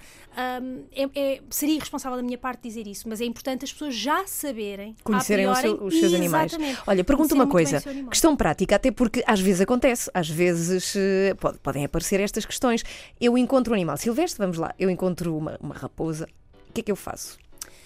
Um, 0.63 0.85
é, 0.93 1.09
é, 1.15 1.41
seria 1.51 1.77
irresponsável 1.77 2.17
da 2.17 2.23
minha 2.23 2.39
parte 2.39 2.63
dizer 2.63 2.87
isso, 2.87 3.09
mas 3.09 3.21
é 3.21 3.25
importante 3.25 3.65
as 3.65 3.73
pessoas 3.73 3.95
já 3.95 4.27
saberem, 4.27 4.95
conhecerem 5.03 5.47
priori, 5.47 5.61
seu, 5.63 5.85
os 5.85 5.99
seus 5.99 6.15
animais. 6.15 6.53
Olha, 6.87 7.05
pergunta 7.05 7.35
uma 7.35 7.47
coisa, 7.47 7.83
questão 8.11 8.37
prática, 8.37 8.77
até 8.77 8.91
porque 8.91 9.23
às 9.27 9.41
vezes 9.41 9.61
acontece, 9.61 10.11
às 10.13 10.29
vezes 10.29 10.95
uh, 10.95 11.37
pode, 11.39 11.59
podem 11.59 11.85
aparecer 11.85 12.21
estas 12.21 12.45
questões. 12.45 12.85
Eu 13.21 13.37
encontro 13.39 13.73
um 13.73 13.75
animal 13.75 13.97
silvestre, 13.97 14.39
vamos 14.39 14.59
lá, 14.59 14.75
eu 14.79 14.91
encontro 14.91 15.37
uma, 15.37 15.59
uma 15.61 15.75
raposa, 15.75 16.29
o 16.69 16.73
que 16.73 16.81
é 16.81 16.85
que 16.85 16.93
eu 16.93 16.97
faço? 16.97 17.39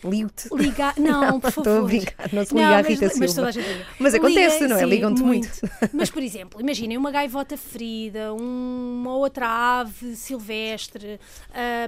Ligo-te. 0.04 0.48
Ligar. 0.52 0.94
Não, 0.98 1.20
não, 1.20 1.40
por 1.40 1.52
favor. 1.52 1.70
Estou 1.70 1.84
a 1.84 1.88
brincar, 1.88 2.32
não 2.32 2.44
se 2.44 2.54
liga 2.54 2.68
a 2.68 2.80
Rita 2.80 3.06
mas, 3.06 3.18
mas 3.18 3.34
toda 3.34 3.48
a 3.48 3.50
gente 3.50 3.68
liga. 3.68 3.86
Mas 3.98 4.14
acontece, 4.14 4.62
liga, 4.62 4.68
não 4.68 4.76
é? 4.76 4.84
Ligam-te 4.84 5.22
muito. 5.22 5.48
muito. 5.48 5.90
Mas, 5.92 6.10
por 6.10 6.22
exemplo, 6.22 6.60
imaginem 6.60 6.96
uma 6.96 7.10
gaivota 7.10 7.56
ferida, 7.56 8.32
uma 8.34 9.14
outra 9.14 9.46
ave 9.80 10.16
silvestre, 10.16 11.20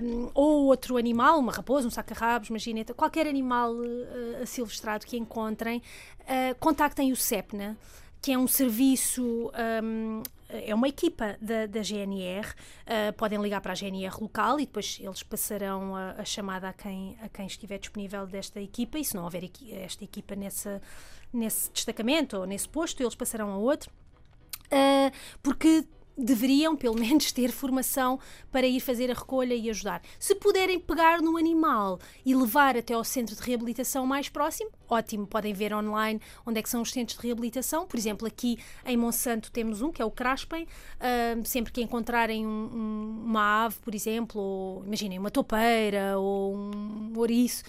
um, 0.03 0.31
ou 0.35 0.67
outro 0.67 0.97
animal, 0.97 1.39
uma 1.39 1.53
raposa, 1.53 1.87
um 1.87 1.91
saca-rabos, 1.91 2.51
uma 2.51 2.59
gineta, 2.59 2.95
qualquer 2.95 3.27
animal 3.27 3.75
uh, 3.75 4.43
asilvestrado 4.43 5.07
que 5.07 5.17
encontrem, 5.17 5.83
uh, 6.21 6.55
contactem 6.61 7.13
o 7.13 7.17
CEPNA, 7.17 7.77
que 8.21 8.33
é 8.33 8.39
um 8.39 8.47
serviço 8.47 9.51
um, 9.83 10.23
é 10.49 10.75
uma 10.75 10.89
equipa 10.89 11.37
da, 11.41 11.67
da 11.67 11.83
GNR, 11.83 12.47
uh, 12.49 13.13
podem 13.17 13.41
ligar 13.41 13.61
para 13.61 13.73
a 13.73 13.75
GNR 13.75 14.15
local 14.21 14.61
e 14.61 14.67
depois 14.67 14.99
eles 15.01 15.23
passarão 15.23 15.95
a, 15.97 16.13
a, 16.13 16.25
chamada 16.25 16.69
a 16.69 16.73
quem, 16.73 17.17
a 17.21 17.29
quem 17.29 17.47
estiver 17.47 17.79
disponível 17.79 18.27
desta 18.27 18.61
equipa 18.61 18.99
e 18.99 19.05
se 19.05 19.15
não 19.17 19.25
houver 19.25 19.51
esta 19.73 20.05
equipa 20.05 20.35
nessa, 20.35 20.81
nesse 21.33 21.71
destacamento 21.73 22.37
ou 22.37 22.47
nesse 22.47 22.69
posto, 22.69 23.03
eles 23.03 23.15
passarão 23.15 23.51
a 23.51 23.57
outro. 23.57 23.91
Uh, 24.67 25.11
porque 25.43 25.85
deveriam, 26.17 26.77
pelo 26.77 26.99
menos, 26.99 27.33
ter 27.33 27.51
formação 27.51 28.19
para 28.51 28.67
ir 28.67 28.81
fazer 28.81 29.11
a 29.11 29.15
recolha 29.15 29.55
e 29.55 29.69
ajudar. 29.71 30.03
Se 30.19 30.35
puderem 30.35 30.79
pegar 30.79 31.21
no 31.21 31.37
animal 31.37 31.99
e 32.25 32.35
levar 32.35 32.77
até 32.77 32.95
ao 32.95 33.05
centro 33.05 33.35
de 33.35 33.43
reabilitação 33.43 34.07
mais 34.07 34.29
próximo, 34.29 34.71
ótimo, 34.89 35.27
podem 35.27 35.53
ver 35.53 35.75
online 35.75 36.21
onde 36.47 36.61
é 36.61 36.63
que 36.63 36.69
são 36.69 36.83
os 36.83 36.91
centros 36.91 37.19
de 37.19 37.27
reabilitação. 37.27 37.87
Por 37.87 37.99
exemplo, 37.99 38.27
aqui 38.27 38.59
em 38.85 38.97
Monsanto 38.97 39.51
temos 39.51 39.83
um, 39.83 39.91
que 39.91 40.01
é 40.01 40.05
o 40.05 40.11
Craspen. 40.11 40.65
Uh, 40.65 41.45
sempre 41.45 41.73
que 41.73 41.83
encontrarem 41.83 42.47
um, 42.47 42.51
um, 42.51 43.23
uma 43.27 43.65
ave, 43.65 43.77
por 43.81 43.95
exemplo, 43.95 44.41
ou 44.41 44.85
imaginem 44.85 45.19
uma 45.19 45.31
topeira 45.31 46.19
ou 46.19 46.55
um 46.55 47.13
ouriço, 47.17 47.65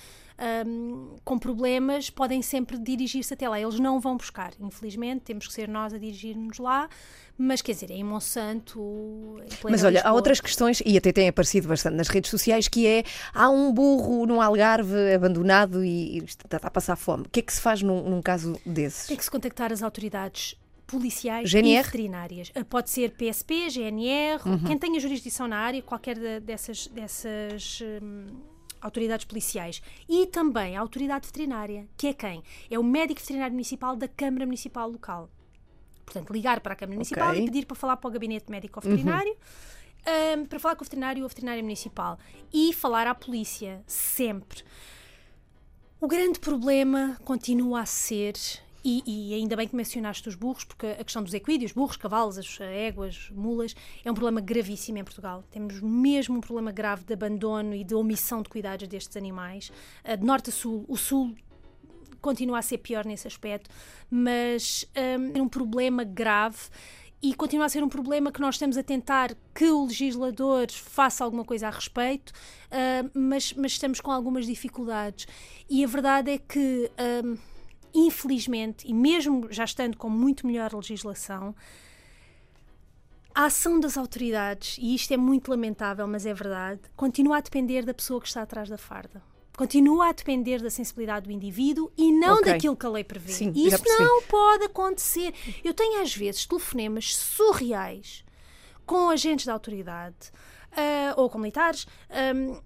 um, 0.68 1.16
com 1.24 1.40
problemas 1.40 2.10
podem 2.10 2.42
sempre 2.42 2.78
dirigir-se 2.78 3.34
até 3.34 3.48
lá. 3.48 3.60
Eles 3.60 3.80
não 3.80 4.00
vão 4.00 4.18
buscar, 4.18 4.54
infelizmente, 4.60 5.22
temos 5.22 5.48
que 5.48 5.54
ser 5.54 5.68
nós 5.68 5.94
a 5.94 5.98
dirigir-nos 5.98 6.60
lá. 6.60 6.90
Mas 7.38 7.62
quer 7.62 7.74
dizer, 7.74 7.92
é 7.92 7.96
em 7.96 8.04
Monsanto. 8.04 8.80
Em 9.42 9.70
mas 9.70 9.84
olha, 9.84 9.96
Lisboa. 9.96 10.12
há 10.12 10.14
outras 10.14 10.40
questões, 10.40 10.82
e 10.86 10.98
até 10.98 11.12
tem 11.12 11.28
aparecido 11.28 11.68
bastante 11.68 11.96
nas 11.96 12.08
redes 12.08 12.32
sociais, 12.32 12.68
que 12.68 12.88
é 12.88 13.04
há 13.34 13.50
um 13.50 13.74
burro 13.74 14.26
no 14.26 14.42
Algarve 14.42 15.14
abandonado 15.14 15.84
e, 15.84 16.24
está 16.24 16.58
a 16.62 16.72
passar 16.72 16.96
fome. 16.96 17.24
O 17.24 17.30
que 17.30 17.42
é 17.42 17.44
que 17.44 17.54
se 17.54 17.60
faz 17.60 17.82
num, 17.82 18.10
num 18.10 18.22
caso 18.22 18.58
desses? 18.66 19.08
Tem 19.08 19.18
que 19.18 19.24
se 19.24 19.32
contactar 19.32 19.74
as 19.74 19.84
autoridades 19.84 20.56
policiais 20.88 21.50
GNR? 21.50 21.80
e 21.80 21.84
veterinárias. 21.84 22.52
Ah, 22.56 22.64
pode 22.64 22.90
ser 22.90 23.12
PSP, 23.12 23.70
GNR, 23.70 24.42
uhum. 24.46 24.64
quem 24.64 24.78
tenha 24.78 25.00
jurisdição 25.00 25.48
na 25.48 25.58
área, 25.58 25.82
qualquer 25.82 26.40
dessas, 26.40 26.88
dessas 26.88 27.80
hum, 28.02 28.28
autoridades 28.82 29.26
policiais. 29.26 29.82
E 30.08 30.28
também 30.28 30.78
a 30.78 30.80
autoridade 30.80 31.26
veterinária, 31.26 31.88
que 31.98 32.08
é 32.08 32.14
quem? 32.14 32.44
É 32.70 32.80
o 32.80 32.84
médico 32.84 33.20
veterinário 33.20 33.54
municipal 33.54 33.96
da 33.96 34.08
Câmara 34.08 34.46
Municipal 34.46 34.90
Local. 34.90 35.30
Portanto, 36.06 36.32
ligar 36.32 36.60
para 36.62 36.74
a 36.74 36.76
Câmara 36.76 36.96
Municipal 36.96 37.32
okay. 37.32 37.42
e 37.42 37.46
pedir 37.46 37.66
para 37.66 37.76
falar 37.76 37.98
para 37.98 38.08
o 38.08 38.12
gabinete 38.12 38.50
médico 38.50 38.80
veterinário. 38.80 39.32
Uhum. 39.32 40.42
Um, 40.42 40.46
para 40.46 40.60
falar 40.60 40.76
com 40.76 40.84
o 40.84 40.86
veterinário 40.86 41.24
ou 41.24 41.28
veterinária 41.28 41.64
municipal 41.64 42.20
e 42.54 42.72
falar 42.74 43.08
à 43.08 43.16
polícia 43.16 43.82
sempre. 43.88 44.62
O 46.00 46.08
grande 46.08 46.40
problema 46.40 47.18
continua 47.24 47.82
a 47.82 47.86
ser 47.88 48.36
e, 48.88 49.02
e, 49.08 49.34
ainda 49.34 49.56
bem 49.56 49.68
que 49.68 49.76
mencionaste 49.76 50.30
os 50.30 50.36
burros, 50.36 50.64
porque 50.64 50.86
a 50.86 51.04
questão 51.04 51.24
dos 51.24 51.34
equídeos, 51.34 51.72
burros, 51.72 51.98
cavalos, 51.98 52.38
as 52.38 52.60
éguas, 52.62 53.32
mulas, 53.32 53.76
é 54.04 54.12
um 54.12 54.14
problema 54.14 54.40
gravíssimo 54.40 55.00
em 55.00 55.04
Portugal. 55.04 55.44
Temos 55.50 55.82
mesmo 55.82 56.38
um 56.38 56.40
problema 56.40 56.72
grave 56.72 57.04
de 57.04 57.12
abandono 57.12 57.74
e 57.74 57.84
de 57.84 57.96
omissão 57.96 58.44
de 58.44 58.50
cuidados 58.50 58.88
destes 58.88 59.18
animais. 59.18 59.72
Uh, 60.08 60.16
de 60.16 60.24
norte 60.24 60.52
a 60.52 60.54
sul, 60.54 60.86
o 60.88 60.96
sul 60.96 61.36
continua 62.26 62.58
a 62.58 62.62
ser 62.64 62.80
pior 62.80 63.06
nesse 63.06 63.28
aspecto, 63.28 63.70
mas 64.10 64.84
um, 64.98 65.38
é 65.38 65.42
um 65.44 65.48
problema 65.48 66.04
grave 66.04 66.58
e 67.22 67.36
continua 67.36 67.68
a 67.68 67.70
ser 67.70 67.84
um 67.84 67.88
problema 67.88 68.32
que 68.32 68.42
nós 68.42 68.56
estamos 68.56 68.78
a 68.78 68.84
tentar 68.84 69.36
que 69.54 69.70
o 69.70 69.86
legislador 69.86 70.72
faça 70.72 71.24
alguma 71.24 71.46
coisa 71.46 71.68
a 71.68 71.70
respeito, 71.70 72.32
uh, 72.32 73.12
mas, 73.14 73.54
mas, 73.54 73.74
estamos 73.74 74.02
com 74.02 74.10
algumas 74.10 74.48
dificuldades. 74.48 75.28
E 75.70 75.84
a 75.84 75.88
verdade 75.88 76.32
é 76.32 76.38
que. 76.40 76.92
Um, 77.24 77.38
infelizmente, 77.98 78.86
e 78.86 78.94
mesmo 78.94 79.48
já 79.50 79.64
estando 79.64 79.96
com 79.96 80.10
muito 80.10 80.46
melhor 80.46 80.74
legislação, 80.74 81.56
a 83.34 83.46
ação 83.46 83.80
das 83.80 83.98
autoridades, 83.98 84.78
e 84.78 84.94
isto 84.94 85.14
é 85.14 85.18
muito 85.18 85.50
lamentável, 85.50 86.06
mas 86.06 86.26
é 86.26 86.34
verdade, 86.34 86.82
continua 86.98 87.38
a 87.38 87.42
depender 87.42 87.86
da 87.86 87.94
pessoa 87.94 88.20
que 88.20 88.28
está 88.28 88.42
atrás 88.42 88.68
da 88.68 88.78
farda. 88.78 89.24
Continua 89.56 90.10
a 90.10 90.12
depender 90.12 90.62
da 90.62 90.70
sensibilidade 90.70 91.28
do 91.28 91.32
indivíduo 91.32 91.92
e 91.98 92.12
não 92.12 92.36
okay. 92.40 92.54
daquilo 92.54 92.76
que 92.76 92.86
a 92.86 92.90
lei 92.90 93.04
prevê. 93.04 93.32
Sim, 93.32 93.54
Isso 93.56 93.84
não 94.00 94.22
pode 94.24 94.66
acontecer. 94.66 95.34
Eu 95.64 95.74
tenho 95.74 96.02
às 96.02 96.16
vezes 96.16 96.46
telefonemas 96.46 97.16
surreais 97.16 98.26
com 98.86 99.10
agentes 99.10 99.46
da 99.46 99.54
autoridade 99.54 100.32
uh, 100.72 101.20
ou 101.20 101.30
com 101.30 101.38
militares. 101.38 101.88
Um, 102.36 102.60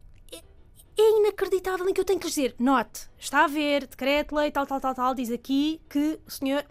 é 1.01 1.17
inacreditável 1.17 1.87
em 1.87 1.93
que 1.93 2.01
eu 2.01 2.05
tenho 2.05 2.19
que 2.19 2.25
lhes 2.25 2.35
dizer, 2.35 2.55
note, 2.59 3.09
está 3.17 3.45
a 3.45 3.47
ver, 3.47 3.87
decreto, 3.87 4.35
lei, 4.35 4.51
tal, 4.51 4.67
tal, 4.67 4.81
tal, 4.81 4.93
tal, 4.93 5.15
diz 5.15 5.31
aqui 5.31 5.79
que 5.89 6.19
o 6.27 6.31
senhor 6.31 6.65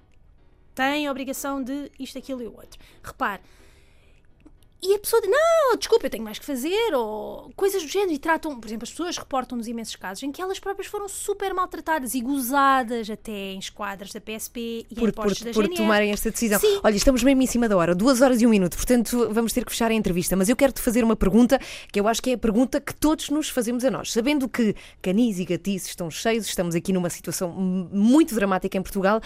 tem 0.74 1.07
a 1.07 1.11
obrigação 1.11 1.62
de 1.62 1.90
isto, 1.98 2.18
aquilo 2.18 2.42
e 2.42 2.46
o 2.46 2.54
outro. 2.54 2.78
Repare, 3.02 3.40
e 4.81 4.95
a 4.95 4.99
pessoa 4.99 5.21
diz, 5.21 5.31
não, 5.31 5.77
desculpa, 5.77 6.07
eu 6.07 6.11
tenho 6.11 6.23
mais 6.23 6.39
que 6.39 6.45
fazer, 6.45 6.95
ou 6.95 7.51
coisas 7.57 7.83
do 7.83 7.89
género, 7.89 8.12
e 8.12 8.18
tratam, 8.18 8.59
por 8.61 8.66
exemplo, 8.66 8.85
as 8.85 8.91
pessoas 8.91 9.16
reportam-nos 9.16 9.66
imensos 9.66 9.97
casos 9.97 10.22
em 10.22 10.31
que 10.31 10.41
elas 10.41 10.61
próprias 10.61 10.87
foram 10.87 11.09
super 11.09 11.53
maltratadas 11.53 12.14
e 12.14 12.20
gozadas 12.20 13.11
até 13.11 13.53
em 13.53 13.59
esquadras 13.59 14.12
da 14.12 14.20
PSP 14.20 14.87
e 14.89 14.95
por, 14.95 15.09
em 15.09 15.12
postos 15.12 15.39
por, 15.39 15.45
da 15.47 15.53
por 15.53 15.64
GNR. 15.64 15.76
tomarem 15.76 16.12
esta 16.12 16.31
decisão. 16.31 16.61
Sim. 16.61 16.81
Olha, 16.85 16.95
estamos 16.95 17.24
mesmo 17.24 17.43
em 17.43 17.47
cima 17.47 17.68
da 17.68 17.76
hora, 17.76 17.93
duas 17.93 18.20
horas 18.20 18.41
e 18.41 18.47
um 18.47 18.51
minuto, 18.51 18.76
portanto 18.76 19.29
vamos 19.33 19.53
ter 19.53 19.64
que 19.64 19.72
fechar 19.72 19.91
a 19.91 19.95
entrevista. 19.95 20.37
Mas 20.37 20.49
eu 20.49 20.55
quero-te 20.55 20.81
fazer 20.81 21.03
uma 21.03 21.16
pergunta 21.16 21.59
que 21.93 21.99
eu 21.99 22.07
acho 22.07 22.22
que 22.22 22.31
é 22.31 22.35
a 22.35 22.39
pergunta 22.39 22.81
que 22.81 22.95
todos 22.95 23.31
nos 23.31 23.49
fazemos 23.49 23.85
a 23.85 23.91
nós. 23.91 24.12
Sabendo 24.12 24.49
que 24.49 24.76
canis 25.03 25.41
e 25.41 25.45
gatices 25.45 25.89
estão 25.89 26.09
cheios, 26.09 26.47
estamos 26.47 26.76
aqui 26.76 26.93
numa 26.93 27.11
situação 27.11 27.51
muito 27.51 28.33
dramática 28.33 28.79
em 28.79 28.83
Portugal, 28.83 29.20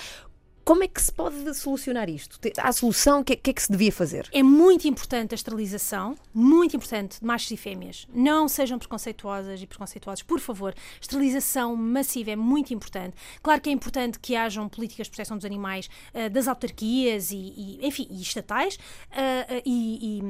como 0.64 0.84
é 0.84 0.88
que 0.88 1.02
se 1.02 1.12
pode 1.12 1.54
solucionar 1.54 2.08
isto? 2.08 2.38
Há 2.58 2.72
solução? 2.72 3.20
O 3.20 3.24
que, 3.24 3.36
que 3.36 3.50
é 3.50 3.52
que 3.52 3.62
se 3.62 3.70
devia 3.70 3.92
fazer? 3.92 4.28
É 4.32 4.42
muito 4.42 4.86
importante 4.86 5.34
a 5.34 5.36
esterilização, 5.36 6.16
muito 6.32 6.76
importante, 6.76 7.20
de 7.20 7.26
machos 7.26 7.50
e 7.50 7.56
fêmeas. 7.56 8.06
Não 8.14 8.48
sejam 8.48 8.78
preconceituosas 8.78 9.60
e 9.62 9.66
preconceituosos, 9.66 10.22
por 10.22 10.40
favor. 10.40 10.74
Esterilização 11.00 11.74
massiva 11.74 12.30
é 12.30 12.36
muito 12.36 12.72
importante. 12.72 13.16
Claro 13.42 13.60
que 13.60 13.70
é 13.70 13.72
importante 13.72 14.18
que 14.18 14.36
hajam 14.36 14.68
políticas 14.68 15.06
de 15.06 15.10
proteção 15.10 15.36
dos 15.36 15.44
animais 15.44 15.88
ah, 16.14 16.28
das 16.28 16.46
autarquias 16.46 17.30
e, 17.30 17.36
e, 17.36 17.86
enfim, 17.86 18.06
e 18.10 18.22
estatais 18.22 18.78
ah, 19.10 19.62
e, 19.64 20.20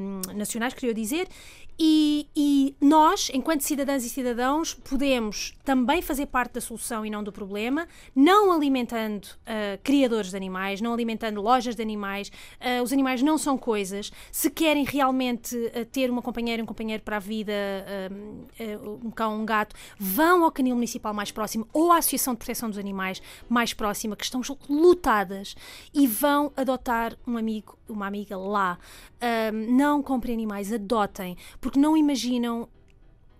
nacionais, 0.43 0.73
queria 0.73 0.93
dizer. 0.93 1.27
E, 1.77 2.27
e 2.35 2.75
nós, 2.79 3.31
enquanto 3.33 3.61
cidadãs 3.61 4.05
e 4.05 4.09
cidadãos, 4.09 4.73
podemos 4.73 5.57
também 5.63 6.01
fazer 6.01 6.27
parte 6.27 6.53
da 6.53 6.61
solução 6.61 7.05
e 7.05 7.09
não 7.09 7.23
do 7.23 7.31
problema, 7.31 7.87
não 8.15 8.51
alimentando 8.51 9.27
ah, 9.45 9.77
criadores 9.83 10.29
de 10.29 10.37
animais, 10.37 10.81
não 10.81 10.93
alimentando 10.93 11.41
lojas 11.41 11.75
de 11.75 11.81
animais. 11.81 12.31
Ah, 12.59 12.83
os 12.83 12.93
animais 12.93 13.23
não 13.23 13.37
são 13.37 13.57
coisas. 13.57 14.11
Se 14.31 14.51
querem 14.51 14.83
realmente 14.83 15.55
ah, 15.73 15.85
ter 15.91 16.11
uma 16.11 16.21
companheira, 16.21 16.61
um 16.61 16.65
companheiro 16.65 17.01
para 17.01 17.17
a 17.17 17.19
vida, 17.19 17.53
um 19.03 19.09
cão, 19.09 19.41
um 19.41 19.45
gato, 19.45 19.75
vão 19.97 20.43
ao 20.43 20.51
canil 20.51 20.75
municipal 20.75 21.13
mais 21.13 21.31
próximo 21.31 21.67
ou 21.73 21.91
à 21.91 21.97
Associação 21.97 22.33
de 22.33 22.37
Proteção 22.37 22.69
dos 22.69 22.77
Animais 22.77 23.21
mais 23.49 23.73
próxima, 23.73 24.15
que 24.15 24.23
estão 24.23 24.41
lutadas, 24.69 25.55
e 25.93 26.05
vão 26.05 26.51
adotar 26.55 27.17
um 27.25 27.37
amigo, 27.37 27.77
uma 27.87 28.07
amiga 28.07 28.37
lá. 28.37 28.77
Ah, 29.19 29.51
não 29.51 30.01
comprem 30.01 30.33
animais, 30.33 30.71
adotem, 30.71 31.37
porque 31.59 31.79
não 31.79 31.97
imaginam 31.97 32.67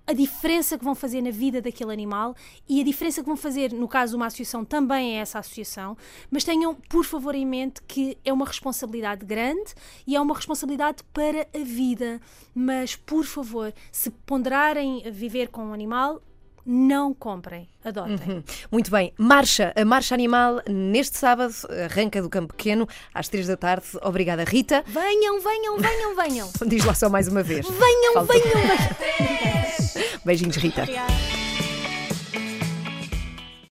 a 0.05 0.13
diferença 0.13 0.77
que 0.77 0.83
vão 0.83 0.93
fazer 0.93 1.21
na 1.21 1.31
vida 1.31 1.61
daquele 1.61 1.93
animal 1.93 2.35
e 2.67 2.81
a 2.81 2.83
diferença 2.83 3.21
que 3.21 3.27
vão 3.27 3.37
fazer, 3.37 3.71
no 3.71 3.87
caso 3.87 4.17
uma 4.17 4.25
associação, 4.25 4.65
também 4.65 5.17
é 5.17 5.21
essa 5.21 5.39
associação, 5.39 5.97
mas 6.29 6.43
tenham, 6.43 6.75
por 6.75 7.05
favor, 7.05 7.33
em 7.33 7.45
mente 7.45 7.81
que 7.83 8.17
é 8.23 8.33
uma 8.33 8.45
responsabilidade 8.45 9.25
grande 9.25 9.73
e 10.05 10.15
é 10.15 10.21
uma 10.21 10.35
responsabilidade 10.35 11.03
para 11.13 11.47
a 11.53 11.63
vida. 11.63 12.19
Mas, 12.53 12.95
por 12.95 13.23
favor, 13.23 13.73
se 13.91 14.09
ponderarem 14.09 15.09
viver 15.11 15.47
com 15.47 15.67
um 15.67 15.73
animal, 15.73 16.21
não 16.65 17.13
comprem, 17.13 17.67
adotem. 17.83 18.43
Muito 18.71 18.89
bem, 18.89 19.13
marcha, 19.17 19.73
a 19.75 19.83
marcha 19.85 20.13
animal 20.15 20.61
neste 20.67 21.17
sábado, 21.17 21.53
arranca 21.85 22.21
do 22.21 22.29
Campo 22.29 22.53
Pequeno, 22.53 22.87
às 23.13 23.27
três 23.27 23.47
da 23.47 23.57
tarde. 23.57 23.85
Obrigada, 24.01 24.43
Rita. 24.43 24.83
Venham, 24.87 25.39
venham, 25.41 25.77
venham, 25.77 26.15
venham. 26.15 26.49
Diz 26.67 26.85
lá 26.85 26.93
só 26.93 27.09
mais 27.09 27.27
uma 27.27 27.43
vez. 27.43 27.67
Venham, 27.67 28.13
Falta- 28.13 28.33
venham, 28.33 28.53
venham. 28.53 30.19
Beijinhos, 30.25 30.55
Rita. 30.57 30.81
Obrigada. 30.83 31.42